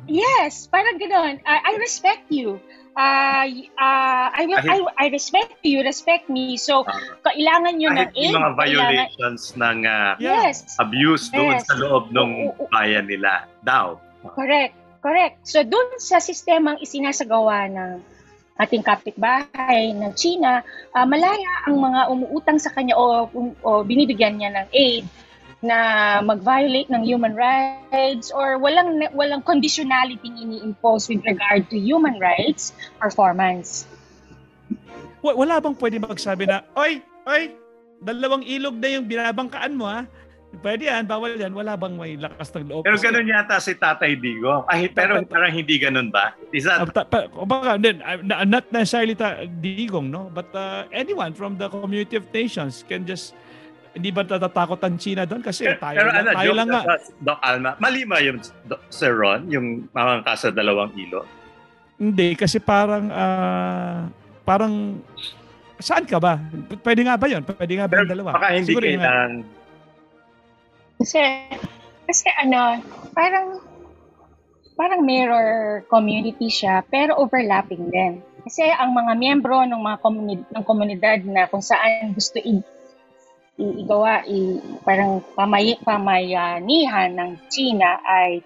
Yes, 0.09 0.69
parang 0.69 1.01
ganoon. 1.01 1.41
I, 1.45 1.57
I 1.65 1.73
respect 1.81 2.29
you. 2.29 2.61
Uh, 2.95 3.45
uh, 3.75 4.27
I 4.31 4.43
will 4.47 4.63
I, 4.63 4.79
I 4.99 5.07
respect 5.11 5.59
you, 5.67 5.83
respect 5.83 6.31
me. 6.31 6.55
So, 6.55 6.87
uh, 6.87 7.19
kailangan 7.27 7.83
nyo 7.83 7.91
ng 7.91 8.11
aid. 8.15 8.31
mga 8.31 8.55
violations 8.55 9.59
kailangan, 9.59 9.59
ng 9.59 9.79
uh, 9.83 10.13
yes, 10.23 10.79
abuse 10.79 11.27
yes. 11.31 11.35
doon 11.35 11.57
sa 11.67 11.75
loob 11.75 12.05
ng 12.15 12.55
bayan 12.71 13.11
nila 13.11 13.51
daw. 13.67 13.99
Correct, 14.23 14.79
correct. 15.03 15.43
So, 15.43 15.67
doon 15.67 15.99
sa 15.99 16.23
sistemang 16.23 16.79
isinasagawa 16.79 17.67
ng 17.75 17.93
ating 18.63 18.87
kapitbahay 18.87 19.91
ng 19.91 20.15
China, 20.15 20.63
uh, 20.95 21.03
malaya 21.03 21.67
ang 21.67 21.83
mga 21.83 22.01
umuutang 22.15 22.63
sa 22.63 22.71
kanya 22.71 22.95
o, 22.95 23.27
o 23.67 23.71
binibigyan 23.83 24.39
niya 24.39 24.55
ng 24.55 24.69
aid 24.71 25.05
na 25.65 26.21
mag-violate 26.21 26.93
ng 26.93 27.03
human 27.03 27.33
rights 27.33 28.29
or 28.29 28.61
walang 28.61 29.01
walang 29.17 29.41
conditionality 29.41 30.29
ini-impose 30.29 31.09
with 31.09 31.25
regard 31.25 31.65
to 31.73 31.81
human 31.81 32.21
rights 32.21 32.77
performance. 33.01 33.89
Wala 35.25 35.57
bang 35.57 35.73
pwede 35.81 35.97
magsabi 36.05 36.45
na, 36.45 36.61
oy, 36.77 37.01
oy, 37.25 37.57
dalawang 38.05 38.45
ilog 38.45 38.77
na 38.77 38.89
yung 38.93 39.09
binabangkaan 39.09 39.73
mo 39.73 39.89
ha? 39.89 40.05
Pwede 40.63 40.87
yan, 40.87 41.09
bawal 41.09 41.35
yan. 41.35 41.51
Wala 41.51 41.75
bang 41.75 41.99
may 41.99 42.15
lakas 42.15 42.55
ng 42.55 42.71
loob? 42.71 42.87
Pero 42.87 42.95
ganun 43.03 43.27
yata 43.27 43.59
si 43.59 43.75
Tatay 43.75 44.15
Digo. 44.15 44.63
Ay, 44.71 44.87
pero 44.87 45.19
parang 45.27 45.51
hindi 45.51 45.83
ganun 45.83 46.15
ba? 46.15 46.31
Is 46.55 46.63
that... 46.63 46.87
Uh, 46.87 46.95
pa, 46.95 47.27
baka, 47.27 47.75
then, 47.81 47.99
not 48.23 48.63
necessarily 48.71 49.19
ta- 49.19 49.43
Digong, 49.49 50.15
no? 50.15 50.31
But 50.31 50.55
uh, 50.55 50.87
anyone 50.95 51.35
from 51.35 51.59
the 51.59 51.67
community 51.67 52.15
of 52.15 52.31
nations 52.31 52.87
can 52.87 53.03
just 53.03 53.35
hindi 53.95 54.11
ba 54.11 54.27
natatakot 54.27 54.81
ang 54.83 54.99
China 54.99 55.23
doon? 55.23 55.43
Kasi 55.43 55.71
pero, 55.71 55.79
tayo, 55.79 55.97
pero, 56.03 56.11
ano, 56.11 56.29
tayo 56.35 56.53
lang 56.53 56.69
nga. 56.69 56.83
Doc 57.23 57.39
Alma, 57.41 57.71
mali 57.79 58.03
ba 58.03 58.19
yung 58.19 58.39
Sir 58.91 59.15
Ron, 59.15 59.47
yung 59.49 59.87
mamangka 59.95 60.35
sa 60.35 60.49
dalawang 60.51 60.91
ilo? 60.99 61.23
Hindi, 61.95 62.35
kasi 62.35 62.59
parang, 62.59 63.07
uh, 63.09 64.11
parang, 64.43 64.99
saan 65.79 66.05
ka 66.05 66.19
ba? 66.19 66.43
Pwede 66.83 67.07
nga 67.07 67.15
ba 67.15 67.27
yun? 67.31 67.47
Pwede 67.47 67.79
nga 67.79 67.87
ba 67.87 68.03
yung 68.03 68.11
dalawa? 68.11 68.31
Baka 68.35 68.59
hindi 68.59 68.75
Siguro 68.75 68.87
kailangan, 68.87 69.31
kasi, 70.99 71.21
kasi 72.07 72.27
ano, 72.39 72.81
parang, 73.15 73.61
parang 74.79 75.03
mirror 75.03 75.83
community 75.91 76.51
siya, 76.51 76.83
pero 76.91 77.19
overlapping 77.19 77.91
din. 77.91 78.23
Kasi 78.45 78.63
ang 78.69 78.93
mga 78.93 79.13
miyembro 79.17 79.65
ng 79.65 79.81
mga 79.81 79.99
komunidad, 80.05 80.47
ng 80.53 80.65
komunidad 80.65 81.19
na 81.25 81.49
kung 81.49 81.65
saan 81.65 82.13
gusto 82.13 82.39
i, 82.43 82.61
igawa, 83.59 84.27
i, 84.27 84.59
parang 84.83 85.23
pamay, 85.39 85.79
pamayanihan 85.83 87.15
ng 87.15 87.31
China 87.51 88.03
ay, 88.03 88.43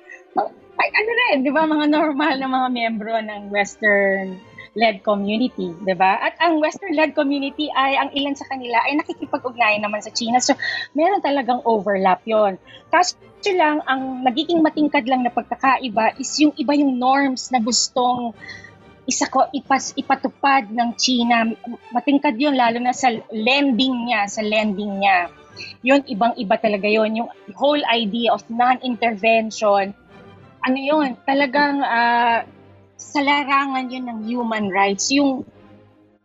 ay 0.78 0.88
ano 0.94 1.10
rin, 1.10 1.36
di 1.42 1.50
ba, 1.50 1.64
mga 1.64 1.86
normal 1.88 2.34
na 2.36 2.48
mga 2.48 2.68
miyembro 2.70 3.14
ng 3.16 3.48
Western 3.48 4.36
led 4.78 5.02
community, 5.02 5.74
'di 5.82 5.94
ba? 5.98 6.22
At 6.22 6.38
ang 6.38 6.62
western 6.62 6.94
led 6.94 7.18
community 7.18 7.66
ay 7.74 7.98
ang 7.98 8.14
ilan 8.14 8.38
sa 8.38 8.46
kanila 8.46 8.78
ay 8.86 8.94
nakikipag-ugnayan 8.94 9.82
naman 9.82 9.98
sa 9.98 10.14
China. 10.14 10.38
So, 10.38 10.54
meron 10.94 11.18
talagang 11.18 11.66
overlap 11.66 12.22
'yon. 12.22 12.62
Kaso 12.94 13.18
lang 13.54 13.82
ang 13.86 14.22
nagiging 14.22 14.60
matingkad 14.60 15.08
lang 15.08 15.26
na 15.26 15.32
pagkakaiba 15.34 16.18
is 16.20 16.30
yung 16.42 16.52
iba 16.58 16.74
yung 16.74 17.00
norms 17.00 17.48
na 17.48 17.62
gustong 17.62 18.34
isa 19.08 19.24
ko 19.32 19.48
ipas 19.56 19.96
ipatupad 19.96 20.68
ng 20.68 20.92
China. 21.00 21.48
Matingkad 21.96 22.36
'yon 22.36 22.52
lalo 22.60 22.76
na 22.76 22.92
sa 22.92 23.08
lending 23.32 24.04
niya, 24.04 24.28
sa 24.28 24.44
lending 24.44 25.00
niya. 25.00 25.32
Yun, 25.80 26.04
ibang-iba 26.06 26.54
talaga 26.60 26.86
yon 26.86 27.18
Yung 27.18 27.30
whole 27.56 27.82
idea 27.88 28.30
of 28.30 28.44
non-intervention, 28.46 29.90
ano 30.62 30.78
yun, 30.78 31.18
talagang 31.26 31.82
uh, 31.82 32.46
sa 32.98 33.20
larangan 33.22 33.90
yun 33.90 34.06
ng 34.06 34.20
human 34.28 34.70
rights, 34.70 35.10
yung 35.10 35.42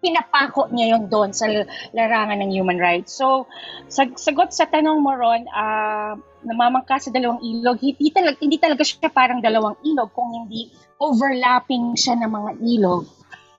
pinapako 0.04 0.68
niya 0.68 0.98
yun 0.98 1.08
doon 1.08 1.32
sa 1.32 1.48
larangan 1.96 2.44
ng 2.44 2.52
human 2.52 2.76
rights. 2.76 3.16
So, 3.16 3.48
sag 3.88 4.20
sagot 4.20 4.52
sa 4.52 4.68
tanong 4.68 5.00
mo 5.00 5.16
ron, 5.16 5.48
uh, 5.48 6.20
namamangka 6.44 7.00
sa 7.00 7.10
dalawang 7.10 7.40
ilog, 7.40 7.80
hindi, 7.80 8.12
talaga, 8.12 8.36
hindi 8.44 8.60
talaga 8.60 8.84
siya 8.84 9.08
parang 9.08 9.40
dalawang 9.40 9.80
ilog 9.80 10.12
kung 10.12 10.36
hindi 10.36 10.68
overlapping 11.04 12.00
siya 12.00 12.16
ng 12.24 12.32
mga 12.32 12.52
ilog. 12.64 13.04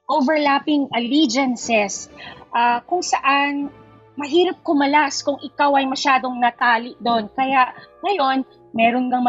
Overlapping 0.09 0.89
allegiances 0.93 2.09
uh, 2.49 2.81
kung 2.89 3.05
saan 3.05 3.69
mahirap 4.17 4.57
kumalas 4.65 5.21
kung 5.21 5.37
ikaw 5.43 5.77
ay 5.77 5.85
masyadong 5.85 6.39
natali 6.41 6.97
doon. 6.97 7.29
Kaya 7.37 7.69
ngayon, 8.01 8.47
meron 8.73 9.11
ng 9.11 9.23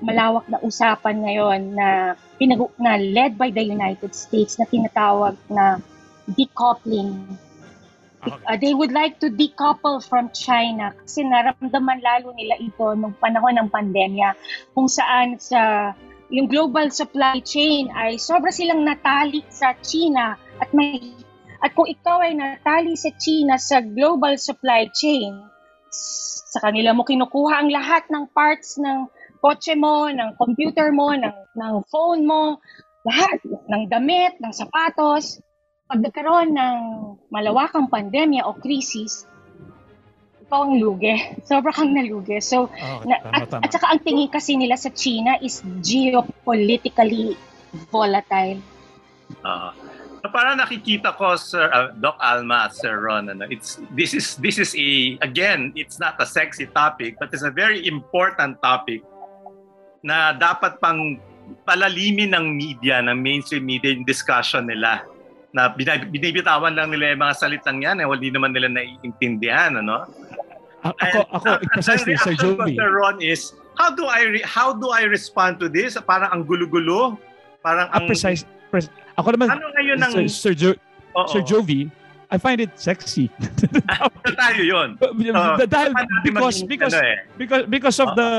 malawak 0.00 0.46
na 0.46 0.62
usapan 0.62 1.24
ngayon 1.24 1.60
na, 1.74 2.14
pinag- 2.38 2.76
na 2.78 3.00
led 3.00 3.34
by 3.34 3.50
the 3.50 3.64
United 3.64 4.12
States 4.14 4.60
na 4.60 4.68
tinatawag 4.68 5.34
na 5.50 5.80
decoupling. 6.30 7.16
Okay. 8.26 8.42
Uh, 8.42 8.56
they 8.58 8.74
would 8.74 8.90
like 8.90 9.22
to 9.22 9.30
decouple 9.30 10.02
from 10.02 10.32
China 10.34 10.90
kasi 10.98 11.22
naramdaman 11.22 12.02
lalo 12.02 12.34
nila 12.34 12.58
ito 12.58 12.96
nung 12.98 13.14
panahon 13.14 13.54
ng 13.54 13.68
pandemya 13.70 14.34
kung 14.74 14.90
saan 14.90 15.38
sa 15.38 15.92
yung 16.32 16.50
global 16.50 16.90
supply 16.90 17.38
chain 17.42 17.90
ay 17.94 18.18
sobra 18.18 18.50
silang 18.50 18.82
natali 18.82 19.46
sa 19.50 19.74
China 19.78 20.34
at 20.58 20.70
may 20.74 21.14
at 21.62 21.72
kung 21.72 21.88
ikaw 21.88 22.20
ay 22.20 22.36
natali 22.36 22.98
sa 22.98 23.14
China 23.16 23.56
sa 23.56 23.80
global 23.80 24.36
supply 24.36 24.90
chain 24.92 25.38
sa 26.56 26.72
kanila 26.72 26.96
mo 26.96 27.04
kinukuha 27.04 27.60
ang 27.60 27.68
lahat 27.68 28.08
ng 28.08 28.32
parts 28.32 28.80
ng 28.80 29.12
kotse 29.44 29.76
mo, 29.76 30.08
ng 30.08 30.34
computer 30.40 30.88
mo, 30.88 31.12
ng, 31.12 31.36
ng 31.52 31.74
phone 31.92 32.24
mo, 32.24 32.58
lahat, 33.04 33.38
ng 33.44 33.82
damit, 33.92 34.40
ng 34.40 34.52
sapatos. 34.56 35.38
Pag 35.86 36.02
ng 36.02 36.76
malawakang 37.30 37.86
pandemya 37.86 38.42
o 38.48 38.58
krisis, 38.58 39.28
ikaw 40.46 40.62
ang 40.62 40.78
lugi. 40.78 41.14
Sobra 41.42 41.74
kang 41.74 41.90
nalugi. 41.90 42.38
So, 42.38 42.70
oh, 42.70 43.00
na, 43.02 43.18
tama, 43.18 43.34
at, 43.34 43.46
tama. 43.50 43.62
at 43.66 43.70
saka 43.74 43.86
ang 43.90 44.00
tingin 44.06 44.30
kasi 44.30 44.54
nila 44.54 44.78
sa 44.78 44.94
China 44.94 45.34
is 45.42 45.58
geopolitically 45.82 47.34
volatile. 47.90 48.62
Uh, 49.42 49.74
So 50.26 50.34
para 50.34 50.58
nakikita 50.58 51.14
ko 51.14 51.38
Sir 51.38 51.70
uh, 51.70 51.94
Doc 52.02 52.18
Alma 52.18 52.66
at 52.66 52.74
Sir 52.74 52.98
Ron 52.98 53.30
ano, 53.30 53.46
it's 53.46 53.78
this 53.94 54.10
is 54.10 54.34
this 54.42 54.58
is 54.58 54.74
a 54.74 55.14
again 55.22 55.70
it's 55.78 56.02
not 56.02 56.18
a 56.18 56.26
sexy 56.26 56.66
topic 56.74 57.14
but 57.22 57.30
it's 57.30 57.46
a 57.46 57.54
very 57.54 57.86
important 57.86 58.58
topic 58.58 59.06
na 60.02 60.34
dapat 60.34 60.82
pang 60.82 61.22
palalimin 61.62 62.34
ng 62.34 62.58
media 62.58 62.98
ng 63.06 63.14
mainstream 63.14 63.62
media 63.62 63.94
yung 63.94 64.02
discussion 64.02 64.66
nila 64.66 65.06
na 65.54 65.70
binibitawan 66.10 66.74
lang 66.74 66.90
nila 66.90 67.14
yung 67.14 67.22
mga 67.22 67.34
salitang 67.38 67.78
yan 67.86 68.02
eh 68.02 68.06
hindi 68.10 68.34
naman 68.34 68.50
nila 68.50 68.66
naiintindihan 68.66 69.78
ano 69.78 70.10
ako 70.94 71.18
And, 71.24 71.34
ako 71.34 71.46
uh, 71.48 71.58
precisely 71.74 72.14
Sir 72.20 72.34
Joey 72.38 72.78
Sir 72.78 72.90
Ron 72.92 73.16
is 73.18 73.56
how 73.74 73.90
do 73.90 74.06
I 74.06 74.22
re- 74.28 74.46
how 74.46 74.76
do 74.76 74.94
I 74.94 75.08
respond 75.08 75.58
to 75.64 75.66
this 75.66 75.98
parang 76.06 76.30
ang 76.30 76.42
gulo-gulo 76.46 77.18
parang 77.64 77.90
ang 77.90 78.06
precise, 78.06 78.46
precise 78.70 78.92
ako 79.16 79.32
naman, 79.32 79.48
ano 79.48 79.66
ngayon 79.72 79.96
ng... 80.04 80.12
Sir, 80.12 80.24
Sir, 80.28 80.52
jo- 80.52 80.80
Sir 81.32 81.40
Jovi, 81.40 81.88
I 82.28 82.36
find 82.36 82.60
it 82.60 82.76
sexy. 82.76 83.32
tayo. 84.36 84.60
Uh, 85.00 85.56
dahil 85.64 85.94
because 86.26 86.66
because 86.66 86.92
ano 86.92 87.06
eh. 87.06 87.18
because 87.38 87.64
because 87.70 87.98
of 88.02 88.12
uh, 88.12 88.16
the 88.18 88.30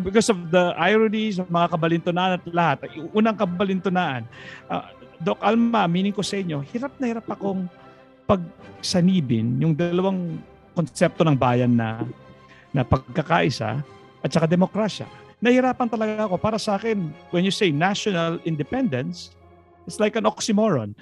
because 0.00 0.28
of 0.30 0.38
the 0.54 0.72
ironies 0.78 1.42
of 1.42 1.50
mga 1.50 1.66
kabalintunaan 1.76 2.40
at 2.40 2.44
lahat. 2.48 2.88
Unang 3.12 3.36
kabalintunaan. 3.36 4.24
Uh, 4.70 4.86
Doc 5.20 5.42
Alma, 5.44 5.84
meaning 5.90 6.14
ko 6.14 6.22
sa 6.22 6.40
inyo, 6.40 6.62
hirap 6.72 6.94
na 6.96 7.10
hirap 7.10 7.26
akong 7.26 7.66
pagsanibin 8.24 9.60
yung 9.60 9.76
dalawang 9.76 10.40
konsepto 10.74 11.22
ng 11.22 11.38
bayan 11.38 11.72
na 11.72 12.02
na 12.74 12.82
pagkakaisa 12.82 13.80
at 14.20 14.30
saka 14.30 14.50
demokrasya. 14.50 15.06
Nahirapan 15.38 15.86
talaga 15.86 16.26
ako 16.26 16.36
para 16.36 16.58
sa 16.58 16.74
akin 16.74 17.14
when 17.30 17.46
you 17.46 17.54
say 17.54 17.70
national 17.70 18.42
independence, 18.42 19.34
It's 19.84 20.00
like 20.00 20.16
an 20.16 20.24
oxymoron. 20.24 20.96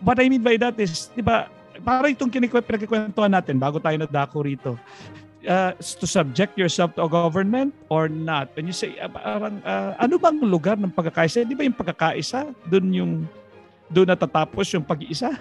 What 0.00 0.16
I 0.20 0.28
mean 0.28 0.40
by 0.40 0.56
that 0.60 0.80
is, 0.80 1.12
di 1.12 1.20
ba, 1.20 1.52
parang 1.84 2.12
itong 2.16 2.32
pinagkikwentuhan 2.32 3.32
natin 3.32 3.60
bago 3.60 3.76
tayo 3.76 4.00
nadako 4.00 4.44
rito. 4.44 4.72
Uh, 5.42 5.74
to 5.74 6.06
subject 6.06 6.54
yourself 6.54 6.94
to 6.94 7.02
a 7.02 7.10
government 7.10 7.74
or 7.90 8.06
not. 8.06 8.54
When 8.54 8.70
you 8.70 8.76
say, 8.76 8.94
uh, 9.02 9.10
parang, 9.10 9.58
uh, 9.66 9.98
ano 9.98 10.14
bang 10.16 10.38
lugar 10.38 10.78
ng 10.78 10.94
pagkakaisa? 10.94 11.42
Di 11.42 11.58
ba 11.58 11.66
yung 11.66 11.74
pagkakaisa, 11.74 12.54
doon 12.70 12.86
yung 12.94 13.12
doon 13.92 14.08
natatapos 14.08 14.72
yung 14.72 14.86
pag-iisa? 14.86 15.36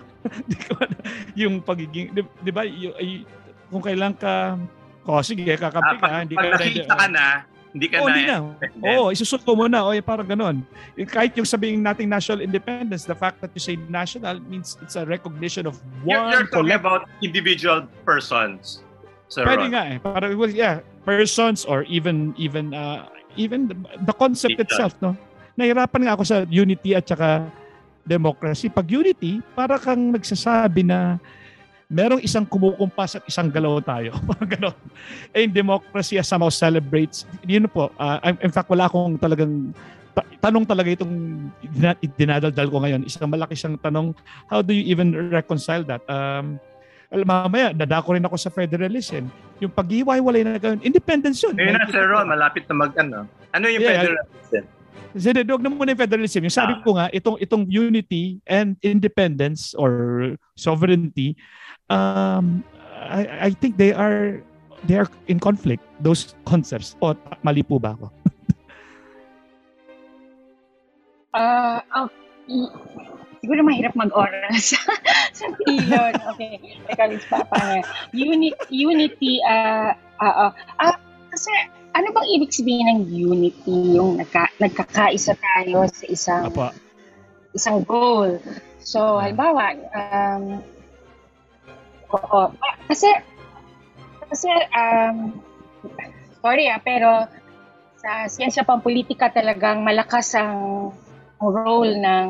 yung 1.40 1.64
pagiging, 1.64 2.12
di, 2.12 2.22
di 2.44 2.52
ba, 2.52 2.68
y- 2.68 2.98
y- 3.00 3.24
kung 3.72 3.80
kailan 3.80 4.14
ka, 4.14 4.60
oh, 5.08 5.24
sige, 5.24 5.48
kakapi 5.56 5.96
ka, 5.98 6.08
hindi 6.28 6.36
ka, 6.36 6.48
nakita 6.60 6.94
ka 6.94 7.08
na, 7.08 7.26
hindi 7.72 7.88
ka 7.88 7.98
oh, 8.04 8.08
na. 8.08 8.12
Hindi 8.12 8.24
na. 8.28 8.38
Oo, 8.84 9.02
oh, 9.08 9.16
isusuko 9.16 9.56
mo 9.56 9.66
na. 9.72 9.88
O, 9.88 9.96
oh, 9.96 10.04
parang 10.04 10.28
ganun. 10.28 10.60
Kahit 11.08 11.32
yung 11.40 11.48
sabihin 11.48 11.80
nating 11.80 12.12
national 12.12 12.44
independence, 12.44 13.08
the 13.08 13.16
fact 13.16 13.40
that 13.40 13.52
you 13.56 13.64
say 13.64 13.80
national 13.88 14.44
means 14.44 14.76
it's 14.84 15.00
a 15.00 15.08
recognition 15.08 15.64
of 15.64 15.80
one 16.04 16.20
You're, 16.20 16.44
you're 16.44 16.52
talking 16.52 16.76
about 16.76 17.08
individual 17.24 17.88
persons. 18.04 18.84
Sir 19.32 19.48
Pwede 19.48 19.72
Ron. 19.72 19.72
nga 19.72 19.84
eh. 19.88 19.98
Para, 20.04 20.28
well, 20.36 20.52
yeah, 20.52 20.84
persons 21.08 21.64
or 21.64 21.88
even 21.88 22.36
even 22.36 22.76
uh, 22.76 23.08
even 23.40 23.72
the, 23.72 23.76
the 24.04 24.12
concept 24.12 24.60
It 24.60 24.68
itself, 24.68 25.00
no? 25.00 25.16
Nahirapan 25.56 26.04
nga 26.04 26.14
ako 26.20 26.24
sa 26.28 26.38
unity 26.52 26.92
at 26.92 27.08
saka 27.08 27.48
democracy. 28.04 28.68
Pag 28.68 28.92
unity, 28.92 29.40
para 29.56 29.80
kang 29.80 30.12
nagsasabi 30.12 30.84
na 30.84 31.16
merong 31.92 32.24
isang 32.24 32.48
kumukumpas 32.48 33.20
at 33.20 33.24
isang 33.28 33.52
galaw 33.52 33.84
tayo. 33.84 34.16
Ganon. 34.56 34.76
Eh, 35.36 35.44
democracy 35.44 36.16
somehow 36.24 36.48
celebrates. 36.48 37.28
Yun 37.44 37.68
po. 37.68 37.92
Uh, 38.00 38.32
in 38.40 38.52
fact, 38.56 38.72
wala 38.72 38.88
akong 38.88 39.20
talagang 39.20 39.76
tanong 40.40 40.64
talaga 40.64 40.90
itong 40.96 41.14
dinadaldal 42.16 42.68
ko 42.72 42.80
ngayon. 42.80 43.04
Isang 43.04 43.28
malaki 43.28 43.60
siyang 43.60 43.76
tanong, 43.84 44.16
how 44.48 44.64
do 44.64 44.72
you 44.72 44.88
even 44.88 45.12
reconcile 45.30 45.84
that? 45.84 46.00
Um, 46.08 46.58
mamaya, 47.12 47.76
dadako 47.76 48.16
rin 48.16 48.24
ako 48.24 48.40
sa 48.40 48.48
federalism. 48.48 49.28
Yung 49.60 49.72
pag-iwalay 49.72 50.48
na 50.48 50.56
gano'n, 50.56 50.80
independence 50.82 51.44
yun. 51.44 51.60
Ngayon 51.60 51.76
na, 51.76 51.92
Sir 51.92 52.08
Ron, 52.08 52.28
malapit 52.32 52.64
na 52.72 52.76
mag, 52.88 52.92
ano, 52.96 53.28
ano 53.52 53.66
yung 53.68 53.84
yeah, 53.84 53.92
federalism? 54.00 54.64
Sige, 55.12 55.44
dog 55.44 55.60
na 55.60 55.68
muna 55.68 55.92
yung 55.92 56.04
federalism. 56.08 56.42
Yung 56.48 56.56
sabi 56.56 56.74
ah. 56.80 56.82
ko 56.82 56.96
nga, 56.96 57.12
itong, 57.12 57.36
itong 57.44 57.68
unity 57.68 58.40
and 58.48 58.80
independence 58.80 59.76
or 59.76 59.92
sovereignty, 60.56 61.36
um, 61.92 62.64
I, 62.88 63.28
I 63.48 63.50
think 63.52 63.76
they 63.76 63.92
are 63.92 64.40
they 64.88 64.96
are 64.96 65.12
in 65.28 65.40
conflict 65.40 65.84
those 66.00 66.34
concepts. 66.50 66.96
O 67.04 67.14
mali 67.44 67.62
po 67.62 67.78
ba 67.78 68.00
ako? 68.00 68.08
Uh, 71.32 71.80
oh, 71.96 72.08
siguro 73.40 73.64
mahirap 73.64 73.96
mag-oras. 73.96 74.76
Sa 75.38 75.48
pilon 75.64 76.12
okay. 76.28 76.60
Teka 76.92 77.04
let's 77.08 77.28
pa 77.28 77.48
paano 77.48 77.84
Uni, 78.12 78.52
unity 78.68 79.40
uh, 79.48 79.96
uh, 80.20 80.36
uh, 80.48 80.52
uh, 80.84 80.96
kasi 81.32 81.52
ano 81.96 82.12
bang 82.12 82.28
ibig 82.36 82.52
sabihin 82.52 82.88
ng 82.88 83.02
unity 83.08 83.96
yung 83.96 84.20
nagka, 84.20 84.48
nagkakaisa 84.60 85.40
tayo 85.40 85.88
sa 85.88 86.06
isang 86.08 86.44
Apa. 86.52 86.76
isang 87.56 87.84
goal? 87.88 88.36
So 88.84 89.20
halimbawa 89.24 89.80
um, 89.96 90.60
Oo. 92.12 92.52
Kasi, 92.88 93.10
kasi, 94.28 94.52
um, 94.76 95.40
sorry 96.42 96.68
ah, 96.68 96.82
pero 96.82 97.28
sa 98.02 98.26
siyensya 98.26 98.66
pampolitika 98.66 99.30
talagang 99.30 99.86
malakas 99.86 100.34
ang 100.34 100.90
role 101.38 101.94
ng 102.02 102.28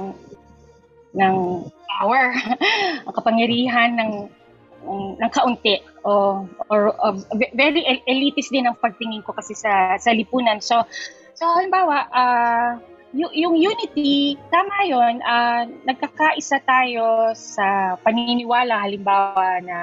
ng 1.15 1.35
power, 1.87 2.35
ang 3.07 3.13
kapangyarihan 3.15 3.95
ng 3.95 4.13
ng 5.21 5.31
kaunti 5.31 5.77
o 6.01 6.41
or, 6.73 6.89
or 6.97 7.13
very 7.53 7.85
elitist 8.09 8.49
din 8.49 8.65
ang 8.65 8.73
pagtingin 8.81 9.21
ko 9.21 9.31
kasi 9.31 9.53
sa 9.53 9.95
sa 10.01 10.09
lipunan. 10.09 10.57
So 10.57 10.81
so 11.37 11.45
halimbawa 11.45 12.09
uh, 12.09 12.69
yung, 13.11 13.31
yung 13.35 13.55
unity, 13.59 14.39
tama 14.47 14.87
yun, 14.87 15.19
uh, 15.19 15.67
nagkakaisa 15.83 16.63
tayo 16.63 17.35
sa 17.35 17.99
paniniwala 17.99 18.87
halimbawa 18.87 19.59
na 19.59 19.77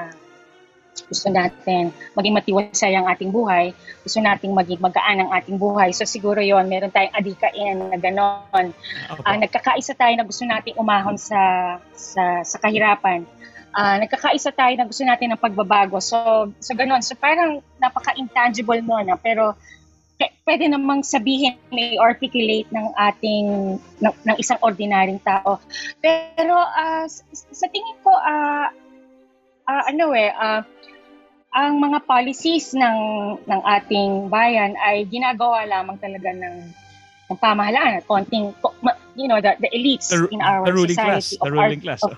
gusto 1.05 1.31
natin 1.31 1.95
maging 2.17 2.35
matiwasay 2.35 2.91
ang 2.97 3.07
ating 3.07 3.31
buhay, 3.31 3.71
gusto 4.03 4.19
nating 4.19 4.51
maging 4.51 4.81
magaan 4.83 5.23
ang 5.23 5.31
ating 5.31 5.55
buhay. 5.55 5.95
So 5.95 6.03
siguro 6.03 6.43
yon 6.43 6.67
meron 6.67 6.91
tayong 6.91 7.15
adikain 7.15 7.77
na 7.79 7.97
gano'n. 7.97 8.73
Okay. 9.15 9.23
Uh, 9.23 9.37
nagkakaisa 9.39 9.93
tayo 9.95 10.13
na 10.17 10.27
gusto 10.27 10.43
nating 10.43 10.75
umahon 10.75 11.15
sa 11.15 11.39
sa, 11.95 12.43
sa 12.43 12.57
kahirapan. 12.59 13.23
Uh, 13.69 14.01
nagkakaisa 14.01 14.49
tayo 14.51 14.73
na 14.75 14.89
gusto 14.89 15.05
natin 15.05 15.31
ng 15.31 15.41
pagbabago. 15.41 16.01
So, 16.01 16.49
so 16.57 16.73
gano'n. 16.73 17.05
So 17.05 17.13
parang 17.15 17.61
napaka-intangible 17.77 18.81
mo 18.81 18.97
na. 19.05 19.15
Pero 19.15 19.55
pwede 20.43 20.67
namang 20.67 21.05
sabihin, 21.05 21.55
may 21.71 21.95
articulate 21.95 22.67
ng 22.73 22.87
ating, 22.97 23.79
ng, 24.03 24.13
ng 24.25 24.37
isang 24.41 24.59
ordinaryong 24.59 25.21
tao. 25.23 25.61
Pero 26.03 26.55
uh, 26.55 27.05
sa 27.31 27.67
tingin 27.71 27.97
ko, 28.03 28.11
uh, 28.11 28.67
uh, 29.69 29.83
ano 29.87 30.11
eh, 30.17 30.33
uh, 30.33 30.61
ang 31.49 31.81
mga 31.81 32.05
policies 32.05 32.77
ng 32.77 32.99
ng 33.41 33.61
ating 33.65 34.29
bayan 34.29 34.77
ay 34.85 35.05
ginagawa 35.09 35.65
lamang 35.65 35.97
talaga 35.97 36.29
ng 36.29 36.55
ng 37.29 37.37
pamahalaan, 37.37 38.01
konting, 38.09 38.53
you 39.13 39.29
know, 39.29 39.37
the, 39.37 39.53
the 39.61 39.69
elites 39.69 40.09
the, 40.09 40.25
in 40.33 40.41
our 40.41 40.65
the 40.65 40.73
ruling 40.73 40.97
society. 40.97 41.37
Class, 41.37 41.45
the 41.45 41.51
ruling 41.53 41.81
our, 41.81 41.85
class. 41.85 42.01
Of, 42.01 42.17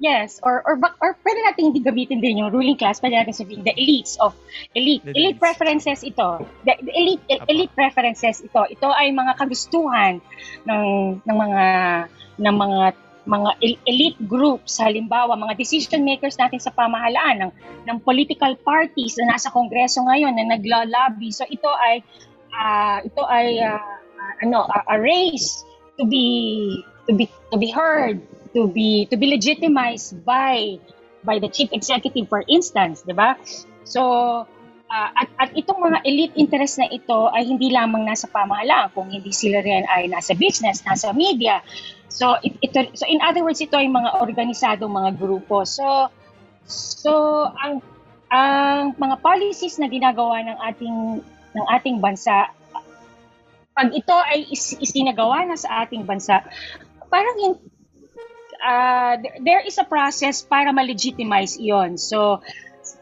yes, 0.00 0.40
or 0.42 0.62
or 0.64 0.76
or 1.00 1.10
pwede 1.24 1.38
nating 1.46 1.72
hindi 1.72 1.80
gamitin 1.80 2.18
din 2.20 2.40
yung 2.40 2.52
ruling 2.52 2.76
class, 2.76 3.00
pwede 3.00 3.16
natin 3.16 3.34
sabihin 3.36 3.64
the 3.64 3.74
elites 3.76 4.16
of 4.20 4.36
elite. 4.76 5.02
The 5.04 5.12
elite 5.16 5.36
elites. 5.36 5.42
preferences 5.42 6.00
ito. 6.04 6.44
The, 6.64 6.72
the 6.80 6.92
elite 6.92 7.24
Apa. 7.28 7.48
elite 7.48 7.72
preferences 7.72 8.44
ito. 8.44 8.60
Ito 8.60 8.88
ay 8.92 9.12
mga 9.12 9.32
kagustuhan 9.40 10.20
ng 10.68 10.84
ng 11.24 11.36
mga 11.36 11.64
ng 12.40 12.56
mga 12.56 12.80
mga 13.26 13.50
elite 13.90 14.20
groups, 14.30 14.78
halimbawa 14.78 15.34
mga 15.34 15.58
decision 15.58 16.06
makers 16.06 16.38
natin 16.38 16.62
sa 16.62 16.70
pamahalaan 16.70 17.42
ng 17.42 17.52
ng 17.90 17.98
political 18.06 18.54
parties 18.62 19.18
na 19.18 19.34
nasa 19.34 19.50
kongreso 19.50 19.98
ngayon 20.06 20.38
na 20.38 20.46
nagla-lobby. 20.46 21.34
So 21.34 21.42
ito 21.50 21.66
ay 21.66 22.06
uh, 22.54 23.02
ito 23.02 23.22
ay 23.26 23.58
uh, 23.66 23.82
ano 24.46 24.70
a, 24.70 24.94
a 24.94 24.96
race 25.02 25.66
to 25.98 26.06
be 26.06 26.78
to 27.10 27.12
be 27.18 27.26
to 27.50 27.58
be 27.58 27.66
heard 27.66 28.22
to 28.56 28.64
be 28.72 29.04
to 29.12 29.20
be 29.20 29.28
legitimized 29.28 30.24
by 30.24 30.80
by 31.20 31.36
the 31.36 31.52
chief 31.52 31.68
executive 31.76 32.24
for 32.32 32.40
instance, 32.48 33.04
'di 33.04 33.12
ba? 33.12 33.36
So 33.84 34.00
uh, 34.88 35.10
at, 35.12 35.28
at 35.36 35.50
itong 35.52 35.84
mga 35.84 35.98
elite 36.08 36.34
interest 36.40 36.80
na 36.80 36.88
ito 36.88 37.28
ay 37.28 37.44
hindi 37.44 37.68
lamang 37.68 38.08
nasa 38.08 38.32
pamahalaan 38.32 38.96
kung 38.96 39.12
hindi 39.12 39.28
sila 39.36 39.60
rin 39.60 39.84
ay 39.84 40.08
nasa 40.08 40.32
business, 40.32 40.80
nasa 40.88 41.12
media. 41.12 41.60
So 42.08 42.40
it, 42.40 42.56
ito 42.64 42.96
so 42.96 43.04
in 43.04 43.20
other 43.20 43.44
words 43.44 43.60
ito 43.60 43.76
ay 43.76 43.92
mga 43.92 44.24
organisadong 44.24 44.88
mga 44.88 45.20
grupo. 45.20 45.68
So 45.68 46.08
so 46.64 47.12
ang 47.60 47.84
ang 48.32 48.96
mga 48.96 49.20
policies 49.20 49.76
na 49.76 49.92
ginagawa 49.92 50.40
ng 50.40 50.58
ating 50.64 50.96
ng 51.56 51.66
ating 51.76 52.00
bansa 52.00 52.56
pag 53.76 53.92
ito 53.92 54.16
ay 54.16 54.48
is, 54.48 54.72
isinagawa 54.80 55.44
na 55.44 55.52
sa 55.60 55.84
ating 55.84 56.08
bansa, 56.08 56.40
parang 57.12 57.36
in, 57.44 57.52
uh, 58.66 59.14
there 59.38 59.62
is 59.62 59.78
a 59.78 59.86
process 59.86 60.42
para 60.42 60.74
ma-legitimize 60.74 61.62
iyon. 61.62 61.94
So, 61.94 62.42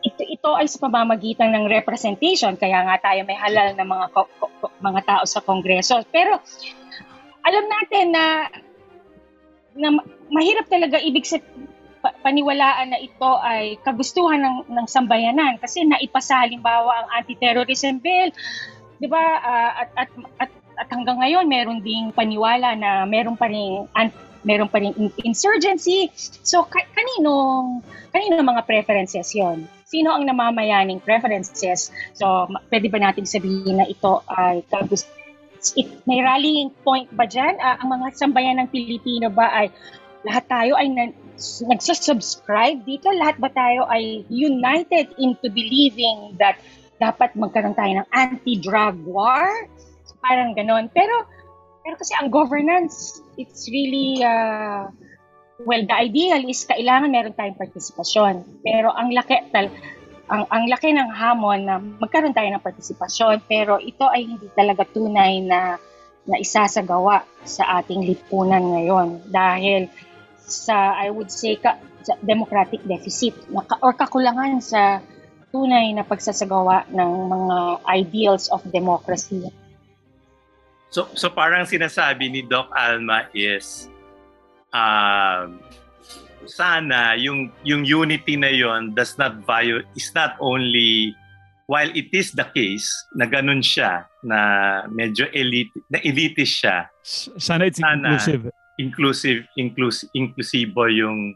ito, 0.04 0.20
ito 0.20 0.50
ay 0.52 0.68
sa 0.68 0.80
pamamagitan 0.84 1.56
ng 1.56 1.64
representation, 1.72 2.60
kaya 2.60 2.84
nga 2.84 3.00
tayo 3.00 3.24
may 3.24 3.36
halal 3.40 3.72
na 3.72 3.84
mga, 3.88 4.06
ko, 4.12 4.28
ko, 4.36 4.68
mga 4.84 5.00
tao 5.08 5.24
sa 5.24 5.40
Kongreso. 5.40 6.04
Pero, 6.12 6.36
alam 7.44 7.64
natin 7.64 8.04
na, 8.12 8.24
na 9.76 9.88
mahirap 10.28 10.68
talaga 10.68 11.00
ibig 11.00 11.24
sa 11.24 11.40
paniwalaan 12.20 12.92
na 12.92 13.00
ito 13.00 13.30
ay 13.40 13.80
kagustuhan 13.80 14.36
ng, 14.36 14.68
ng 14.68 14.86
sambayanan 14.88 15.56
kasi 15.56 15.88
naipasa 15.88 16.44
halimbawa 16.44 17.00
ang 17.00 17.08
anti-terrorism 17.24 17.96
bill, 18.04 18.28
'di 19.00 19.08
ba? 19.08 19.24
Uh, 19.40 19.72
at, 19.80 19.88
at 19.96 20.10
at 20.36 20.50
at 20.76 20.88
hanggang 20.92 21.16
ngayon 21.16 21.48
meron 21.48 21.80
ding 21.80 22.12
paniwala 22.12 22.76
na 22.76 23.08
meron 23.08 23.40
pa 23.40 23.48
rin 23.48 23.88
meron 24.44 24.68
pa 24.68 24.78
rin 24.80 24.92
insurgency. 25.24 26.12
So 26.44 26.68
ka- 26.68 26.88
kanino 26.92 27.32
kanino 28.12 28.44
mga 28.44 28.64
preferences 28.68 29.32
'yon? 29.34 29.66
Sino 29.88 30.14
ang 30.14 30.24
namamayaning 30.28 31.00
preferences? 31.00 31.90
So 32.14 32.48
pwede 32.70 32.92
ba 32.92 33.00
nating 33.00 33.26
sabihin 33.28 33.80
na 33.80 33.88
ito 33.88 34.22
ay 34.30 34.62
kabus 34.70 35.08
it, 35.72 35.88
may 36.04 36.20
rallying 36.20 36.68
point 36.84 37.08
ba 37.16 37.24
dyan? 37.24 37.56
Uh, 37.56 37.80
ang 37.80 37.88
mga 37.88 38.06
sambayan 38.20 38.60
ng 38.60 38.68
Pilipino 38.68 39.32
ba 39.32 39.48
ay 39.48 39.66
lahat 40.28 40.44
tayo 40.48 40.76
ay 40.76 40.92
na, 40.92 41.08
nagsasubscribe 41.40 42.84
dito? 42.84 43.08
Lahat 43.16 43.40
ba 43.40 43.48
tayo 43.48 43.88
ay 43.88 44.28
united 44.28 45.16
into 45.16 45.48
believing 45.48 46.36
that 46.36 46.60
dapat 47.00 47.32
magkaroon 47.32 47.76
tayo 47.76 48.04
ng 48.04 48.08
anti-drug 48.12 49.00
war? 49.08 49.48
Parang 50.24 50.56
ganon. 50.56 50.88
Pero, 50.92 51.28
pero 51.84 52.00
kasi 52.00 52.16
ang 52.16 52.32
governance, 52.32 53.20
it's 53.36 53.68
really, 53.68 54.24
uh, 54.24 54.88
well, 55.60 55.84
the 55.84 55.92
ideal 55.92 56.40
is 56.48 56.64
kailangan 56.64 57.12
meron 57.12 57.36
tayong 57.36 57.60
partisipasyon. 57.60 58.64
Pero 58.64 58.88
ang 58.88 59.12
laki, 59.12 59.52
tal, 59.52 59.68
ang, 60.32 60.48
ang 60.48 60.64
laki 60.64 60.96
ng 60.96 61.12
hamon 61.12 61.60
na 61.68 61.76
magkaroon 61.76 62.32
tayo 62.32 62.48
ng 62.48 62.64
partisipasyon, 62.64 63.44
pero 63.44 63.76
ito 63.76 64.08
ay 64.08 64.24
hindi 64.24 64.48
talaga 64.56 64.88
tunay 64.88 65.44
na 65.44 65.76
na 66.24 66.40
isasagawa 66.40 67.20
sa 67.44 67.84
ating 67.84 68.08
lipunan 68.08 68.64
ngayon 68.72 69.28
dahil 69.28 69.92
sa 70.40 70.96
I 70.96 71.12
would 71.12 71.28
say 71.28 71.60
ka, 71.60 71.76
sa 72.00 72.16
democratic 72.24 72.80
deficit 72.88 73.36
or 73.52 73.92
kakulangan 73.92 74.64
sa 74.64 75.04
tunay 75.52 75.92
na 75.92 76.00
pagsasagawa 76.00 76.88
ng 76.88 77.10
mga 77.28 77.56
ideals 77.92 78.48
of 78.48 78.64
democracy. 78.72 79.52
So, 80.94 81.10
so 81.18 81.26
parang 81.26 81.66
sinasabi 81.66 82.30
ni 82.30 82.46
Doc 82.46 82.70
Alma 82.70 83.26
is 83.34 83.90
uh, 84.70 85.50
sana 86.46 87.18
yung 87.18 87.50
yung 87.66 87.82
unity 87.82 88.38
na 88.38 88.54
yon 88.54 88.94
does 88.94 89.18
not 89.18 89.42
value 89.42 89.82
is 89.98 90.14
not 90.14 90.38
only 90.38 91.10
while 91.66 91.90
it 91.98 92.14
is 92.14 92.30
the 92.38 92.46
case 92.54 92.86
na 93.18 93.26
ganun 93.26 93.58
siya 93.58 94.06
na 94.22 94.38
medyo 94.86 95.26
elite 95.34 95.74
na 95.90 95.98
elitist 95.98 96.62
siya 96.62 96.86
sana 97.42 97.66
it's 97.66 97.82
sana 97.82 98.14
inclusive. 98.14 98.54
inclusive 98.78 99.40
inclusive 99.58 100.08
inclusivo 100.14 100.86
yung 100.94 101.34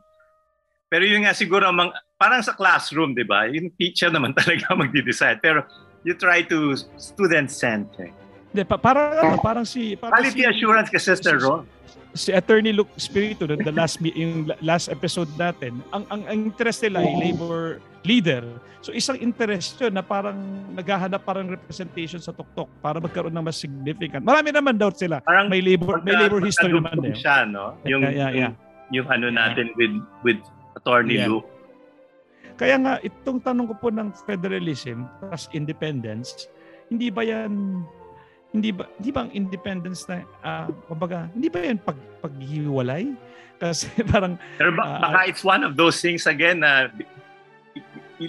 pero 0.87 1.03
yun 1.03 1.27
nga 1.27 1.35
siguro 1.35 1.67
mang, 1.75 1.91
parang 2.15 2.47
sa 2.47 2.55
classroom 2.55 3.11
'di 3.11 3.27
ba? 3.27 3.51
Yung 3.51 3.75
teacher 3.75 4.09
naman 4.09 4.33
talaga 4.39 4.73
magde-decide. 4.73 5.37
Pero 5.45 5.69
you 6.01 6.17
try 6.17 6.41
to 6.41 6.73
student 6.97 7.53
centric 7.53 8.17
hindi, 8.53 8.63
pa, 8.65 8.77
parang, 8.81 9.09
ano, 9.13 9.37
parang 9.41 9.67
si... 9.69 9.97
Parang 9.97 10.25
Quality 10.25 10.43
si, 10.43 10.49
assurance 10.49 10.89
kay 10.89 11.03
Sister 11.03 11.37
Ron. 11.41 11.69
Si 12.17 12.33
Attorney 12.33 12.73
Luke 12.73 12.91
Spirito, 12.97 13.45
the, 13.45 13.61
the 13.61 13.71
last 13.71 14.01
yung 14.01 14.49
last 14.65 14.89
episode 14.89 15.29
natin, 15.37 15.85
ang, 15.93 16.09
ang, 16.09 16.25
ang 16.25 16.39
interest 16.49 16.83
nila 16.83 17.05
ay 17.05 17.31
labor 17.31 17.79
leader. 18.03 18.43
So 18.81 18.95
isang 18.95 19.21
interest 19.21 19.77
yun 19.83 19.93
na 19.93 20.01
parang 20.01 20.39
naghahanap 20.73 21.21
parang 21.23 21.51
representation 21.51 22.23
sa 22.23 22.33
tuktok 22.33 22.71
para 22.81 23.03
magkaroon 23.03 23.35
ng 23.35 23.45
mas 23.45 23.61
significant. 23.61 24.25
Marami 24.25 24.55
naman 24.55 24.79
daw 24.79 24.89
sila. 24.95 25.21
Parang 25.21 25.51
may 25.51 25.61
labor 25.61 26.01
may 26.01 26.17
labor 26.17 26.41
history 26.41 26.73
naman 26.73 26.97
din. 27.03 27.13
Siya, 27.13 27.45
no? 27.45 27.77
Yung, 27.85 28.03
yeah, 28.07 28.15
yeah, 28.15 28.31
yeah. 28.31 28.51
yung, 28.51 28.55
yung 29.05 29.07
ano 29.13 29.27
natin 29.29 29.75
yeah. 29.75 29.79
with 29.79 29.95
with 30.25 30.41
Attorney 30.79 31.21
yeah. 31.21 31.29
Luke. 31.29 31.47
Kaya 32.59 32.75
nga 32.81 32.99
itong 33.03 33.39
tanong 33.43 33.71
ko 33.71 33.75
po 33.79 33.89
ng 33.93 34.11
federalism 34.27 35.07
plus 35.23 35.47
independence, 35.55 36.49
hindi 36.89 37.11
ba 37.13 37.23
yan 37.23 37.85
hindi 38.53 38.73
ba 38.73 38.89
hindi 38.97 39.11
ba 39.13 39.21
ang 39.29 39.33
independence 39.37 40.09
na 40.09 40.25
uh, 40.41 40.69
kumbaga 40.89 41.29
hindi 41.37 41.49
ba 41.53 41.59
'yan 41.61 41.79
pag 41.85 41.99
paghiwalay 42.25 43.13
kasi 43.61 43.93
parang 44.13 44.41
pero 44.57 44.73
ba, 44.73 44.85
uh, 44.89 45.01
baka 45.05 45.19
it's 45.29 45.45
one 45.45 45.61
of 45.61 45.77
those 45.77 46.01
things 46.01 46.25
again 46.25 46.65
na 46.65 46.89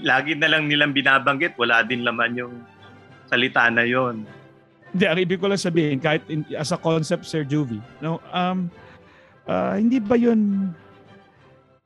lagi 0.03 0.35
na 0.35 0.51
lang 0.51 0.67
nilang 0.67 0.91
binabanggit 0.91 1.55
wala 1.55 1.81
din 1.87 2.03
laman 2.03 2.35
yung 2.35 2.53
salita 3.31 3.71
na 3.71 3.87
yon 3.87 4.27
hindi 4.91 5.05
ang 5.07 5.19
ibig 5.21 5.39
ko 5.39 5.47
lang 5.47 5.61
sabihin 5.61 6.01
kahit 6.03 6.25
in, 6.27 6.43
as 6.57 6.75
a 6.75 6.79
concept 6.79 7.23
Sir 7.23 7.47
Juvie 7.47 7.81
no 8.03 8.19
um 8.35 8.67
uh, 9.47 9.79
hindi 9.79 10.03
ba 10.03 10.19
yun 10.19 10.73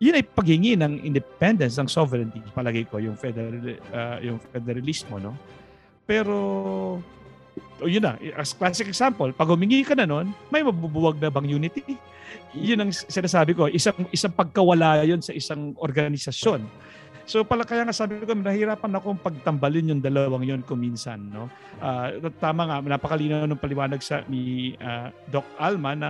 yun 0.01 0.19
ay 0.19 0.25
paghingi 0.25 0.75
ng 0.75 1.05
independence 1.05 1.77
ng 1.77 1.87
sovereignty 1.87 2.41
palagi 2.51 2.89
ko 2.89 2.97
yung 2.97 3.15
federal 3.15 3.55
uh, 3.93 4.17
yung 4.19 4.41
federalismo 4.51 5.21
no? 5.21 5.37
Pero 6.03 6.99
o 7.83 7.91
yun 7.91 8.07
na, 8.07 8.15
as 8.39 8.55
classic 8.55 8.87
example, 8.87 9.29
pag 9.35 9.51
humingi 9.51 9.83
ka 9.83 9.93
na 9.93 10.07
nun, 10.07 10.31
may 10.47 10.63
mabubuwag 10.63 11.19
na 11.19 11.27
bang 11.27 11.59
unity? 11.59 11.99
Yun 12.55 12.87
ang 12.87 12.91
sinasabi 12.95 13.51
ko, 13.53 13.67
isang, 13.67 14.07
isang 14.09 14.31
pagkawala 14.31 15.03
yun 15.03 15.19
sa 15.19 15.35
isang 15.35 15.75
organisasyon. 15.77 16.63
So 17.23 17.43
pala 17.47 17.63
kaya 17.63 17.87
nga 17.87 17.95
sabi 17.95 18.19
ko, 18.19 18.35
nahirapan 18.35 18.99
akong 18.99 19.19
pagtambalin 19.19 19.95
yung 19.95 20.01
dalawang 20.03 20.43
yun 20.43 20.61
kuminsan. 20.63 21.31
No? 21.31 21.47
Uh, 21.79 22.31
tama 22.39 22.67
nga, 22.67 22.77
napakalinaw 22.83 23.47
ng 23.47 23.59
paliwanag 23.59 24.03
sa 24.03 24.27
ni 24.27 24.75
uh, 24.79 25.07
Doc 25.31 25.47
Alma 25.55 25.95
na 25.95 26.09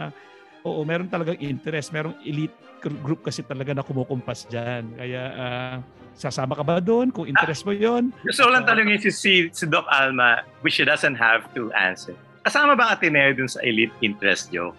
oo, 0.65 0.81
meron 0.81 1.11
talagang 1.11 1.37
interest. 1.37 1.93
Merong 1.93 2.17
elite 2.25 2.55
group 2.81 3.23
kasi 3.23 3.45
talaga 3.45 3.77
na 3.77 3.85
kumukumpas 3.85 4.49
dyan. 4.49 4.89
Kaya 4.97 5.23
uh, 5.37 5.75
sasama 6.15 6.53
ka 6.55 6.63
ba 6.63 6.77
doon 6.79 7.09
kung 7.09 7.25
interest 7.25 7.65
mo 7.65 7.73
yon? 7.73 8.13
Gusto 8.23 8.47
lang 8.49 8.63
uh, 8.63 8.69
tanongin 8.69 8.99
si, 9.01 9.09
si, 9.11 9.33
si 9.51 9.65
Doc 9.67 9.85
Alma, 9.89 10.45
which 10.61 10.77
she 10.79 10.85
doesn't 10.85 11.17
have 11.17 11.45
to 11.57 11.73
answer. 11.73 12.13
Kasama 12.43 12.75
ba 12.75 12.91
ang 12.91 12.99
Ateneo 12.99 13.33
dun 13.33 13.49
sa 13.49 13.63
elite 13.63 13.93
interest 14.03 14.51
joke? 14.51 14.77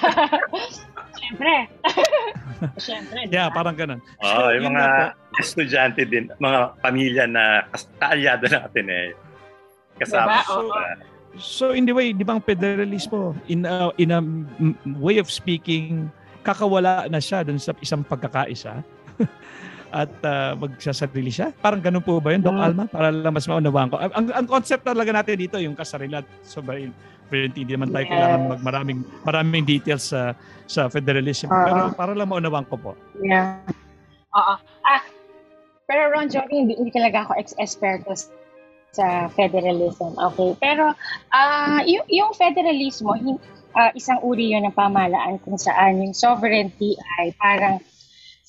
Siyempre. 1.20 1.54
Siyempre. 2.84 3.18
yeah, 3.28 3.48
parang 3.52 3.76
ganun. 3.76 4.00
Oo, 4.24 4.48
oh, 4.48 4.50
yung 4.52 4.72
mga 4.72 5.14
estudyante 5.38 6.02
din, 6.08 6.32
mga 6.40 6.80
pamilya 6.80 7.24
na 7.28 7.64
kaalyado 8.00 8.48
ng 8.48 8.62
Ateneo. 8.64 9.14
Kasama. 10.00 10.40
Diba? 10.40 10.48
So, 10.48 10.56
So 11.38 11.70
in 11.70 11.86
the 11.86 11.94
way, 11.94 12.10
di 12.10 12.26
ba 12.26 12.38
ang 12.38 12.42
federalismo, 12.42 13.38
in 13.46 13.62
a, 13.62 13.94
in 14.02 14.10
a 14.10 14.18
way 14.98 15.22
of 15.22 15.30
speaking, 15.30 16.10
kakawala 16.42 17.06
na 17.06 17.22
siya 17.22 17.46
dun 17.46 17.60
sa 17.62 17.70
isang 17.78 18.02
pagkakaisa. 18.02 18.82
at 19.90 20.10
uh, 20.22 20.54
magsasarili 20.58 21.30
siya. 21.30 21.50
Parang 21.58 21.82
ganun 21.82 22.02
po 22.02 22.18
ba 22.18 22.34
yun, 22.34 22.42
Doc 22.42 22.54
mm. 22.54 22.64
Alma? 22.64 22.84
Para 22.86 23.10
lang 23.10 23.34
mas 23.34 23.46
maunawaan 23.46 23.88
ko. 23.90 23.96
Ang, 23.98 24.26
ang 24.30 24.46
concept 24.46 24.86
talaga 24.86 25.10
natin 25.10 25.34
dito, 25.38 25.56
yung 25.58 25.74
kasarilat, 25.74 26.26
sobrang 26.46 26.94
very 27.30 27.46
hindi 27.46 27.78
naman 27.78 27.94
tayo 27.94 28.04
yes. 28.06 28.10
kailangan 28.10 28.40
mag 28.42 28.62
maraming, 28.66 28.98
maraming 29.22 29.62
details 29.62 30.10
sa 30.10 30.34
sa 30.66 30.90
federalism. 30.90 31.46
Uh-huh. 31.46 31.62
Pero 31.66 31.78
para 31.94 32.12
lang 32.14 32.26
maunawaan 32.30 32.66
ko 32.66 32.74
po. 32.78 32.90
Yeah. 33.22 33.62
Oo. 34.34 34.54
Ah, 34.86 35.02
pero 35.86 36.10
Ron 36.14 36.30
Jovi, 36.30 36.54
hindi, 36.54 36.74
hindi 36.78 36.94
talaga 36.94 37.26
ako 37.26 37.38
ex-experto 37.38 38.14
sa 38.94 39.30
federalism. 39.34 40.14
Okay. 40.18 40.54
Pero 40.58 40.94
uh, 41.34 41.80
yung, 41.86 42.06
yung 42.10 42.30
federalismo, 42.34 43.14
uh, 43.74 43.90
isang 43.94 44.18
uri 44.22 44.54
yun 44.54 44.66
ng 44.66 44.74
pamahalaan 44.74 45.38
kung 45.42 45.58
saan 45.58 46.02
yung 46.02 46.14
sovereignty 46.14 46.94
ay 47.18 47.34
parang 47.38 47.82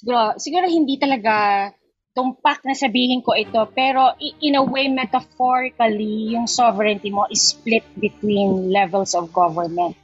siguro, 0.02 0.34
siguro 0.42 0.66
hindi 0.66 0.98
talaga 0.98 1.70
tumpak 2.18 2.66
na 2.66 2.74
sabihin 2.74 3.22
ko 3.22 3.38
ito, 3.38 3.62
pero 3.72 4.18
in 4.20 4.58
a 4.58 4.64
way, 4.66 4.90
metaphorically, 4.90 6.36
yung 6.36 6.50
sovereignty 6.50 7.14
mo 7.14 7.30
is 7.30 7.54
split 7.54 7.86
between 8.02 8.74
levels 8.74 9.14
of 9.14 9.32
government. 9.32 9.96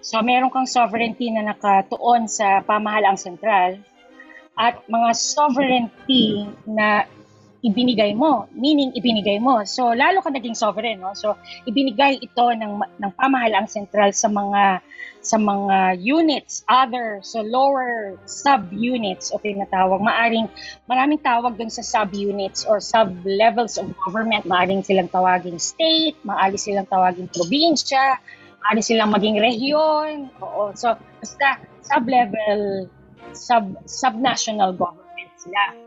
So, 0.00 0.18
meron 0.24 0.50
kang 0.50 0.66
sovereignty 0.66 1.30
na 1.30 1.54
nakatuon 1.54 2.26
sa 2.26 2.64
pamahalaang 2.64 3.20
sentral 3.20 3.78
at 4.56 4.82
mga 4.88 5.10
sovereignty 5.14 6.48
na 6.66 7.06
ibinigay 7.64 8.12
mo, 8.12 8.44
meaning 8.52 8.92
ibinigay 8.92 9.40
mo. 9.40 9.64
So, 9.64 9.96
lalo 9.96 10.20
ka 10.20 10.28
naging 10.28 10.52
sovereign, 10.52 11.00
no? 11.00 11.16
So, 11.16 11.40
ibinigay 11.64 12.20
ito 12.20 12.44
ng, 12.52 12.76
ng 13.00 13.12
pamahalaang 13.16 13.72
sentral 13.72 14.12
sa 14.12 14.28
mga 14.28 14.84
sa 15.24 15.40
mga 15.40 16.04
units, 16.04 16.68
other, 16.68 17.24
so 17.24 17.40
lower 17.40 18.20
sub-units 18.28 19.32
o 19.32 19.40
tinatawag. 19.40 20.04
Maaring, 20.04 20.52
maraming 20.84 21.16
tawag 21.24 21.56
dun 21.56 21.72
sa 21.72 21.80
sub-units 21.80 22.68
or 22.68 22.76
sub-levels 22.76 23.80
of 23.80 23.88
government. 24.04 24.44
Maaring 24.44 24.84
silang 24.84 25.08
tawaging 25.08 25.56
state, 25.56 26.20
maaari 26.28 26.60
silang 26.60 26.84
tawaging 26.84 27.32
probinsya, 27.32 28.20
maaari 28.60 28.84
silang 28.84 29.16
maging 29.16 29.40
rehiyon. 29.40 30.28
Oo. 30.44 30.76
So, 30.76 30.92
basta 30.92 31.56
sub-level, 31.80 32.92
sub, 33.32 33.80
sub-national 33.88 34.76
government 34.76 35.32
sila 35.40 35.83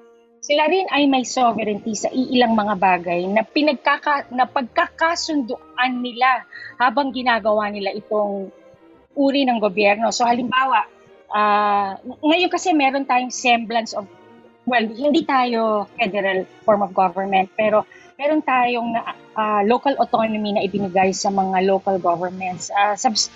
sila 0.48 0.64
rin 0.72 0.88
ay 0.88 1.12
may 1.12 1.28
sovereignty 1.28 1.92
sa 1.92 2.08
iilang 2.08 2.56
mga 2.56 2.80
bagay 2.80 3.28
na 3.28 3.44
pinagkaka 3.44 4.32
na 4.32 4.48
pagkakasunduan 4.48 6.00
nila 6.00 6.48
habang 6.80 7.12
ginagawa 7.12 7.68
nila 7.68 7.92
itong 7.92 8.48
uri 9.12 9.44
ng 9.44 9.60
gobyerno. 9.60 10.08
So 10.16 10.24
halimbawa, 10.24 10.88
uh, 11.36 12.00
ngayon 12.24 12.48
kasi 12.48 12.72
meron 12.72 13.04
tayong 13.04 13.36
semblance 13.36 13.92
of 13.92 14.08
well, 14.64 14.88
hindi 14.88 15.28
tayo 15.28 15.92
federal 16.00 16.48
form 16.64 16.88
of 16.88 16.96
government, 16.96 17.52
pero 17.52 17.84
meron 18.16 18.40
tayong 18.40 18.96
uh, 19.36 19.62
local 19.68 20.00
autonomy 20.00 20.56
na 20.56 20.64
ibinigay 20.64 21.12
sa 21.12 21.28
mga 21.28 21.68
local 21.68 22.00
governments. 22.00 22.72
Uh, 22.72 22.96
subs- 22.96 23.32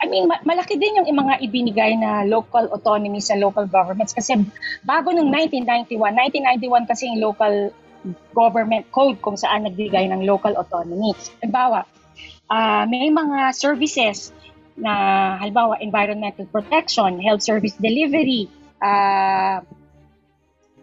I 0.00 0.08
mean, 0.08 0.24
malaki 0.48 0.80
din 0.80 0.96
yung 0.96 1.12
mga 1.12 1.44
ibinigay 1.44 1.92
na 2.00 2.24
local 2.24 2.72
autonomy 2.72 3.20
sa 3.20 3.36
local 3.36 3.68
governments 3.68 4.16
kasi 4.16 4.32
bago 4.80 5.12
nung 5.12 5.28
1991, 5.28 5.92
1991 5.92 6.88
kasi 6.88 7.12
yung 7.12 7.20
local 7.20 7.68
government 8.32 8.88
code 8.88 9.20
kung 9.20 9.36
saan 9.36 9.68
nagbigay 9.68 10.08
ng 10.08 10.24
local 10.24 10.56
autonomy. 10.56 11.12
Halimbawa, 11.44 11.84
uh, 12.48 12.88
may 12.88 13.12
mga 13.12 13.52
services 13.52 14.32
na 14.80 15.36
halimbawa 15.36 15.76
environmental 15.84 16.48
protection, 16.48 17.20
health 17.20 17.44
service 17.44 17.76
delivery, 17.76 18.48
uh, 18.80 19.60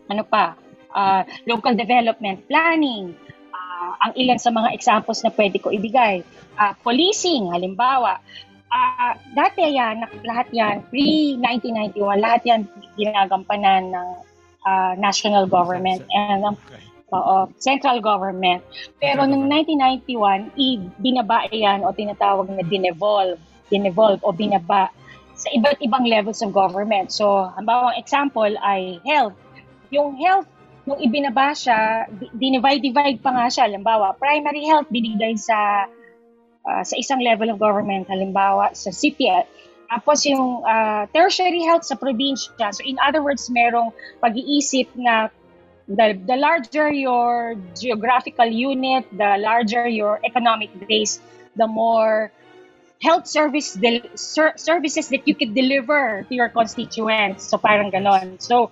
ano 0.07 0.23
pa, 0.29 0.53
uh, 0.93 1.25
local 1.49 1.73
development 1.73 2.45
planning, 2.45 3.17
uh, 3.49 3.91
ang 4.05 4.11
ilan 4.13 4.37
sa 4.37 4.53
mga 4.53 4.77
examples 4.77 5.25
na 5.25 5.33
pwede 5.33 5.57
ko 5.57 5.73
ibigay. 5.73 6.21
Uh, 6.57 6.73
policing, 6.85 7.49
halimbawa, 7.49 8.21
uh, 8.71 9.13
dati 9.35 9.75
yan, 9.75 10.03
lahat 10.23 10.47
yan, 10.51 10.75
pre-1991, 10.91 12.17
lahat 12.19 12.41
yan 12.43 12.61
ginagampanan 12.97 13.93
ng 13.93 14.07
uh, 14.65 14.93
national 14.99 15.47
government 15.47 16.03
and 16.11 16.43
um, 16.43 16.55
uh, 17.13 17.47
central 17.59 18.03
government. 18.03 18.63
Pero 18.99 19.23
noong 19.23 19.47
1991, 19.47 20.51
ibinaba 20.57 21.47
yan 21.51 21.83
o 21.87 21.93
tinatawag 21.95 22.47
na 22.51 22.63
dinevolve, 22.65 23.39
dinevolve 23.71 24.19
o 24.23 24.31
binaba 24.31 24.91
sa 25.37 25.53
iba't 25.53 25.77
ibang 25.85 26.09
levels 26.09 26.41
of 26.41 26.49
government. 26.49 27.13
So, 27.13 27.45
ang 27.45 27.69
bawang 27.69 27.95
example 28.01 28.49
ay 28.57 28.97
health. 29.05 29.37
Yung 29.93 30.17
health, 30.17 30.49
nung 30.89 30.97
ibinaba 30.97 31.53
siya, 31.53 32.09
dinivide-divide 32.33 33.21
pa 33.21 33.29
nga 33.35 33.45
siya. 33.45 33.69
Halimbawa, 33.69 34.17
primary 34.17 34.65
health 34.65 34.89
binigay 34.89 35.37
sa 35.37 35.85
uh, 36.67 36.83
sa 36.83 36.95
isang 36.99 37.23
level 37.23 37.47
of 37.49 37.57
government, 37.57 38.11
halimbawa 38.11 38.75
sa 38.75 38.91
city, 38.91 39.31
tapos 39.87 40.27
yung 40.27 40.67
uh, 40.67 41.07
tertiary 41.15 41.63
health 41.63 41.87
sa 41.87 41.95
probinsya. 41.95 42.75
So 42.75 42.83
in 42.83 42.99
other 42.99 43.23
words, 43.23 43.47
merong 43.47 43.95
pag-iisip 44.19 44.91
na 44.99 45.31
the, 45.87 46.19
the 46.19 46.35
larger 46.35 46.91
your 46.91 47.55
geographical 47.79 48.45
unit, 48.45 49.07
the 49.15 49.39
larger 49.39 49.87
your 49.87 50.19
economic 50.27 50.75
base, 50.87 51.23
the 51.55 51.67
more 51.67 52.31
health 53.01 53.27
service 53.27 53.73
del- 53.73 54.11
ser- 54.15 54.59
services 54.59 55.07
that 55.09 55.23
you 55.23 55.35
could 55.35 55.55
deliver 55.55 56.25
to 56.27 56.33
your 56.35 56.49
constituents. 56.49 57.47
So 57.47 57.57
parang 57.57 57.91
ganon. 57.91 58.41
So 58.43 58.71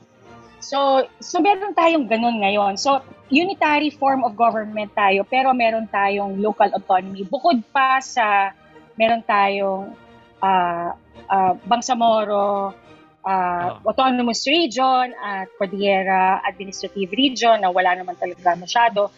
So, 0.66 1.05
so 1.22 1.38
meron 1.45 1.78
tayong 1.78 2.09
ganun 2.09 2.41
ngayon. 2.41 2.82
So, 2.82 3.05
unitary 3.30 3.93
form 3.93 4.26
of 4.26 4.34
government 4.34 4.97
tayo, 4.97 5.22
pero 5.22 5.53
meron 5.53 5.86
tayong 5.86 6.41
local 6.41 6.74
autonomy. 6.74 7.22
Bukod 7.22 7.61
pa 7.70 8.01
sa 8.01 8.49
meron 8.97 9.22
tayong 9.22 9.93
uh, 10.41 10.89
uh, 11.30 11.53
Bangsamoro, 11.70 12.74
uh, 13.22 13.70
Autonomous 13.86 14.49
Region 14.49 15.13
at 15.22 15.53
Cordillera 15.53 16.41
Administrative 16.41 17.13
Region 17.13 17.61
na 17.61 17.70
wala 17.70 17.93
naman 17.93 18.18
talaga 18.18 18.57
masyado. 18.57 19.13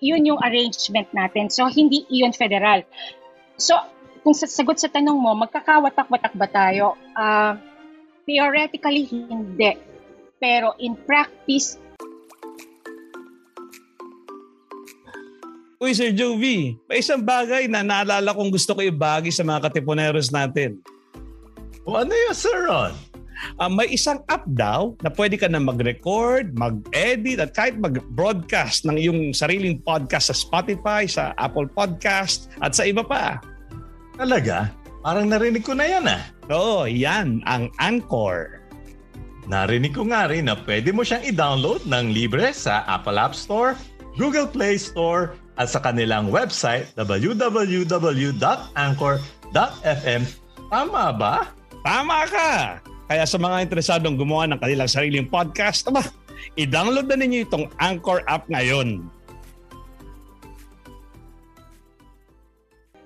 Yun 0.00 0.32
yung 0.32 0.40
arrangement 0.40 1.12
natin. 1.12 1.52
So, 1.52 1.68
hindi 1.68 2.08
iyon 2.08 2.32
federal. 2.32 2.88
So, 3.60 3.76
kung 4.24 4.32
sasagot 4.32 4.80
sa 4.80 4.88
tanong 4.88 5.20
mo, 5.20 5.36
magkakawatak-watak 5.44 6.32
ba 6.40 6.48
tayo? 6.48 6.96
Uh, 7.12 7.60
theoretically, 8.24 9.04
hindi 9.04 9.95
pero 10.40 10.76
in 10.82 10.96
practice, 11.06 11.80
Uy, 15.76 15.92
Sir 15.92 16.16
Jovi, 16.16 16.72
may 16.88 17.04
isang 17.04 17.20
bagay 17.20 17.68
na 17.68 17.84
naalala 17.84 18.32
kong 18.32 18.48
gusto 18.48 18.72
ko 18.72 18.80
ibagi 18.80 19.28
sa 19.28 19.44
mga 19.44 19.68
katipuneros 19.68 20.32
natin. 20.32 20.80
O 21.84 22.00
ano 22.00 22.16
yun, 22.16 22.32
Sir 22.32 22.64
Ron? 22.64 22.96
Uh, 23.60 23.68
may 23.68 23.92
isang 23.92 24.24
app 24.32 24.48
daw 24.48 24.96
na 25.04 25.12
pwede 25.12 25.36
ka 25.36 25.44
na 25.52 25.60
mag-record, 25.60 26.56
mag-edit 26.56 27.44
at 27.44 27.52
kahit 27.52 27.76
mag-broadcast 27.76 28.88
ng 28.88 28.96
iyong 28.96 29.20
sariling 29.36 29.76
podcast 29.84 30.32
sa 30.32 30.36
Spotify, 30.36 31.04
sa 31.04 31.36
Apple 31.36 31.68
Podcast 31.68 32.48
at 32.64 32.72
sa 32.72 32.88
iba 32.88 33.04
pa. 33.04 33.36
Talaga? 34.16 34.72
Parang 35.04 35.28
narinig 35.28 35.62
ko 35.62 35.76
na 35.76 35.86
yan 35.86 36.08
ah. 36.08 36.24
Oo, 36.48 36.88
yan 36.88 37.44
ang 37.44 37.68
Anchor. 37.76 38.65
Narinig 39.46 39.94
ko 39.94 40.02
nga 40.10 40.26
rin 40.26 40.50
na 40.50 40.58
pwede 40.66 40.90
mo 40.90 41.06
siyang 41.06 41.22
i-download 41.22 41.86
ng 41.86 42.10
libre 42.10 42.50
sa 42.50 42.82
Apple 42.90 43.14
App 43.14 43.30
Store, 43.30 43.78
Google 44.18 44.50
Play 44.50 44.74
Store, 44.74 45.38
at 45.56 45.70
sa 45.72 45.80
kanilang 45.80 46.28
website 46.28 46.90
www.anchor.fm. 46.98 47.82
Tama 50.66 51.04
ba? 51.14 51.48
Tama 51.86 52.26
ka! 52.26 52.82
Kaya 53.06 53.22
sa 53.22 53.38
mga 53.38 53.70
interesadong 53.70 54.18
gumawa 54.18 54.50
ng 54.50 54.58
kanilang 54.58 54.90
sariling 54.90 55.30
podcast, 55.30 55.86
aba, 55.86 56.02
i-download 56.58 57.06
na 57.06 57.14
ninyo 57.14 57.46
itong 57.46 57.70
Anchor 57.78 58.26
app 58.26 58.50
ngayon. 58.50 59.06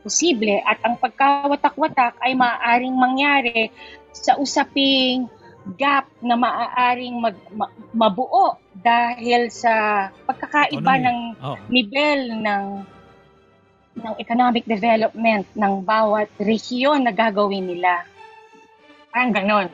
Posible 0.00 0.64
at 0.64 0.80
ang 0.80 0.96
pagkawatak-watak 0.96 2.16
ay 2.24 2.32
maaaring 2.32 2.96
mangyari 2.96 3.68
sa 4.16 4.40
usaping 4.40 5.28
gap 5.76 6.08
na 6.24 6.36
maaaring 6.36 7.20
mag, 7.20 7.36
ma, 7.52 7.66
mabuo 7.92 8.56
dahil 8.72 9.52
sa 9.52 10.08
pagkakaiba 10.24 10.94
ng 11.04 11.18
oh. 11.44 11.56
nivel 11.68 12.40
ng 12.40 12.64
ng 14.00 14.14
economic 14.16 14.64
development 14.64 15.44
ng 15.52 15.84
bawat 15.84 16.30
rehiyon 16.40 17.04
na 17.04 17.12
gagawin 17.12 17.68
nila. 17.68 18.06
Parang 19.12 19.34
ganon. 19.34 19.68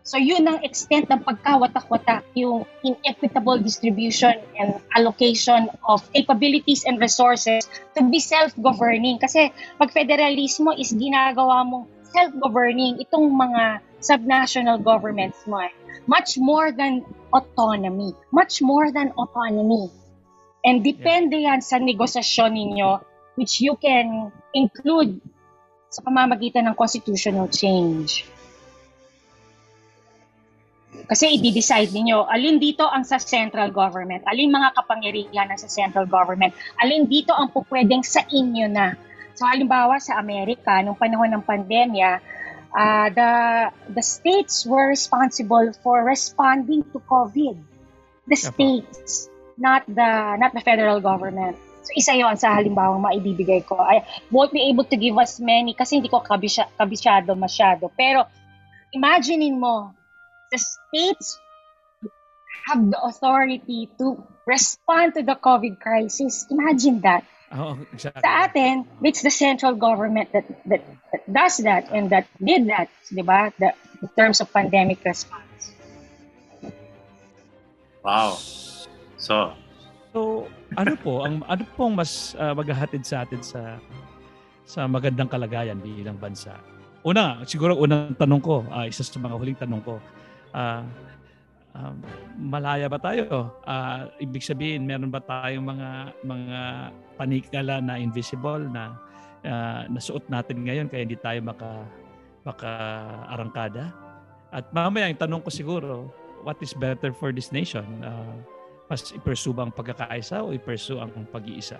So 0.00 0.16
yun 0.16 0.42
ang 0.48 0.64
extent 0.64 1.06
ng 1.12 1.22
pagkawatak-watak, 1.22 2.24
yung 2.34 2.66
inequitable 2.82 3.60
distribution 3.60 4.32
and 4.58 4.80
allocation 4.96 5.68
of 5.86 6.02
capabilities 6.10 6.82
and 6.88 6.98
resources 6.98 7.68
to 7.94 8.00
be 8.08 8.18
self-governing. 8.18 9.20
Kasi 9.20 9.52
pag 9.76 9.92
federalismo 9.92 10.74
is 10.74 10.90
ginagawa 10.90 11.62
mong 11.62 11.86
self-governing, 12.10 12.98
itong 12.98 13.28
mga 13.30 13.84
subnational 14.00 14.80
governments 14.80 15.44
mo 15.44 15.60
eh. 15.62 15.72
Much 16.08 16.40
more 16.40 16.72
than 16.72 17.04
autonomy. 17.30 18.16
Much 18.32 18.64
more 18.64 18.90
than 18.90 19.12
autonomy. 19.14 19.92
And 20.60 20.84
depende 20.84 21.40
yan 21.40 21.64
sa 21.64 21.80
negosasyon 21.80 22.52
ninyo 22.52 22.90
which 23.40 23.64
you 23.64 23.72
can 23.80 24.28
include 24.52 25.16
sa 25.88 26.04
pamamagitan 26.04 26.68
ng 26.68 26.76
constitutional 26.76 27.48
change. 27.48 28.28
Kasi 31.08 31.38
i-decide 31.38 31.90
ninyo, 31.90 32.26
alin 32.28 32.60
dito 32.60 32.86
ang 32.86 33.02
sa 33.02 33.18
central 33.18 33.72
government, 33.74 34.22
alin 34.26 34.52
mga 34.52 34.76
kapangyarihan 34.76 35.48
na 35.48 35.58
sa 35.58 35.66
central 35.66 36.06
government, 36.06 36.54
alin 36.78 37.06
dito 37.06 37.34
ang 37.34 37.50
pupwedeng 37.50 38.04
sa 38.04 38.22
inyo 38.28 38.66
na. 38.70 38.94
So 39.34 39.48
halimbawa 39.48 39.98
sa 39.98 40.20
Amerika, 40.20 40.78
nung 40.84 40.98
panahon 40.98 41.32
ng 41.32 41.42
pandemya, 41.46 42.20
uh, 42.76 43.10
the, 43.10 43.32
the 43.94 44.02
states 44.02 44.66
were 44.66 44.88
responsible 44.88 45.72
for 45.82 46.04
responding 46.04 46.84
to 46.92 46.98
COVID. 46.98 47.58
The 48.28 48.36
states, 48.36 49.28
not 49.58 49.86
the, 49.86 50.36
not 50.38 50.54
the 50.54 50.60
federal 50.60 51.00
government. 51.00 51.58
So 51.82 51.90
isa 51.96 52.14
yon 52.14 52.36
sa 52.36 52.54
halimbawa 52.54 53.00
maibibigay 53.00 53.66
ko. 53.66 53.74
I 53.80 54.04
won't 54.30 54.52
be 54.52 54.68
able 54.68 54.84
to 54.84 54.96
give 54.96 55.16
us 55.18 55.40
many 55.40 55.74
kasi 55.74 55.98
hindi 55.98 56.12
ko 56.12 56.20
kabisya, 56.20 56.68
kabisyado 56.78 57.34
masyado. 57.34 57.90
Pero 57.96 58.28
imaginein 58.94 59.58
mo, 59.58 59.90
the 60.52 60.58
states 60.60 61.40
have 62.68 62.84
the 62.90 63.00
authority 63.00 63.88
to 63.98 64.20
respond 64.46 65.14
to 65.16 65.22
the 65.24 65.34
COVID 65.34 65.80
crisis. 65.80 66.46
Imagine 66.50 67.00
that. 67.02 67.24
Oh, 67.50 67.74
exactly. 67.90 68.22
Sa 68.22 68.46
atin, 68.46 68.86
it's 69.02 69.26
the 69.26 69.34
central 69.34 69.74
government 69.74 70.30
that, 70.30 70.46
that, 70.70 70.86
that 71.10 71.22
does 71.26 71.58
that 71.66 71.90
and 71.90 72.06
that 72.14 72.30
did 72.38 72.70
that, 72.70 72.86
di 73.10 73.26
ba? 73.26 73.50
The, 73.58 73.74
in 74.02 74.08
terms 74.14 74.38
of 74.38 74.48
pandemic 74.54 75.02
response. 75.02 75.74
Wow. 78.06 78.38
So, 79.18 79.52
so 80.14 80.48
ano 80.78 80.94
po 80.96 81.26
ang 81.26 81.44
ano 81.44 81.62
pong 81.76 81.98
mas 81.98 82.32
uh, 82.38 82.56
maghahatid 82.56 83.04
sa 83.04 83.26
atin 83.26 83.44
sa 83.44 83.76
sa 84.64 84.86
magandang 84.86 85.28
kalagayan 85.28 85.82
bilang 85.82 86.16
bansa? 86.16 86.56
Una, 87.02 87.42
siguro 87.48 87.76
unang 87.76 88.14
tanong 88.14 88.40
ko, 88.40 88.62
uh, 88.70 88.86
isa 88.86 89.02
sa 89.02 89.18
mga 89.18 89.36
huling 89.36 89.58
tanong 89.58 89.82
ko, 89.82 89.98
uh, 90.54 90.84
uh, 91.74 91.94
malaya 92.36 92.86
ba 92.90 92.98
tayo? 92.98 93.52
Uh, 93.66 94.10
ibig 94.22 94.42
sabihin, 94.42 94.86
meron 94.86 95.10
ba 95.10 95.22
tayong 95.22 95.66
mga 95.66 95.90
mga 96.24 96.60
panikala 97.20 97.74
na 97.84 98.00
invisible 98.00 98.64
na 98.70 98.96
uh, 99.44 99.82
nasuot 99.90 100.26
natin 100.32 100.64
ngayon 100.64 100.86
kaya 100.88 101.04
hindi 101.04 101.18
tayo 101.18 101.40
maka 101.44 101.70
maka 102.44 102.70
arangkada? 103.36 103.92
At 104.50 104.66
mamaya 104.74 105.06
yung 105.06 105.20
tanong 105.20 105.42
ko 105.46 105.50
siguro, 105.52 105.94
what 106.42 106.58
is 106.64 106.74
better 106.74 107.14
for 107.14 107.30
this 107.30 107.54
nation? 107.54 107.86
Uh, 108.02 108.34
mas 108.90 109.14
i-pursue 109.14 109.54
ba 109.54 109.68
ang 109.68 109.72
pagkakaisa 109.72 110.42
o 110.42 110.50
i-pursue 110.50 110.98
ang 110.98 111.14
pag-iisa? 111.30 111.78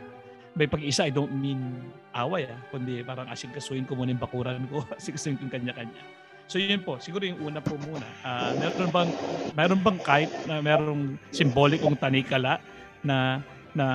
May 0.54 0.70
pag-iisa, 0.70 1.06
I 1.06 1.12
don't 1.14 1.34
mean 1.34 1.90
away, 2.14 2.46
ah, 2.46 2.58
kundi 2.70 3.02
parang 3.02 3.26
asing-kasuhin 3.30 3.86
ko 3.86 3.98
muna 3.98 4.14
yung 4.14 4.22
bakuran 4.22 4.66
ko, 4.70 4.86
asing-kasuhin 4.98 5.38
ko 5.42 5.50
kanya-kanya. 5.50 6.02
So 6.50 6.58
yun 6.58 6.82
po, 6.82 6.98
siguro 6.98 7.22
yung 7.22 7.38
una 7.46 7.62
po 7.62 7.78
muna. 7.78 8.02
Uh, 8.26 8.58
meron 8.58 8.90
bang 8.90 9.10
meron 9.54 9.80
bang 9.86 9.98
kahit 10.02 10.30
na 10.50 10.58
merong 10.58 11.14
simbolikong 11.30 11.94
tanikala 11.94 12.58
na 13.06 13.38
na 13.70 13.86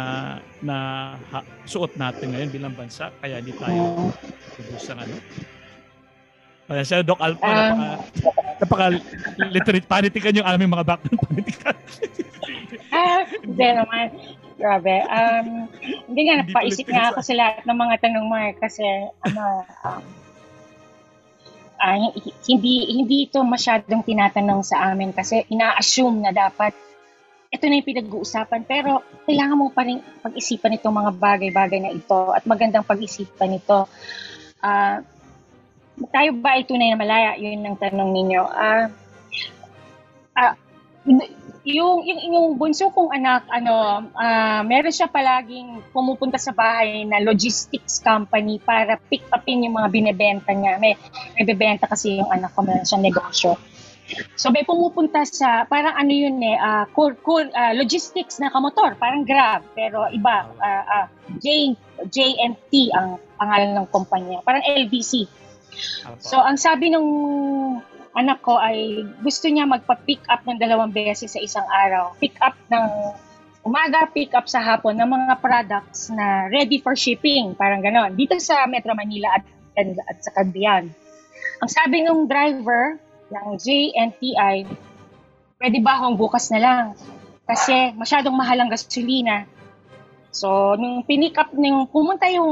na 0.64 0.76
ha, 1.36 1.44
suot 1.68 2.00
natin 2.00 2.32
ngayon 2.32 2.48
bilang 2.56 2.72
bansa 2.72 3.12
kaya 3.20 3.44
hindi 3.44 3.52
tayo 3.60 4.08
ubusang 4.56 5.04
ano? 5.04 5.20
Kaya 6.66 6.82
siya, 6.82 7.04
Doc 7.04 7.20
Alpa, 7.20 7.46
um, 7.46 7.78
napaka, 8.24 8.42
napaka 8.58 8.86
literate 9.52 9.86
panitikan 9.86 10.34
yung 10.34 10.48
aming 10.48 10.72
mga 10.72 10.88
background 10.88 11.22
panitikan. 11.28 11.76
ah, 12.96 13.22
hindi 13.44 13.68
naman. 13.70 14.08
Grabe. 14.58 14.96
Um, 15.12 15.70
hindi 16.10 16.22
nga, 16.26 16.42
napaisip 16.42 16.90
nga 16.90 17.14
ako 17.14 17.22
sa 17.22 17.38
lahat 17.38 17.62
ng 17.70 17.78
mga 17.78 17.96
tanong 18.02 18.26
mo 18.26 18.36
eh, 18.40 18.58
kasi 18.58 18.82
ano, 19.30 19.62
um, 19.86 20.25
uh, 21.80 21.98
hindi 22.48 22.76
hindi 22.96 23.30
ito 23.30 23.40
masyadong 23.44 24.04
tinatanong 24.04 24.62
sa 24.66 24.92
amin 24.92 25.12
kasi 25.12 25.44
ina-assume 25.52 26.24
na 26.26 26.32
dapat 26.32 26.74
ito 27.56 27.64
na 27.72 27.80
yung 27.80 27.88
pinag-uusapan 27.88 28.62
pero 28.68 29.06
kailangan 29.24 29.56
mo 29.56 29.72
pa 29.72 29.88
rin 29.88 30.04
pag-isipan 30.20 30.76
itong 30.76 30.96
mga 30.96 31.12
bagay-bagay 31.16 31.80
na 31.80 31.92
ito 31.96 32.36
at 32.36 32.44
magandang 32.44 32.84
pag-isipan 32.84 33.56
ito. 33.56 33.88
Uh, 34.60 35.00
tayo 36.12 36.30
ba 36.36 36.60
ay 36.60 36.68
tunay 36.68 36.92
na 36.92 37.00
malaya? 37.00 37.40
Yun 37.40 37.64
ang 37.64 37.80
tanong 37.80 38.12
ninyo. 38.12 38.44
Uh, 38.44 38.86
uh, 40.36 40.54
yung, 41.66 42.06
yung, 42.06 42.22
yung 42.30 42.48
bunso 42.62 42.94
kong 42.94 43.10
anak, 43.10 43.50
ano, 43.50 44.06
uh, 44.14 44.62
meron 44.62 44.94
siya 44.94 45.10
palaging 45.10 45.82
pumupunta 45.90 46.38
sa 46.38 46.54
bahay 46.54 47.02
na 47.10 47.18
logistics 47.18 47.98
company 47.98 48.62
para 48.62 49.02
pick 49.10 49.26
upin 49.34 49.66
yung 49.66 49.74
mga 49.74 49.90
binebenta 49.90 50.54
niya. 50.54 50.78
May, 50.78 50.94
may 51.34 51.44
bebenta 51.44 51.90
kasi 51.90 52.22
yung 52.22 52.30
anak 52.30 52.54
ko, 52.54 52.62
meron 52.62 52.86
siyang 52.86 53.02
negosyo. 53.02 53.58
So 54.38 54.54
may 54.54 54.62
pumupunta 54.62 55.26
sa, 55.26 55.66
parang 55.66 55.98
ano 55.98 56.14
yun 56.14 56.38
eh, 56.46 56.54
uh, 56.54 56.86
cool, 56.94 57.18
cool, 57.26 57.50
uh, 57.50 57.74
logistics 57.74 58.38
na 58.38 58.54
kamotor, 58.54 58.94
parang 59.02 59.26
Grab, 59.26 59.66
pero 59.74 60.06
iba, 60.14 60.46
uh, 60.46 60.84
uh, 60.86 61.06
J, 61.42 61.74
JNT 62.06 62.94
ang 62.94 63.18
pangalan 63.42 63.74
ng 63.74 63.88
kumpanya, 63.90 64.46
parang 64.46 64.62
LBC. 64.62 65.26
So 66.22 66.38
ang 66.38 66.62
sabi 66.62 66.94
nung 66.94 67.10
anak 68.16 68.40
ko 68.40 68.56
ay 68.56 69.04
gusto 69.20 69.52
niya 69.52 69.68
magpa-pick 69.68 70.24
up 70.32 70.48
ng 70.48 70.56
dalawang 70.56 70.96
beses 70.96 71.36
sa 71.36 71.40
isang 71.44 71.68
araw. 71.68 72.16
Pick 72.18 72.40
up 72.40 72.56
ng 72.72 72.88
umaga, 73.68 74.08
pick 74.08 74.32
up 74.32 74.48
sa 74.48 74.64
hapon 74.64 74.96
ng 74.96 75.10
mga 75.10 75.34
products 75.44 76.08
na 76.08 76.48
ready 76.48 76.80
for 76.80 76.96
shipping, 76.96 77.52
parang 77.60 77.84
ganon. 77.84 78.16
Dito 78.16 78.40
sa 78.40 78.64
Metro 78.72 78.96
Manila 78.96 79.36
at, 79.36 79.44
at, 79.76 79.88
at 80.08 80.18
sa 80.24 80.32
Cagayan. 80.32 80.88
Ang 81.60 81.70
sabi 81.70 82.08
ng 82.08 82.24
driver 82.24 82.96
ng 83.34 83.48
JNTI, 83.60 84.56
pwede 85.60 85.78
ba 85.84 86.00
akong 86.00 86.16
bukas 86.16 86.48
na 86.56 86.60
lang? 86.64 86.84
Kasi 87.46 87.92
masyadong 87.94 88.34
mahal 88.34 88.64
ang 88.64 88.72
gasolina. 88.72 89.44
So, 90.36 90.76
nung 90.76 91.08
pinick 91.08 91.40
up, 91.40 91.56
nung 91.56 91.88
pumunta 91.88 92.28
yung, 92.28 92.52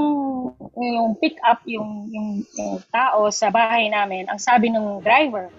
yung 0.80 1.20
pick 1.20 1.36
up, 1.44 1.60
yung, 1.68 2.08
yung, 2.08 2.40
yung 2.56 2.80
tao 2.88 3.28
sa 3.28 3.52
bahay 3.52 3.92
namin, 3.92 4.24
ang 4.32 4.40
sabi 4.40 4.72
ng 4.72 5.04
driver, 5.04 5.52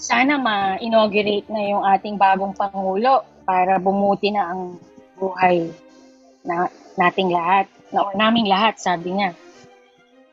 sana 0.00 0.40
ma-inaugurate 0.40 1.52
na 1.52 1.60
yung 1.60 1.84
ating 1.84 2.16
bagong 2.16 2.56
Pangulo 2.56 3.28
para 3.44 3.76
bumuti 3.76 4.32
na 4.32 4.48
ang 4.48 4.80
buhay 5.20 5.68
na 6.40 6.72
nating 6.96 7.36
lahat, 7.36 7.68
na 7.92 8.08
or 8.08 8.16
naming 8.16 8.48
lahat, 8.48 8.80
sabi 8.80 9.12
niya. 9.12 9.36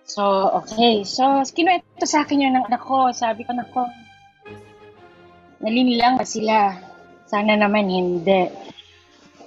So, 0.07 0.23
okay. 0.63 1.03
So, 1.03 1.43
kinuwento 1.51 2.07
sa 2.07 2.23
akin 2.23 2.47
yun 2.47 2.55
ng 2.55 2.71
anak 2.71 2.79
ko. 2.79 3.11
Sabi 3.11 3.43
ko, 3.43 3.51
nako, 3.51 3.91
nalinilang 5.59 6.15
ba 6.15 6.23
sila? 6.23 6.79
Sana 7.27 7.59
naman 7.59 7.91
hindi 7.91 8.71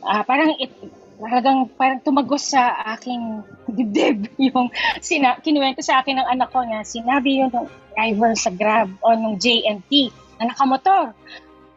uh, 0.06 0.22
parang 0.22 0.54
it, 0.62 0.70
talagang 1.18 1.66
parang 1.74 2.00
tumagos 2.00 2.54
sa 2.54 2.72
aking 2.94 3.42
dibdib 3.76 4.30
yung 4.38 4.70
sina, 5.02 5.36
kinuwento 5.42 5.82
sa 5.82 6.00
akin 6.00 6.22
ng 6.22 6.28
anak 6.30 6.48
ko 6.54 6.62
na 6.62 6.86
sinabi 6.86 7.42
yun 7.42 7.50
ng 7.50 7.66
driver 7.96 8.32
sa 8.38 8.50
Grab 8.54 8.88
o 9.02 9.12
ng 9.12 9.34
JNT 9.40 10.12
na 10.38 10.52
nakamotor. 10.52 11.16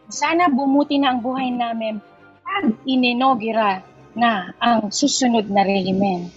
Sana 0.10 0.52
bumuti 0.52 1.00
na 1.00 1.16
ang 1.16 1.24
buhay 1.24 1.50
namin 1.54 2.02
pag 2.44 2.66
ininogira 2.84 3.82
na 4.18 4.52
ang 4.58 4.90
susunod 4.90 5.48
na 5.48 5.64
rehimen. 5.64 6.34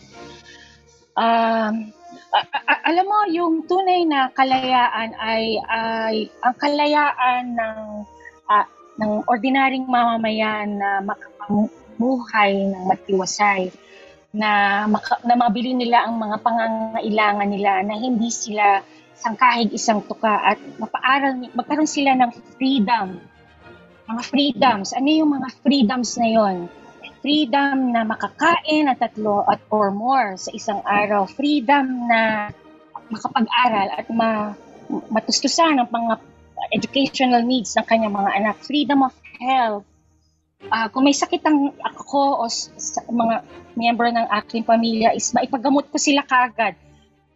Um, 1.16 1.90
a- 2.32 2.48
a- 2.68 2.82
alam 2.88 3.04
mo, 3.08 3.18
yung 3.32 3.64
tunay 3.64 4.04
na 4.04 4.28
kalayaan 4.32 5.16
ay, 5.16 5.56
ay 5.66 6.16
ang 6.44 6.54
kalayaan 6.56 7.56
ng 7.56 7.78
uh, 8.48 8.66
ng 9.00 9.24
ordinaryong 9.24 9.88
mamamayan 9.88 10.76
na 10.76 11.00
makapam- 11.00 11.72
buhay 11.96 12.68
ng 12.72 12.84
matiwasay 12.88 13.72
na, 14.32 14.84
maka, 14.88 15.20
na 15.28 15.36
mabili 15.36 15.76
nila 15.76 16.08
ang 16.08 16.16
mga 16.16 16.40
pangangailangan 16.40 17.48
nila 17.48 17.84
na 17.84 17.94
hindi 18.00 18.32
sila 18.32 18.80
sangkahig 19.12 19.70
isang 19.76 20.02
tuka 20.02 20.56
at 20.56 20.58
mapaaral, 20.80 21.46
magkaroon 21.52 21.86
sila 21.86 22.16
ng 22.16 22.32
freedom. 22.56 23.20
Mga 24.08 24.22
freedoms. 24.26 24.90
Ano 24.96 25.08
yung 25.08 25.30
mga 25.36 25.48
freedoms 25.62 26.18
na 26.18 26.28
yon? 26.32 26.56
Freedom 27.22 27.94
na 27.94 28.02
makakain 28.02 28.90
at 28.90 28.98
tatlo 28.98 29.46
at 29.46 29.62
or 29.70 29.94
more 29.94 30.34
sa 30.34 30.50
isang 30.50 30.82
araw. 30.82 31.28
Freedom 31.30 31.86
na 32.10 32.50
makapag-aral 33.12 33.88
at 33.94 34.06
ma, 34.10 34.56
matustusan 34.90 35.78
ang 35.78 35.86
mga 35.92 36.18
educational 36.74 37.46
needs 37.46 37.78
ng 37.78 37.86
kanyang 37.86 38.16
mga 38.16 38.30
anak. 38.42 38.56
Freedom 38.64 39.06
of 39.06 39.14
health 39.38 39.86
uh, 40.70 40.86
kung 40.92 41.08
may 41.08 41.16
sakit 41.16 41.42
ang 41.42 41.74
ako 41.82 42.44
o 42.44 42.48
sa 42.52 43.00
mga 43.08 43.42
member 43.74 44.08
ng 44.12 44.26
aking 44.42 44.62
pamilya 44.62 45.16
is 45.16 45.32
maipagamot 45.32 45.88
ko 45.88 45.96
sila 45.98 46.22
kagad. 46.22 46.76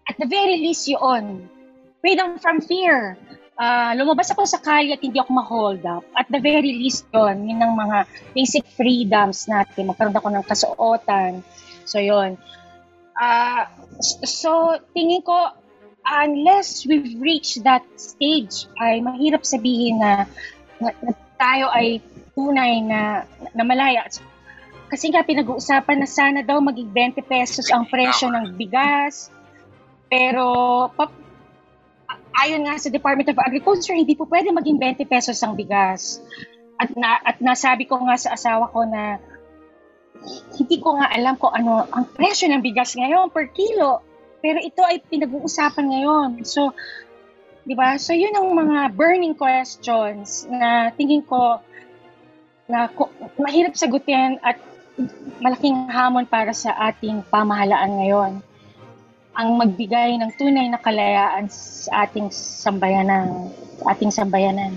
At 0.06 0.16
the 0.20 0.28
very 0.28 0.60
least 0.62 0.86
yun, 0.86 1.50
freedom 1.98 2.38
from 2.38 2.62
fear. 2.62 3.18
Uh, 3.56 3.96
lumabas 3.96 4.28
ako 4.30 4.44
sa 4.44 4.60
kalye 4.60 4.92
at 4.92 5.00
hindi 5.00 5.16
ako 5.18 5.32
ma-hold 5.32 5.82
up. 5.88 6.04
At 6.14 6.28
the 6.28 6.38
very 6.38 6.76
least 6.76 7.08
yun, 7.10 7.48
yun 7.48 7.58
ang 7.64 7.74
mga 7.74 8.06
basic 8.36 8.68
freedoms 8.76 9.48
natin. 9.50 9.90
Magkaroon 9.90 10.14
ako 10.14 10.28
ng 10.30 10.44
kasuotan. 10.46 11.42
So 11.88 11.98
yun. 11.98 12.38
Uh, 13.16 13.64
so 14.22 14.76
tingin 14.92 15.24
ko, 15.24 15.56
unless 16.04 16.84
we've 16.86 17.18
reached 17.18 17.64
that 17.64 17.82
stage, 17.96 18.70
ay 18.78 19.00
mahirap 19.02 19.42
sabihin 19.42 19.98
na, 19.98 20.28
na, 20.78 20.92
na 21.02 21.12
tayo 21.40 21.72
ay 21.72 22.04
tunay 22.36 22.84
na, 22.84 23.24
na 23.56 23.64
malaya. 23.64 24.04
Kasi 24.86 25.10
nga 25.10 25.24
pinag-uusapan 25.26 25.98
na 25.98 26.06
sana 26.06 26.40
daw 26.44 26.60
maging 26.60 26.92
20 26.92 27.24
pesos 27.26 27.72
ang 27.72 27.88
presyo 27.88 28.30
ng 28.30 28.54
bigas. 28.54 29.32
Pero 30.06 30.46
pa, 30.94 31.10
ayon 32.44 32.68
nga 32.68 32.78
sa 32.78 32.92
Department 32.92 33.32
of 33.32 33.40
Agriculture, 33.40 33.96
hindi 33.96 34.14
po 34.14 34.28
pwede 34.28 34.52
maging 34.52 34.78
20 34.78 35.08
pesos 35.08 35.40
ang 35.42 35.56
bigas. 35.58 36.22
At, 36.76 36.92
na, 36.94 37.18
at 37.24 37.40
nasabi 37.40 37.88
ko 37.88 37.98
nga 38.04 38.20
sa 38.20 38.36
asawa 38.36 38.68
ko 38.70 38.84
na 38.84 39.18
hindi 40.60 40.76
ko 40.78 41.00
nga 41.00 41.08
alam 41.08 41.34
kung 41.40 41.56
ano 41.56 41.88
ang 41.88 42.06
presyo 42.12 42.52
ng 42.52 42.62
bigas 42.62 42.94
ngayon 42.94 43.32
per 43.32 43.50
kilo. 43.56 44.04
Pero 44.44 44.60
ito 44.60 44.84
ay 44.84 45.02
pinag-uusapan 45.02 45.86
ngayon. 45.88 46.28
So, 46.46 46.76
di 47.66 47.74
ba? 47.74 47.98
So, 47.98 48.14
yun 48.14 48.36
ang 48.36 48.54
mga 48.54 48.94
burning 48.94 49.34
questions 49.34 50.46
na 50.46 50.94
tingin 50.94 51.26
ko 51.26 51.58
na 52.66 52.90
mahirap 53.38 53.74
sagutin 53.78 54.38
at 54.42 54.58
malaking 55.38 55.86
hamon 55.92 56.26
para 56.26 56.50
sa 56.50 56.74
ating 56.90 57.22
pamahalaan 57.30 57.92
ngayon 58.00 58.32
ang 59.36 59.48
magbigay 59.60 60.16
ng 60.16 60.32
tunay 60.40 60.66
na 60.72 60.80
kalayaan 60.80 61.44
sa 61.52 62.08
ating 62.08 62.32
sambayanan, 62.32 63.52
sa 63.76 63.92
ating 63.92 64.08
sambayanan. 64.08 64.72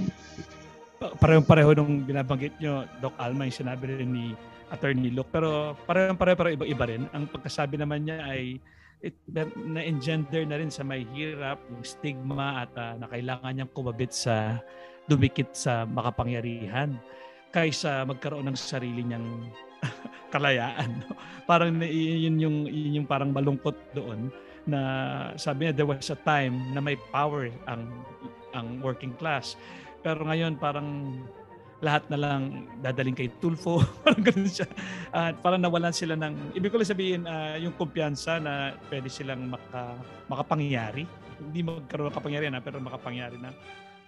Parehong-pareho 1.00 1.80
nung 1.80 2.04
binabanggit 2.04 2.60
nyo, 2.60 2.84
Doc 3.00 3.16
Alma, 3.16 3.48
yung 3.48 3.56
sinabi 3.56 3.96
rin 3.96 4.12
ni 4.12 4.26
Attorney 4.68 5.16
Luke. 5.16 5.32
Pero 5.32 5.80
parehong-pareho, 5.88 6.36
pero 6.36 6.50
iba-iba 6.52 6.86
rin. 6.92 7.08
Ang 7.16 7.32
pagkasabi 7.32 7.80
naman 7.80 8.04
niya 8.04 8.20
ay 8.20 8.60
it, 9.00 9.16
na-engender 9.56 10.44
na 10.44 10.60
rin 10.60 10.68
sa 10.68 10.84
may 10.84 11.08
hirap, 11.16 11.64
yung 11.72 11.88
stigma 11.88 12.68
at 12.68 12.72
uh, 12.76 13.00
na 13.00 13.08
kailangan 13.08 13.56
niyang 13.56 13.72
kumabit 13.72 14.12
sa 14.12 14.60
dumikit 15.08 15.56
sa 15.56 15.88
makapangyarihan 15.88 17.00
kaysa 17.50 18.06
magkaroon 18.06 18.46
ng 18.50 18.58
sarili 18.58 19.02
niyang 19.06 19.50
kalayaan. 20.34 21.02
Parang 21.50 21.82
yun 21.82 22.38
yung, 22.38 22.58
yun 22.70 23.04
yung 23.04 23.08
parang 23.10 23.34
malungkot 23.34 23.76
doon 23.98 24.30
na 24.70 24.80
sabi 25.34 25.66
niya 25.66 25.74
there 25.82 25.90
was 25.90 26.14
a 26.14 26.20
time 26.22 26.54
na 26.78 26.82
may 26.84 26.94
power 27.10 27.50
ang 27.66 27.90
ang 28.54 28.82
working 28.86 29.14
class. 29.18 29.58
Pero 30.06 30.26
ngayon 30.26 30.62
parang 30.62 31.18
lahat 31.80 32.12
na 32.12 32.20
lang 32.20 32.68
dadaling 32.84 33.16
kay 33.16 33.32
Tulfo. 33.40 33.80
parang 34.04 34.24
ganun 34.24 34.52
siya. 34.52 34.68
At 35.16 35.36
uh, 35.36 35.40
parang 35.40 35.64
nawalan 35.64 35.96
sila 35.96 36.20
ng, 36.20 36.56
ibig 36.56 36.70
ko 36.72 36.78
lang 36.80 36.92
sabihin, 36.92 37.24
uh, 37.24 37.56
yung 37.56 37.72
kumpiyansa 37.80 38.40
na 38.44 38.76
pwede 38.92 39.08
silang 39.08 39.48
maka, 39.48 39.96
makapangyari. 40.28 41.08
Hindi 41.40 41.60
magkaroon 41.64 42.12
ng 42.12 42.18
kapangyarihan, 42.20 42.54
na, 42.60 42.64
pero 42.64 42.84
makapangyari 42.84 43.40
na 43.40 43.56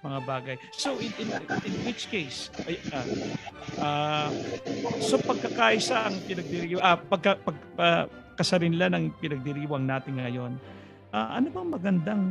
mga 0.01 0.19
bagay. 0.25 0.55
So 0.73 0.97
in, 0.97 1.13
in, 1.21 1.29
in 1.65 1.75
which 1.85 2.09
case, 2.09 2.49
ay, 2.65 2.81
uh, 2.89 3.07
uh, 3.77 4.29
so 4.97 5.21
pagkakaisa 5.21 6.09
ang 6.09 6.17
pinagdiriwang, 6.25 6.81
ah, 6.81 6.97
pagka, 6.97 7.37
pag, 7.37 7.57
uh, 7.77 8.05
kasarinlan 8.35 8.97
ang 8.97 9.05
pinagdiriwang 9.21 9.85
natin 9.85 10.17
ngayon, 10.17 10.51
uh, 11.13 11.27
ano 11.37 11.47
bang 11.53 11.69
magandang 11.69 12.23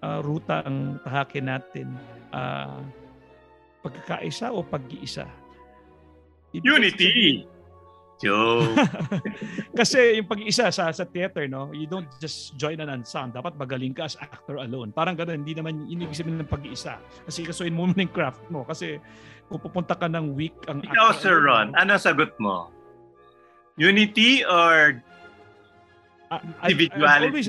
uh, 0.00 0.18
ruta 0.24 0.64
ang 0.64 0.96
tahakin 1.04 1.44
natin? 1.44 1.88
Uh, 2.32 2.80
pagkakaisa 3.84 4.48
o 4.48 4.64
pag-iisa? 4.64 5.28
Unity! 6.56 7.44
Joke. 8.24 8.72
Kasi 9.78 10.16
yung 10.16 10.24
pag-isa 10.24 10.72
sa 10.72 10.88
sa 10.88 11.04
theater, 11.04 11.44
no, 11.44 11.68
you 11.76 11.84
don't 11.84 12.08
just 12.16 12.56
join 12.56 12.80
an 12.80 12.88
ensemble. 12.88 13.36
Dapat 13.36 13.60
magaling 13.60 13.92
ka 13.92 14.08
as 14.08 14.16
actor 14.16 14.56
alone. 14.64 14.96
Parang 14.96 15.12
ganoon, 15.12 15.44
hindi 15.44 15.52
naman 15.52 15.84
ibig 15.84 16.16
sabihin 16.16 16.40
ng 16.40 16.48
pag-isa. 16.48 16.96
Kasi 17.28 17.44
kasuin 17.44 17.76
mo 17.76 17.84
yung 17.92 18.08
craft 18.08 18.40
mo. 18.48 18.64
Kasi 18.64 18.96
kung 19.52 19.60
pupunta 19.60 19.92
ka 19.92 20.08
ng 20.08 20.32
week 20.32 20.56
ang 20.72 20.80
Ikaw, 20.80 21.12
actor 21.12 21.20
Sir 21.20 21.36
Ron, 21.44 21.76
ano 21.76 22.00
sagot 22.00 22.32
mo? 22.40 22.72
Unity 23.76 24.40
or 24.48 24.96
individuality? 26.64 27.04
I've 27.04 27.28
always, 27.28 27.48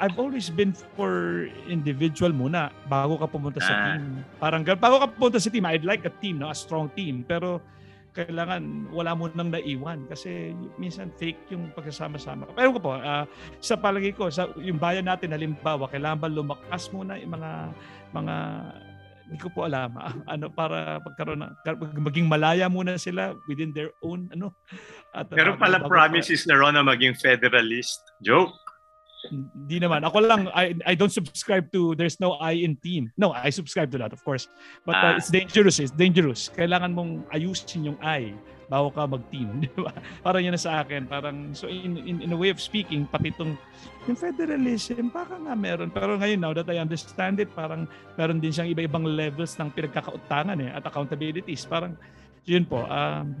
I've 0.00 0.18
always 0.18 0.46
been 0.52 0.72
for 0.96 1.46
individual 1.68 2.32
muna 2.32 2.72
bago 2.88 3.16
ka 3.16 3.26
pumunta 3.28 3.60
sa 3.60 3.72
ah. 3.72 3.80
team. 3.96 4.24
Parang 4.36 4.62
bago 4.64 5.00
ka 5.00 5.06
pumunta 5.08 5.40
sa 5.40 5.48
team, 5.48 5.64
I'd 5.64 5.86
like 5.86 6.04
a 6.04 6.12
team, 6.20 6.40
no? 6.40 6.52
a 6.52 6.56
strong 6.56 6.92
team. 6.92 7.24
Pero 7.24 7.64
kailangan 8.10 8.90
wala 8.90 9.14
mo 9.14 9.30
nang 9.32 9.54
naiwan 9.54 10.06
kasi 10.10 10.50
minsan 10.76 11.14
fake 11.14 11.54
yung 11.54 11.70
pagsasama-sama. 11.74 12.50
Pero 12.54 12.74
ko 12.74 12.80
po, 12.82 12.92
uh, 12.98 13.24
sa 13.62 13.78
palagi 13.78 14.14
ko, 14.14 14.28
sa 14.28 14.50
yung 14.58 14.82
bayan 14.82 15.06
natin 15.06 15.30
halimbawa, 15.30 15.86
kailangan 15.86 16.18
ba 16.18 16.28
lumakas 16.30 16.90
muna 16.90 17.18
yung 17.18 17.34
mga 17.38 17.50
mga 18.10 18.36
hindi 19.30 19.46
ko 19.46 19.48
po 19.54 19.62
alam 19.62 19.94
ah, 19.94 20.10
ano 20.34 20.50
para 20.50 20.98
pagkaroon 21.06 21.46
ng 21.46 21.54
maging 22.02 22.26
malaya 22.26 22.66
muna 22.66 22.98
sila 22.98 23.30
within 23.46 23.70
their 23.70 23.94
own 24.02 24.26
ano 24.34 24.50
at 25.14 25.30
Pero 25.30 25.54
pala 25.54 25.78
promises 25.78 26.42
na 26.50 26.58
Ron 26.58 26.74
na 26.74 26.82
maging 26.82 27.14
federalist. 27.14 28.02
Joke. 28.18 28.58
Hindi 29.28 29.78
naman. 29.84 30.00
Ako 30.08 30.24
lang, 30.24 30.48
I, 30.56 30.72
I 30.88 30.94
don't 30.96 31.12
subscribe 31.12 31.68
to, 31.76 31.92
there's 31.94 32.18
no 32.18 32.40
I 32.40 32.56
in 32.56 32.76
team. 32.80 33.12
No, 33.20 33.36
I 33.36 33.52
subscribe 33.52 33.92
to 33.92 33.98
that, 34.00 34.16
of 34.16 34.24
course. 34.24 34.48
But 34.88 34.96
uh, 34.96 35.12
ah. 35.12 35.16
it's 35.20 35.28
dangerous, 35.28 35.76
it's 35.76 35.92
dangerous. 35.92 36.48
Kailangan 36.56 36.96
mong 36.96 37.28
ayusin 37.34 37.84
yung 37.84 37.98
I 38.00 38.32
bago 38.70 38.94
ka 38.94 39.04
mag-team. 39.04 39.50
Di 39.66 39.70
ba? 39.74 39.90
Parang 40.22 40.40
yan 40.46 40.54
na 40.54 40.62
sa 40.62 40.80
akin. 40.80 41.04
Parang, 41.10 41.52
so 41.52 41.66
in, 41.66 41.98
in, 42.00 42.22
in 42.22 42.30
a 42.30 42.38
way 42.38 42.54
of 42.54 42.62
speaking, 42.62 43.04
pati 43.10 43.34
itong, 43.34 43.58
yung 44.06 44.16
federalism, 44.16 45.10
baka 45.10 45.36
nga 45.36 45.54
meron. 45.58 45.90
Pero 45.90 46.14
ngayon, 46.16 46.40
now 46.40 46.54
that 46.54 46.70
I 46.70 46.78
understand 46.78 47.42
it, 47.42 47.50
parang 47.52 47.90
meron 48.14 48.38
din 48.38 48.54
siyang 48.54 48.70
iba-ibang 48.70 49.04
levels 49.04 49.58
ng 49.58 49.74
pinagkakautangan 49.74 50.56
eh, 50.62 50.70
at 50.70 50.86
accountabilities. 50.86 51.66
Parang, 51.66 51.98
yun 52.46 52.62
po, 52.64 52.86
um, 52.86 53.34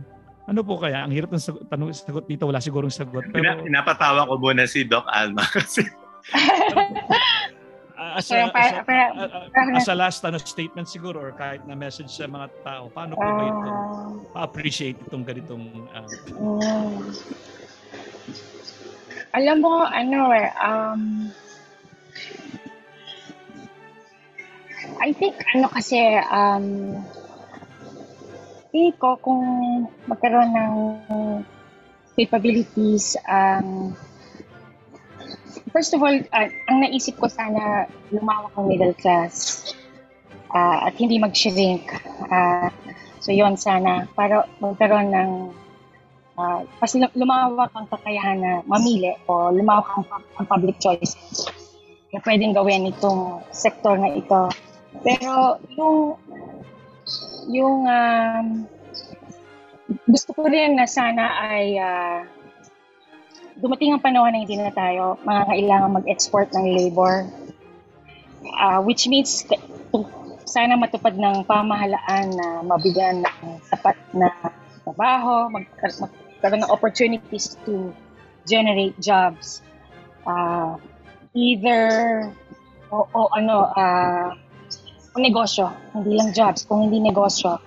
ano 0.48 0.60
po 0.64 0.80
kaya? 0.80 1.04
Ang 1.04 1.12
hirap 1.12 1.30
ng 1.32 1.42
sagot, 1.42 1.64
tanong, 1.68 1.92
sagot 1.92 2.24
dito. 2.24 2.48
Wala 2.48 2.60
sigurong 2.62 2.92
sagot. 2.92 3.24
Pero... 3.28 3.42
Pina, 3.42 3.60
pinapatawa 3.60 4.24
ko 4.28 4.40
muna 4.40 4.64
si 4.64 4.86
Doc 4.88 5.04
Alma 5.10 5.44
kasi... 5.56 5.84
as, 8.00 8.30
a, 8.32 8.48
as, 8.48 8.72
a, 8.88 8.98
as 9.76 9.88
a 9.88 9.94
last 9.94 10.24
ano, 10.24 10.38
statement 10.40 10.88
siguro 10.88 11.20
or 11.20 11.32
kahit 11.36 11.64
na 11.68 11.76
message 11.76 12.08
sa 12.08 12.24
mga 12.24 12.48
tao, 12.64 12.88
paano 12.88 13.12
po 13.16 13.24
ba 13.24 13.44
ito 13.44 13.68
ah. 13.68 13.72
ma-appreciate 14.34 14.96
itong 15.04 15.24
ganitong... 15.24 15.64
Uh, 15.92 17.12
alam 19.30 19.62
mo, 19.62 19.86
ano 19.86 20.34
eh, 20.34 20.50
um, 20.58 21.30
I 25.00 25.14
think 25.14 25.38
ano 25.54 25.70
kasi 25.70 26.00
um, 26.28 26.98
tingin 28.70 28.94
ko 28.96 29.18
kung 29.18 29.42
magkaroon 30.06 30.50
ng 30.54 30.74
capabilities 32.14 33.18
ang 33.26 33.92
um, 33.92 34.08
first 35.72 35.94
of 35.94 36.02
all, 36.02 36.14
uh, 36.14 36.48
ang 36.68 36.76
naisip 36.82 37.18
ko 37.18 37.30
sana 37.30 37.86
lumawak 38.10 38.54
ang 38.54 38.66
middle 38.66 38.94
class 38.94 39.66
uh, 40.50 40.86
at 40.86 40.94
hindi 40.98 41.18
mag-shrink. 41.18 41.90
Uh, 42.26 42.70
so 43.22 43.30
yon 43.30 43.54
sana 43.54 44.08
para 44.16 44.48
magkaroon 44.58 45.12
ng 45.12 45.30
uh, 46.38 46.60
mas 46.80 46.92
lumawak 47.14 47.70
ang 47.74 47.86
kakayahan 47.86 48.38
na 48.38 48.52
mamili 48.66 49.14
o 49.30 49.50
lumawak 49.54 49.86
ang, 49.94 50.04
ang 50.38 50.46
public 50.46 50.78
choice 50.82 51.14
na 52.10 52.18
pwedeng 52.26 52.56
gawin 52.56 52.90
itong 52.90 53.44
sektor 53.54 53.94
na 53.94 54.10
ito. 54.10 54.50
Pero 55.06 55.62
yung 55.78 56.18
yung 57.48 57.88
um, 57.88 58.46
gusto 60.10 60.30
ko 60.34 60.46
rin 60.46 60.76
na 60.76 60.84
sana 60.84 61.38
ay 61.40 61.78
uh, 61.78 62.20
dumating 63.60 63.94
ang 63.94 64.02
panahon 64.02 64.32
na 64.32 64.42
hindi 64.42 64.56
na 64.56 64.72
tayo 64.72 65.20
mga 65.24 65.42
kailangan 65.48 65.96
mag-export 66.00 66.48
ng 66.56 66.66
labor. 66.76 67.28
Uh, 68.40 68.80
which 68.80 69.04
means 69.04 69.44
sana 70.48 70.74
matupad 70.74 71.14
ng 71.14 71.46
pamahalaan 71.46 72.26
na 72.34 72.46
mabigyan 72.66 73.22
ng 73.22 73.60
sapat 73.62 73.94
na 74.10 74.32
trabaho, 74.82 75.46
magkaroon 75.52 76.60
ng 76.64 76.72
opportunities 76.72 77.54
to 77.62 77.94
generate 78.48 78.96
jobs. 78.98 79.62
Uh, 80.26 80.74
either 81.36 82.26
o, 82.90 83.06
o 83.14 83.30
ano, 83.30 83.70
uh, 83.76 84.34
kung 85.10 85.22
negosyo, 85.26 85.70
hindi 85.94 86.14
lang 86.14 86.30
jobs, 86.30 86.66
kung 86.66 86.86
hindi 86.86 87.02
negosyo, 87.02 87.58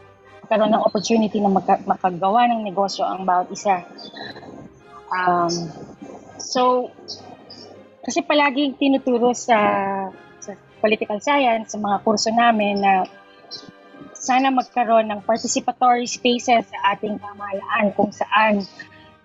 magkaroon 0.43 0.71
ng 0.75 0.83
opportunity 0.83 1.39
na 1.43 1.51
magka- 1.51 1.83
makagawa 1.83 2.47
ng 2.51 2.63
negosyo 2.63 3.03
ang 3.03 3.27
bawat 3.27 3.51
isa. 3.51 3.83
Um, 5.11 5.51
so, 6.39 6.91
kasi 8.03 8.23
palaging 8.23 8.79
tinuturo 8.79 9.35
sa, 9.35 9.59
sa 10.39 10.51
political 10.79 11.19
science, 11.19 11.75
sa 11.75 11.79
mga 11.79 11.97
kurso 12.03 12.31
namin 12.31 12.79
na 12.79 13.07
sana 14.15 14.47
magkaroon 14.47 15.11
ng 15.11 15.19
participatory 15.27 16.07
spaces 16.07 16.71
sa 16.71 16.77
ating 16.95 17.19
pamahalaan 17.19 17.91
kung 17.91 18.11
saan 18.15 18.63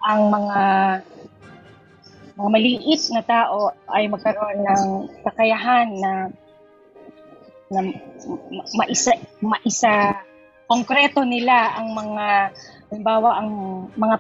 ang 0.03 0.21
mga 0.27 0.61
mga 2.39 2.51
maliit 2.55 3.03
na 3.11 3.23
tao 3.23 3.75
ay 3.91 4.07
magkaroon 4.07 4.62
ng 4.62 4.83
kakayahan 5.27 5.89
na 5.99 6.12
na 7.69 7.81
maisa 8.77 9.12
maisa 9.45 10.25
konkreto 10.69 11.25
nila 11.25 11.77
ang 11.77 11.93
mga 11.93 12.27
halimbawa 12.93 13.41
ang 13.41 13.51
mga 13.97 14.16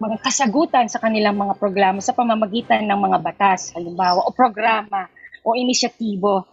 mga 0.00 0.16
kasagutan 0.24 0.88
sa 0.88 1.00
kanilang 1.00 1.36
mga 1.36 1.60
programa 1.60 2.00
sa 2.00 2.16
pamamagitan 2.16 2.88
ng 2.88 3.00
mga 3.00 3.18
batas 3.20 3.72
halimbawa 3.76 4.24
o 4.24 4.32
programa 4.32 5.12
o 5.44 5.52
inisyatibo. 5.56 6.48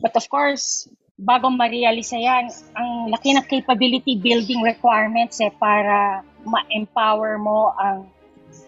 But 0.00 0.16
of 0.16 0.28
course 0.32 0.88
bago 1.18 1.50
ma-realize 1.50 2.14
yan 2.14 2.46
ang 2.78 3.10
laki 3.10 3.34
ng 3.34 3.44
capability 3.50 4.16
building 4.16 4.62
requirements 4.62 5.42
eh 5.42 5.50
para 5.50 6.22
ma-empower 6.46 7.36
mo 7.42 7.74
ang 7.74 8.06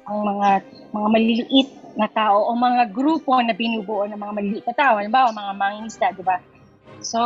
ang 0.05 0.19
mga 0.27 0.49
mga 0.91 1.09
maliliit 1.09 1.71
na 1.95 2.11
tao 2.11 2.51
o 2.51 2.59
mga 2.59 2.91
grupo 2.91 3.39
na 3.41 3.55
binubuo 3.55 4.05
ng 4.07 4.19
mga 4.19 4.35
maliliit 4.35 4.67
na 4.67 4.77
tao. 4.77 4.99
Halimbawa 4.99 5.31
mga 5.31 5.53
mangingisda 5.57 6.07
di 6.13 6.23
ba 6.27 6.37
So, 7.01 7.21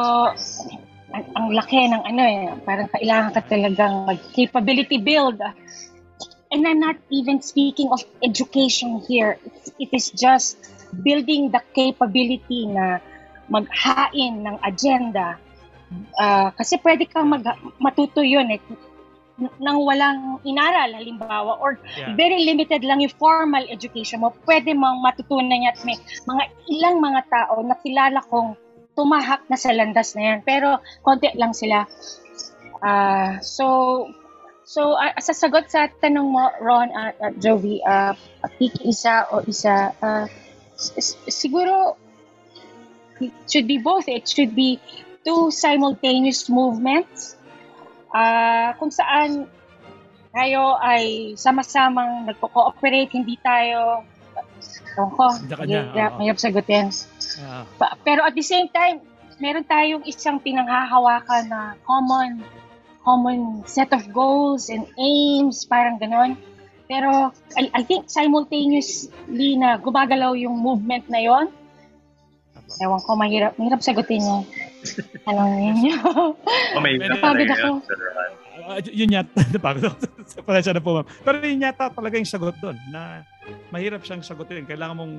ang, 1.14 1.24
ang 1.34 1.46
laki 1.54 1.90
ng 1.90 2.02
ano 2.02 2.22
eh, 2.22 2.42
parang 2.66 2.90
kailangan 2.90 3.30
ka 3.34 3.42
talagang 3.46 4.06
mag-capability 4.06 4.98
build. 4.98 5.38
And 6.54 6.62
I'm 6.66 6.78
not 6.78 6.98
even 7.10 7.42
speaking 7.42 7.90
of 7.90 8.02
education 8.22 9.02
here. 9.06 9.38
It 9.78 9.90
is 9.90 10.14
just 10.14 10.58
building 11.02 11.50
the 11.50 11.62
capability 11.74 12.70
na 12.70 13.02
maghain 13.50 14.46
ng 14.46 14.56
agenda. 14.62 15.38
Uh, 16.18 16.50
kasi 16.54 16.78
pwede 16.82 17.06
kang 17.10 17.30
mag, 17.30 17.42
matuto 17.78 18.22
yun 18.22 18.50
eh 18.50 18.62
nang 19.58 19.82
walang 19.82 20.38
inaral 20.46 20.94
halimbawa 20.94 21.58
or 21.58 21.74
yeah. 21.98 22.14
very 22.14 22.46
limited 22.46 22.86
lang 22.86 23.02
yung 23.02 23.10
formal 23.18 23.66
education 23.66 24.22
mo 24.22 24.30
pwede 24.46 24.70
mong 24.78 25.02
matutunan 25.02 25.58
yan 25.58 25.74
may 25.82 25.98
mga 26.22 26.42
ilang 26.70 27.02
mga 27.02 27.20
tao 27.26 27.58
na 27.66 27.74
kilala 27.82 28.22
kong 28.30 28.54
tumahak 28.94 29.46
na 29.50 29.58
sa 29.58 29.74
landas 29.74 30.14
na 30.14 30.34
yan. 30.34 30.38
Pero 30.42 30.78
konti 31.02 31.30
lang 31.34 31.52
sila. 31.52 31.86
Uh, 32.80 33.38
so, 33.42 34.08
so 34.64 34.94
uh, 34.94 35.14
sa 35.18 35.34
sagot 35.34 35.70
sa 35.70 35.90
tanong 36.00 36.30
mo, 36.30 36.50
Ron 36.62 36.90
at 36.94 37.14
uh, 37.20 37.32
Jovi, 37.38 37.82
uh, 37.82 38.14
isa 38.86 39.26
o 39.30 39.42
isa, 39.46 39.92
uh, 40.02 40.26
siguro 41.28 41.98
it 43.20 43.32
should 43.46 43.66
be 43.66 43.78
both. 43.78 44.08
It 44.10 44.26
should 44.28 44.54
be 44.54 44.78
two 45.24 45.48
simultaneous 45.50 46.50
movements 46.52 47.40
uh, 48.14 48.76
kung 48.78 48.94
saan 48.94 49.48
tayo 50.34 50.78
ay 50.82 51.34
sama-samang 51.38 52.26
nagko-cooperate, 52.26 53.10
hindi 53.14 53.38
tayo 53.38 54.02
Ewan 54.94 55.10
ko, 55.10 55.26
Kanya-kanya. 55.50 56.14
mahirap 56.18 56.38
sagutin. 56.38 56.86
Yeah. 57.34 57.64
pero 58.06 58.22
at 58.22 58.34
the 58.38 58.44
same 58.44 58.70
time, 58.70 59.02
meron 59.42 59.66
tayong 59.66 60.06
isang 60.06 60.38
pinanghahawakan 60.38 61.50
na 61.50 61.60
common 61.82 62.42
common 63.04 63.62
set 63.68 63.92
of 63.92 64.08
goals 64.10 64.72
and 64.72 64.88
aims, 64.96 65.68
parang 65.68 66.00
ganon. 66.00 66.40
Pero 66.88 67.32
I, 67.56 67.68
I 67.72 67.82
think 67.84 68.08
simultaneously 68.08 69.60
na 69.60 69.76
gumagalaw 69.76 70.36
yung 70.36 70.56
movement 70.56 71.04
na 71.12 71.20
yon. 71.20 71.46
Ewan 72.80 73.00
ko, 73.04 73.12
mahirap, 73.14 73.52
mahirap 73.60 73.84
sagutin 73.84 74.24
niya. 74.24 74.38
Anong 75.28 75.52
ninyo? 75.60 75.96
Oh, 76.76 76.80
may 76.80 76.96
Napagod 77.12 77.48
ako. 77.52 77.68
Uh, 78.64 78.80
yun 78.88 79.12
yata, 79.12 79.40
napagod 79.52 79.84
ako. 79.92 79.96
Pasensya 80.48 80.72
na 80.72 80.80
po, 80.80 81.00
ma'am. 81.00 81.06
Pero 81.22 81.36
yun 81.44 81.60
yata 81.60 81.92
talaga 81.92 82.16
yung 82.16 82.28
sagot 82.28 82.56
doon 82.58 82.76
na 82.88 83.22
mahirap 83.68 84.00
siyang 84.04 84.24
sagutin. 84.24 84.64
Kailangan 84.64 84.96
mong 84.96 85.14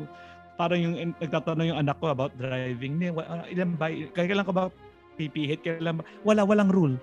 parang 0.56 0.80
yung 0.80 0.96
nagtatanong 1.20 1.68
yung 1.72 1.80
anak 1.80 2.00
ko 2.00 2.12
about 2.12 2.34
driving. 2.36 3.00
Ni, 3.00 3.12
uh, 3.12 3.46
ilan 3.52 3.76
ba, 3.76 3.92
kailan 3.92 4.48
ko 4.48 4.54
ba 4.56 4.64
pipihit? 5.16 5.64
Kailan 5.64 6.00
ba? 6.00 6.04
Wala, 6.24 6.44
walang 6.44 6.72
rule. 6.72 6.96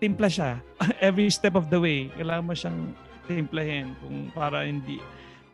Timpla 0.00 0.28
siya. 0.28 0.60
Every 1.08 1.28
step 1.28 1.56
of 1.56 1.68
the 1.68 1.80
way, 1.80 2.08
kailangan 2.16 2.44
mo 2.44 2.54
siyang 2.56 2.80
timplahin 3.28 3.94
kung 4.02 4.32
para 4.34 4.66
hindi 4.66 4.98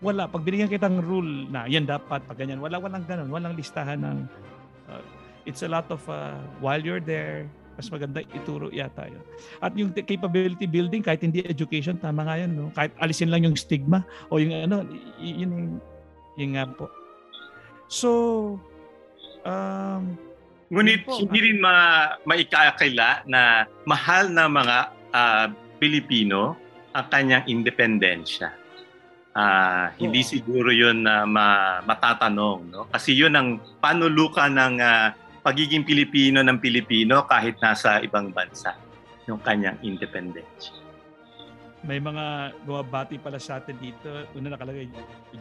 wala 0.01 0.29
pag 0.29 0.45
binigyan 0.45 0.69
kitang 0.69 1.01
rule 1.01 1.49
na 1.49 1.65
yan 1.65 1.89
dapat 1.89 2.21
pag 2.25 2.37
ganyan 2.37 2.61
wala 2.61 2.77
walang 2.77 3.05
ganun 3.09 3.33
walang 3.33 3.57
listahan 3.57 3.97
ng 4.01 4.19
uh, 4.93 5.01
it's 5.49 5.65
a 5.65 5.69
lot 5.69 5.89
of 5.89 6.01
uh, 6.09 6.37
while 6.61 6.81
you're 6.81 7.01
there 7.01 7.49
mas 7.77 7.93
maganda 7.93 8.25
ituro 8.33 8.73
yata 8.73 9.05
yun. 9.05 9.21
At 9.61 9.77
yung 9.77 9.93
capability 9.93 10.65
building, 10.65 11.05
kahit 11.05 11.21
hindi 11.21 11.45
education, 11.45 12.01
tama 12.01 12.25
nga 12.25 12.41
yan. 12.41 12.57
No? 12.57 12.73
Kahit 12.73 12.97
alisin 12.97 13.29
lang 13.29 13.45
yung 13.45 13.53
stigma 13.53 14.01
o 14.33 14.41
yung 14.41 14.57
ano, 14.57 14.81
yun 15.21 15.53
yung, 15.53 15.67
yun 16.41 16.51
nga 16.57 16.65
po. 16.73 16.89
So, 17.87 18.11
um, 19.47 20.19
Ngunit 20.67 21.07
po, 21.07 21.23
hindi 21.23 21.39
rin 21.53 21.59
ma 21.63 22.11
maikakaila 22.27 23.31
na 23.31 23.71
mahal 23.87 24.35
na 24.35 24.51
mga 24.51 24.77
uh, 25.15 25.47
Pilipino 25.79 26.59
ang 26.91 27.07
kanyang 27.07 27.45
independensya. 27.47 28.51
Uh, 29.37 29.93
hindi 30.01 30.25
siguro 30.25 30.73
yun 30.73 31.05
na 31.05 31.29
ma, 31.29 31.79
matatanong. 31.85 32.61
No? 32.73 32.83
Kasi 32.89 33.13
yun 33.13 33.37
ang 33.37 33.61
panulukan 33.79 34.49
ng 34.49 34.75
uh, 34.81 35.13
pagiging 35.45 35.87
Pilipino 35.87 36.43
ng 36.43 36.59
Pilipino 36.59 37.29
kahit 37.29 37.61
nasa 37.63 38.03
ibang 38.03 38.35
bansa. 38.35 38.75
Yung 39.31 39.39
kanyang 39.45 39.79
independence. 39.87 40.75
May 41.87 42.03
mga 42.03 42.57
bumabati 42.67 43.21
pala 43.23 43.39
sa 43.39 43.63
atin 43.63 43.79
dito. 43.79 44.09
Una 44.35 44.57
nakalagay, 44.57 44.91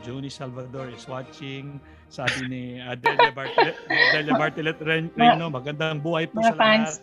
Joni 0.06 0.30
Salvador 0.30 0.93
is 0.93 1.08
watching. 1.10 1.82
Sabi 2.16 2.47
ni 2.47 2.63
Adelia 2.80 3.28
Bartelet, 3.36 3.76
Adelia 3.91 4.34
Bartelet 4.39 4.80
Reno, 4.80 5.51
magandang 5.51 5.99
buhay 5.99 6.32
po 6.32 6.39
sa 6.39 6.55
lahat. 6.55 6.95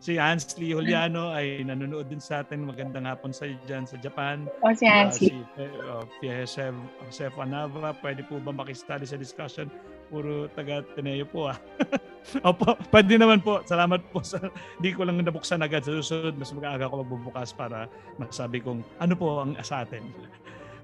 Si 0.00 0.16
Ansley 0.16 0.72
Juliano 0.72 1.32
ay 1.32 1.64
nanonood 1.64 2.08
din 2.08 2.20
sa 2.20 2.40
atin. 2.40 2.64
Magandang 2.64 3.04
hapon 3.04 3.32
sa 3.32 3.44
dyan 3.68 3.84
sa 3.84 4.00
Japan. 4.00 4.48
O 4.64 4.68
oh, 4.68 4.72
si 4.76 4.84
Ansley. 4.84 5.36
Uh, 5.56 6.04
si 6.20 6.28
uh, 6.28 6.44
Joseph, 6.44 6.76
Joseph 7.08 7.36
Anava, 7.40 7.92
pwede 8.00 8.24
po 8.24 8.40
ba 8.40 8.52
makistali 8.52 9.04
sa 9.04 9.20
discussion? 9.20 9.68
Puro 10.08 10.48
taga 10.52 10.84
Teneo 10.96 11.24
po 11.28 11.52
ah. 11.52 11.56
Opo, 12.48 12.76
pwede 12.88 13.20
naman 13.20 13.44
po. 13.44 13.60
Salamat 13.64 14.00
po 14.12 14.24
sa 14.24 14.40
hindi 14.80 14.96
ko 14.96 15.04
lang 15.04 15.20
nabuksan 15.20 15.60
agad 15.60 15.84
sa 15.84 15.92
susunod. 15.92 16.36
Mas 16.36 16.52
mag-aaga 16.52 16.88
ko 16.88 17.04
magbubukas 17.04 17.52
para 17.52 17.88
masabi 18.16 18.64
kong 18.64 18.80
ano 19.00 19.12
po 19.12 19.44
ang 19.44 19.56
sa 19.60 19.84
atin. 19.84 20.04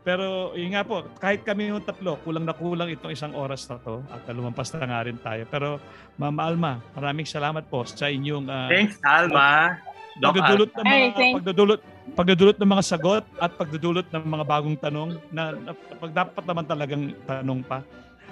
Pero 0.01 0.57
yun 0.57 0.72
nga 0.72 0.80
po, 0.80 1.05
kahit 1.20 1.44
kami 1.44 1.68
yung 1.68 1.84
tatlo, 1.84 2.16
kulang 2.24 2.48
na 2.48 2.57
kulang 2.57 2.88
itong 2.88 3.12
isang 3.12 3.36
oras 3.36 3.68
na 3.68 3.76
to 3.84 4.01
at 4.09 4.24
lumampas 4.32 4.72
na 4.72 4.88
nga 4.88 5.05
rin 5.05 5.20
tayo. 5.20 5.44
Pero 5.53 5.68
Mama 6.16 6.49
Alma, 6.49 6.72
maraming 6.96 7.29
salamat 7.29 7.68
po 7.68 7.84
sa 7.84 8.08
inyong 8.08 8.49
uh, 8.49 8.68
Thanks 8.72 8.96
Alma. 9.04 9.76
Pagdudulot 10.20 10.70
ng 10.72 10.84
mga 10.84 11.08
hey, 11.16 11.33
pagdudulot 11.37 11.80
pagdudulot 12.16 12.57
ng 12.58 12.70
mga 12.70 12.84
sagot 12.84 13.24
at 13.38 13.53
pagdudulot 13.54 14.07
ng 14.08 14.24
mga 14.24 14.45
bagong 14.45 14.76
tanong 14.80 15.11
na, 15.30 15.54
na 15.54 15.72
pag 15.76 16.12
dapat 16.12 16.45
naman 16.49 16.64
talagang 16.66 17.03
tanong 17.29 17.61
pa. 17.62 17.84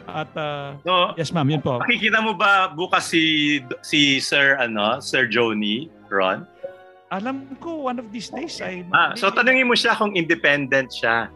At 0.09 0.32
uh, 0.40 0.72
so, 0.88 1.12
yes 1.20 1.30
ma'am, 1.36 1.48
yun 1.52 1.60
po. 1.60 1.76
Makikita 1.84 2.24
mo 2.24 2.32
ba 2.32 2.72
bukas 2.72 3.12
si 3.12 3.60
si 3.84 4.24
Sir 4.24 4.56
ano, 4.56 5.05
Sir 5.05 5.28
Joni 5.28 5.92
Ron? 6.09 6.48
Alam 7.12 7.44
ko 7.60 7.88
one 7.88 8.01
of 8.01 8.09
these 8.09 8.32
days 8.32 8.56
ay 8.64 8.84
ah, 8.92 9.12
so 9.12 9.28
tanungin 9.28 9.68
mo 9.68 9.76
siya 9.76 9.92
kung 9.97 10.16
independent 10.16 10.88
siya. 10.92 11.28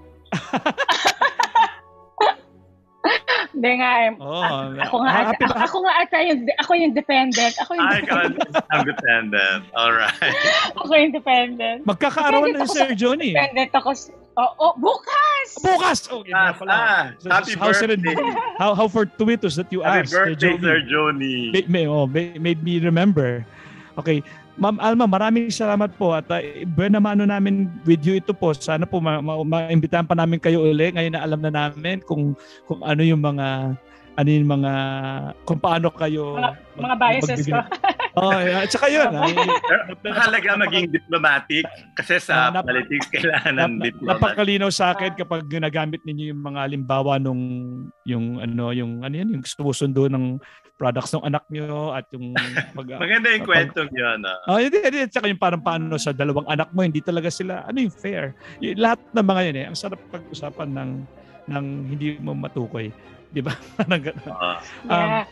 Hindi 3.53 3.73
nga 3.79 3.93
eh. 4.09 4.11
Oh, 4.17 4.43
ako 4.81 4.97
nga 5.05 5.13
ata, 5.23 5.45
ako, 5.45 5.55
ako 5.61 5.77
nga 5.85 5.95
ata 6.03 6.17
yung 6.25 6.41
ako 6.59 6.73
yung 6.73 6.95
dependent. 6.97 7.55
Ako 7.61 7.71
yung 7.77 7.85
Ay, 7.85 8.01
dependent. 8.03 8.53
I'm 8.73 8.83
dependent. 8.89 9.63
All 9.77 9.93
right. 9.93 10.35
ako 10.81 10.93
yung 10.97 11.13
dependent. 11.13 11.81
Magkakaroon 11.85 12.57
na 12.57 12.65
si 12.67 12.81
Sir 12.81 12.97
Johnny. 12.97 13.37
Dependent 13.37 13.71
ako. 13.77 13.93
Oh, 14.33 14.51
oh, 14.57 14.73
bukas! 14.81 15.61
Bukas! 15.61 15.99
Okay, 16.09 16.33
ah, 16.33 16.57
pala. 16.57 16.73
Ah, 16.73 17.05
so, 17.21 17.29
happy 17.29 17.53
how 17.53 17.69
birthday. 17.69 18.17
how, 18.57 18.73
how 18.73 18.89
fortuitous 18.89 19.61
that 19.61 19.69
you 19.69 19.85
happy 19.85 20.09
asked. 20.09 20.17
Happy 20.17 20.33
birthday, 20.33 20.57
Sir 20.57 20.81
Johnny. 20.89 21.53
Made, 21.53 21.69
made, 21.69 21.85
oh, 21.85 22.09
made, 22.09 22.41
made 22.41 22.65
me 22.65 22.81
remember. 22.81 23.45
Okay, 24.01 24.25
Ma'am 24.61 24.77
Alma, 24.85 25.09
maraming 25.09 25.49
salamat 25.49 25.97
po 25.97 26.13
at 26.13 26.29
uh, 26.29 26.45
buwan 26.77 26.93
naman 26.93 27.17
ano 27.17 27.25
namin 27.25 27.73
with 27.89 28.05
you 28.05 28.21
ito 28.21 28.37
po. 28.37 28.53
Sana 28.53 28.85
po 28.85 29.01
ma-imbitahan 29.01 30.05
ma- 30.05 30.13
ma- 30.13 30.13
pa 30.13 30.21
namin 30.21 30.39
kayo 30.39 30.61
uli 30.61 30.93
ngayon 30.93 31.17
na 31.17 31.25
alam 31.25 31.41
na 31.41 31.49
namin 31.49 32.05
kung 32.05 32.37
kung 32.69 32.85
ano 32.85 33.01
yung 33.01 33.25
mga 33.25 33.73
ano 34.13 34.29
yung 34.29 34.49
mga 34.49 34.73
kung 35.49 35.57
paano 35.57 35.89
kayo 35.89 36.37
mga, 36.37 36.53
mga 36.77 36.97
biases 37.01 37.49
ko. 37.49 37.61
oh, 38.21 38.37
yeah. 38.37 38.65
At 38.65 38.69
saka 38.69 38.87
yun. 38.93 39.09
Ah, 39.09 39.25
Mahalaga 40.05 40.61
maging 40.69 40.93
diplomatic 40.93 41.65
kasi 41.97 42.21
sa 42.21 42.53
uh, 42.53 42.61
nap- 42.61 42.69
politics 42.69 43.09
kailangan 43.09 43.57
ng 43.57 43.73
nap- 43.81 43.85
diplomat. 43.89 44.21
Napakalinaw 44.21 44.69
sa 44.69 44.93
akin 44.93 45.17
kapag 45.17 45.49
ginagamit 45.49 46.05
ninyo 46.05 46.37
yung 46.37 46.43
mga 46.45 46.63
limbawa 46.69 47.17
nung 47.17 47.43
yung 48.05 48.37
ano 48.37 48.69
yung 48.77 49.01
ano 49.01 49.15
yun 49.17 49.41
yung 49.41 49.45
sumusundo 49.49 50.13
ng 50.13 50.37
products 50.83 51.15
ng 51.15 51.23
anak 51.23 51.47
nyo 51.47 51.95
at 51.95 52.11
yung 52.11 52.35
mag, 52.77 52.87
Maganda 52.99 53.31
yung 53.31 53.47
kwentong 53.47 53.91
yun. 53.95 54.19
Ah. 54.27 54.51
Oh, 54.51 54.59
hindi, 54.59 54.83
hindi. 54.83 55.07
Tsaka 55.07 55.31
yung 55.31 55.39
parang 55.39 55.63
paano 55.63 55.95
sa 55.95 56.11
dalawang 56.11 56.51
anak 56.51 56.75
mo, 56.75 56.83
hindi 56.83 56.99
talaga 56.99 57.31
sila, 57.31 57.63
ano 57.63 57.79
yung 57.79 57.95
fair. 57.95 58.35
Yung, 58.59 58.83
lahat 58.83 58.99
ng 59.15 59.23
mga 59.23 59.43
yun 59.47 59.57
eh, 59.63 59.65
ang 59.71 59.79
sarap 59.79 60.03
pag-usapan 60.11 60.75
ng, 60.75 60.91
ng 61.55 61.65
hindi 61.87 62.19
mo 62.19 62.35
matukoy. 62.35 62.91
Di 63.31 63.39
ba? 63.39 63.55
uh, 63.87 64.59
yeah. 64.91 65.23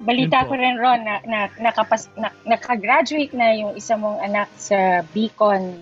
Balita 0.00 0.48
ko 0.48 0.58
rin 0.58 0.80
Ron 0.80 1.06
na, 1.06 1.22
na, 1.28 1.38
nakapas, 1.60 2.10
na 2.18 2.34
nakagraduate 2.48 3.36
na 3.36 3.54
yung 3.54 3.78
isa 3.78 3.94
mong 3.94 4.18
anak 4.26 4.50
sa 4.58 5.06
Beacon 5.14 5.78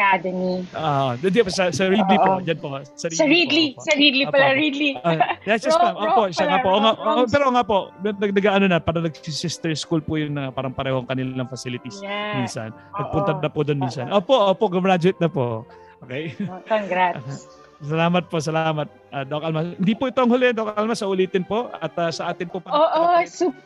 Academy. 0.00 0.64
Ah, 0.72 1.12
uh, 1.12 1.20
di 1.20 1.28
sa 1.52 1.68
sa 1.68 1.84
Ridley 1.84 2.16
uh, 2.16 2.24
po, 2.24 2.32
diyan 2.40 2.58
po. 2.58 2.80
Sa 2.96 3.06
Ridley, 3.12 3.20
sa 3.20 3.24
Ridley, 3.28 3.66
po, 3.76 3.84
sa 3.84 3.92
Ridley 3.92 4.24
pala 4.32 4.46
Apo. 4.48 4.56
Ridley. 4.56 4.90
Uh, 4.96 5.18
yes, 5.44 5.60
yes, 5.68 5.76
ma'am. 5.76 5.94
Opo, 6.00 6.22
siya 6.32 6.46
nga 6.48 6.58
po. 6.64 6.70
Nga, 6.80 6.92
oh, 6.96 7.26
pero 7.28 7.46
nga 7.52 7.62
po, 7.68 7.76
nag-ano 8.00 8.64
na, 8.64 8.80
para 8.80 9.04
nag-sister 9.04 9.76
school 9.76 10.00
po 10.00 10.16
yun 10.16 10.32
na 10.32 10.48
parang 10.48 10.72
parehong 10.72 11.04
kanilang 11.04 11.52
facilities 11.52 12.00
yeah. 12.00 12.40
minsan. 12.40 12.72
Nagpunta 12.96 13.36
na 13.36 13.52
po 13.52 13.60
doon 13.60 13.84
minsan. 13.84 14.08
Opo, 14.08 14.32
opo, 14.32 14.72
graduate 14.72 15.20
na 15.20 15.28
po. 15.28 15.68
Okay? 16.00 16.32
Oh, 16.48 16.64
congrats. 16.64 17.44
Salamat 17.80 18.28
po, 18.28 18.36
salamat. 18.44 18.88
Uh, 19.08 19.24
Doc 19.24 19.40
Alma. 19.40 19.72
Hindi 19.72 19.96
po 19.96 20.04
ito 20.04 20.20
ang 20.20 20.28
huli, 20.28 20.52
Doc 20.52 20.76
Alma, 20.76 20.92
sa 20.92 21.08
ulitin 21.08 21.44
po 21.48 21.72
at 21.72 21.92
uh, 21.96 22.12
sa 22.12 22.28
atin 22.28 22.44
po. 22.48 22.60
Oo, 22.60 22.76
oh, 22.76 23.16
oh, 23.16 23.24
super, 23.24 23.56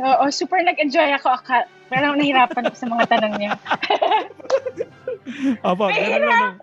oh, 0.00 0.32
super 0.32 0.64
nag-enjoy 0.64 1.12
ako. 1.20 1.28
Pero 1.92 2.16
nahirapan 2.16 2.72
ko 2.72 2.76
sa 2.76 2.88
mga 2.88 3.04
tanong 3.12 3.34
niya. 3.36 3.52
Opo, 5.64 5.84
ganun 5.90 6.22
lang. 6.26 6.54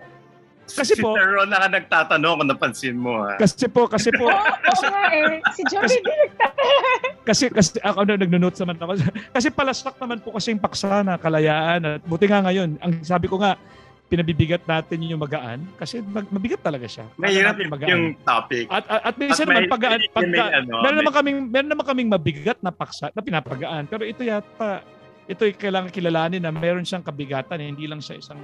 Kasi 0.68 1.00
si 1.00 1.02
po, 1.02 1.16
Sir 1.16 1.32
Ron 1.32 1.48
na 1.48 1.64
nagtatanong 1.72 2.44
kung 2.44 2.50
napansin 2.52 2.96
mo. 3.00 3.24
Ha? 3.24 3.40
Kasi 3.40 3.72
po, 3.72 3.88
kasi 3.88 4.12
po. 4.12 4.28
Oo 4.28 4.52
kasi, 4.68 4.86
eh. 4.92 5.40
Si 5.56 5.64
Joey 5.72 5.88
din 6.04 6.18
nagtatanong. 6.28 7.16
Kasi, 7.28 7.52
kasi 7.52 7.76
ako 7.84 8.08
na 8.08 8.16
nag-notes 8.16 8.56
naman 8.64 8.80
ako. 8.80 9.04
Kasi 9.36 9.52
palasak 9.52 10.00
naman 10.00 10.24
po 10.24 10.32
kasi 10.32 10.56
yung 10.56 10.64
paksa 10.64 11.04
na 11.04 11.20
kalayaan. 11.20 11.84
At 11.84 12.02
buti 12.08 12.24
nga 12.24 12.40
ngayon, 12.40 12.80
ang 12.80 13.04
sabi 13.04 13.28
ko 13.28 13.36
nga, 13.36 13.60
pinabibigat 14.08 14.64
natin 14.64 15.04
yung 15.04 15.20
magaan 15.20 15.68
kasi 15.76 16.00
mabigat 16.08 16.64
talaga 16.64 16.88
siya. 16.88 17.06
Mahirap 17.20 17.60
yung, 17.60 17.72
yung 17.84 18.06
topic. 18.24 18.72
At 18.72 18.88
at, 18.88 19.02
at 19.12 19.16
minsan 19.20 19.44
naman 19.44 19.68
paggaan 19.68 20.00
pagka, 20.16 20.44
ano, 20.64 20.74
meron 20.80 20.98
naman 21.04 21.14
kaming 21.20 21.40
meron 21.52 21.70
naman 21.76 21.86
kaming 21.86 22.10
mabigat 22.16 22.60
na 22.64 22.72
paksa 22.72 23.12
na 23.12 23.20
pinapagaan 23.20 23.84
pero 23.92 24.08
ito 24.08 24.24
yata 24.24 24.80
ito 25.28 25.44
ay 25.44 25.54
kailangan 25.54 25.92
kilalanin 25.92 26.44
na 26.44 26.56
meron 26.56 26.88
siyang 26.88 27.04
kabigatan 27.04 27.60
hindi 27.60 27.86
lang 27.86 28.00
sa 28.00 28.16
isang 28.16 28.40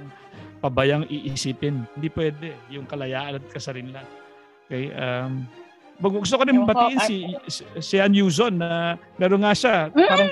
pabayang 0.60 1.08
iisipin. 1.08 1.84
Hindi 1.96 2.08
pwede 2.12 2.56
yung 2.68 2.84
kalayaan 2.84 3.40
at 3.40 3.44
kasarinlan. 3.48 4.06
Okay, 4.68 4.92
um 4.92 5.48
gusto 6.00 6.34
ko 6.34 6.42
rin 6.42 6.58
batiin 6.66 6.98
si 7.06 7.16
si 7.78 8.02
Ann 8.02 8.18
Yuzon 8.18 8.58
na 8.58 8.98
meron 9.14 9.46
nga 9.46 9.54
siya 9.54 9.94
mm! 9.94 10.08
parang 10.10 10.30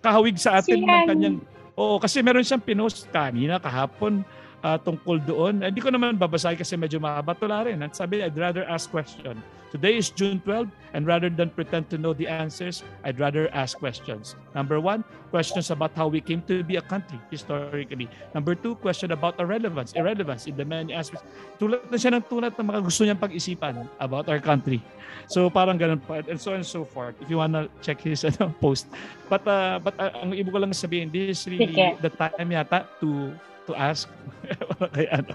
kahawig 0.00 0.40
sa 0.40 0.56
atin 0.56 0.80
ng 0.80 1.04
kanyang 1.04 1.38
Oo, 1.76 2.00
kasi 2.00 2.24
meron 2.24 2.40
siyang 2.40 2.64
pinost 2.64 3.04
kanina 3.12 3.60
kahapon 3.60 4.24
uh, 4.66 4.78
tungkol 4.82 5.22
doon. 5.22 5.62
Hindi 5.62 5.78
ko 5.78 5.94
naman 5.94 6.18
babasahin 6.18 6.58
kasi 6.58 6.74
medyo 6.74 6.98
mahaba. 6.98 7.38
Tula 7.38 7.62
rin. 7.62 7.78
At 7.86 7.94
sabi, 7.94 8.26
I'd 8.26 8.34
rather 8.34 8.66
ask 8.66 8.90
question. 8.90 9.38
Today 9.74 9.98
is 9.98 10.14
June 10.14 10.38
12 10.46 10.70
and 10.94 11.04
rather 11.04 11.28
than 11.28 11.50
pretend 11.50 11.90
to 11.90 11.98
know 11.98 12.14
the 12.14 12.24
answers, 12.30 12.86
I'd 13.02 13.18
rather 13.18 13.50
ask 13.50 13.76
questions. 13.76 14.38
Number 14.54 14.78
one, 14.78 15.02
questions 15.34 15.74
about 15.74 15.92
how 15.92 16.06
we 16.06 16.22
came 16.22 16.40
to 16.48 16.62
be 16.62 16.78
a 16.78 16.84
country 16.86 17.18
historically. 17.34 18.08
Number 18.32 18.54
two, 18.54 18.78
question 18.78 19.10
about 19.10 19.36
our 19.42 19.44
relevance, 19.44 19.92
irrelevance 19.92 20.46
in 20.46 20.56
the 20.56 20.64
many 20.64 20.94
aspects. 20.94 21.26
Tulad 21.58 21.82
na 21.90 21.98
siya 21.98 22.14
ng 22.14 22.24
tulad 22.30 22.54
ng 22.54 22.62
mga 22.62 22.80
gusto 22.88 23.04
niyang 23.04 23.20
pag-isipan 23.20 23.90
about 23.98 24.30
our 24.30 24.40
country. 24.40 24.80
So 25.26 25.50
parang 25.50 25.76
ganun 25.76 25.98
pa 25.98 26.22
and 26.24 26.38
so 26.38 26.54
on 26.54 26.62
and 26.62 26.68
so 26.68 26.86
forth. 26.86 27.18
If 27.18 27.28
you 27.28 27.42
wanna 27.42 27.66
check 27.82 28.00
his 28.00 28.22
ano, 28.30 28.54
post. 28.62 28.86
But 29.26 29.42
uh, 29.44 29.82
but 29.82 29.98
uh, 29.98 30.14
ang 30.14 30.30
ibig 30.32 30.54
ko 30.54 30.62
lang 30.62 30.72
sabihin, 30.72 31.10
this 31.10 31.42
is 31.42 31.50
really 31.50 31.74
the 31.98 32.08
time 32.14 32.54
yata 32.54 32.86
to 33.02 33.34
to 33.66 33.74
ask. 33.74 34.06
Kay 34.94 35.06
ano. 35.10 35.34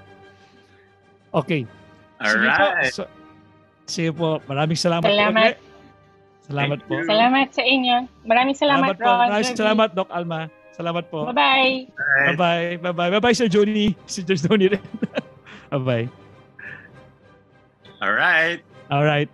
Okay. 1.32 1.64
All 2.20 2.32
sige 2.32 2.48
right. 2.48 2.60
Po. 2.60 2.68
So, 2.92 3.04
sige 3.88 4.12
po. 4.12 4.40
Maraming 4.48 4.80
salamat, 4.80 5.08
salamat. 5.08 5.56
po. 5.56 5.70
Salamat 6.52 6.80
po. 6.84 6.96
Salamat 7.08 7.48
sa 7.56 7.64
inyo. 7.64 7.96
Maraming 8.28 8.58
salamat, 8.58 8.96
salamat 9.00 9.08
Ron. 9.08 9.28
Maraming 9.32 9.56
salamat, 9.56 9.90
Doc 9.96 10.10
Alma. 10.12 10.42
Salamat 10.76 11.04
po. 11.08 11.30
Bye-bye. 11.32 11.74
Bye-bye. 12.36 12.68
Bye-bye. 12.82 13.10
Bye-bye, 13.20 13.36
Sir 13.36 13.48
Johnny. 13.48 13.96
Si 14.10 14.24
Sir 14.24 14.36
Johnny 14.36 14.76
rin. 14.76 14.84
Bye-bye. 15.72 16.08
All 18.02 18.16
right. 18.18 18.60
All 18.90 19.06
right. 19.06 19.30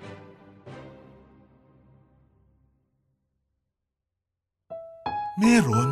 Meron 5.37 5.89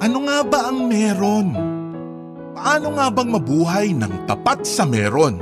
ano 0.00 0.18
nga 0.24 0.38
ba 0.46 0.60
ang 0.70 0.88
meron? 0.88 1.79
Paano 2.60 2.92
nga 2.92 3.08
bang 3.08 3.32
mabuhay 3.32 3.88
ng 3.96 4.28
tapat 4.28 4.68
sa 4.68 4.84
meron? 4.84 5.40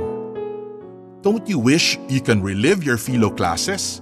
Don't 1.19 1.43
you 1.51 1.59
wish 1.59 1.99
you 2.07 2.23
can 2.23 2.39
relive 2.39 2.79
your 2.79 2.95
philo 2.95 3.27
classes? 3.27 3.99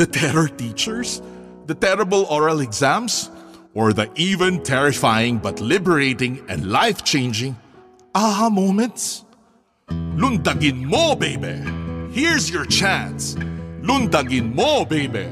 The 0.00 0.08
terror 0.08 0.48
teachers? 0.48 1.20
The 1.68 1.76
terrible 1.76 2.24
oral 2.32 2.64
exams? 2.64 3.28
Or 3.76 3.92
the 3.92 4.08
even 4.16 4.64
terrifying 4.64 5.36
but 5.36 5.60
liberating 5.60 6.40
and 6.48 6.72
life-changing 6.72 7.52
aha 8.16 8.48
moments? 8.48 9.28
Lundagin 10.16 10.88
mo, 10.88 11.12
baby! 11.20 11.60
Here's 12.16 12.48
your 12.48 12.64
chance! 12.64 13.36
Lundagin 13.84 14.56
mo, 14.56 14.88
baby! 14.88 15.28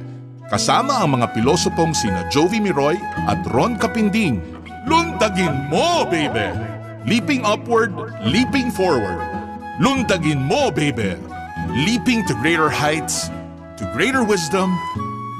Kasama 0.53 1.01
ang 1.01 1.17
mga 1.17 1.33
pilosopong 1.33 1.97
sina 1.97 2.29
Jovi 2.29 2.61
Miroy 2.61 3.01
at 3.25 3.41
Ron 3.57 3.81
Capinding. 3.81 4.37
Lundagin 4.85 5.73
mo, 5.73 6.05
baby! 6.05 6.76
Leaping 7.07 7.47
upward, 7.47 7.95
leaping 8.27 8.70
forward. 8.73 9.23
Lundagin 9.78 10.43
mo, 10.43 10.73
baby! 10.73 11.15
Leaping 11.87 12.27
to 12.27 12.35
greater 12.43 12.69
heights, 12.69 13.28
to 13.78 13.87
greater 13.95 14.24
wisdom, 14.24 14.74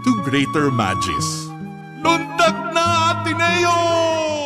to 0.07 0.23
greater 0.23 0.71
magis. 0.71 1.27
Lundag 2.07 2.71
na, 2.71 3.19
Ateneo! 3.19 4.46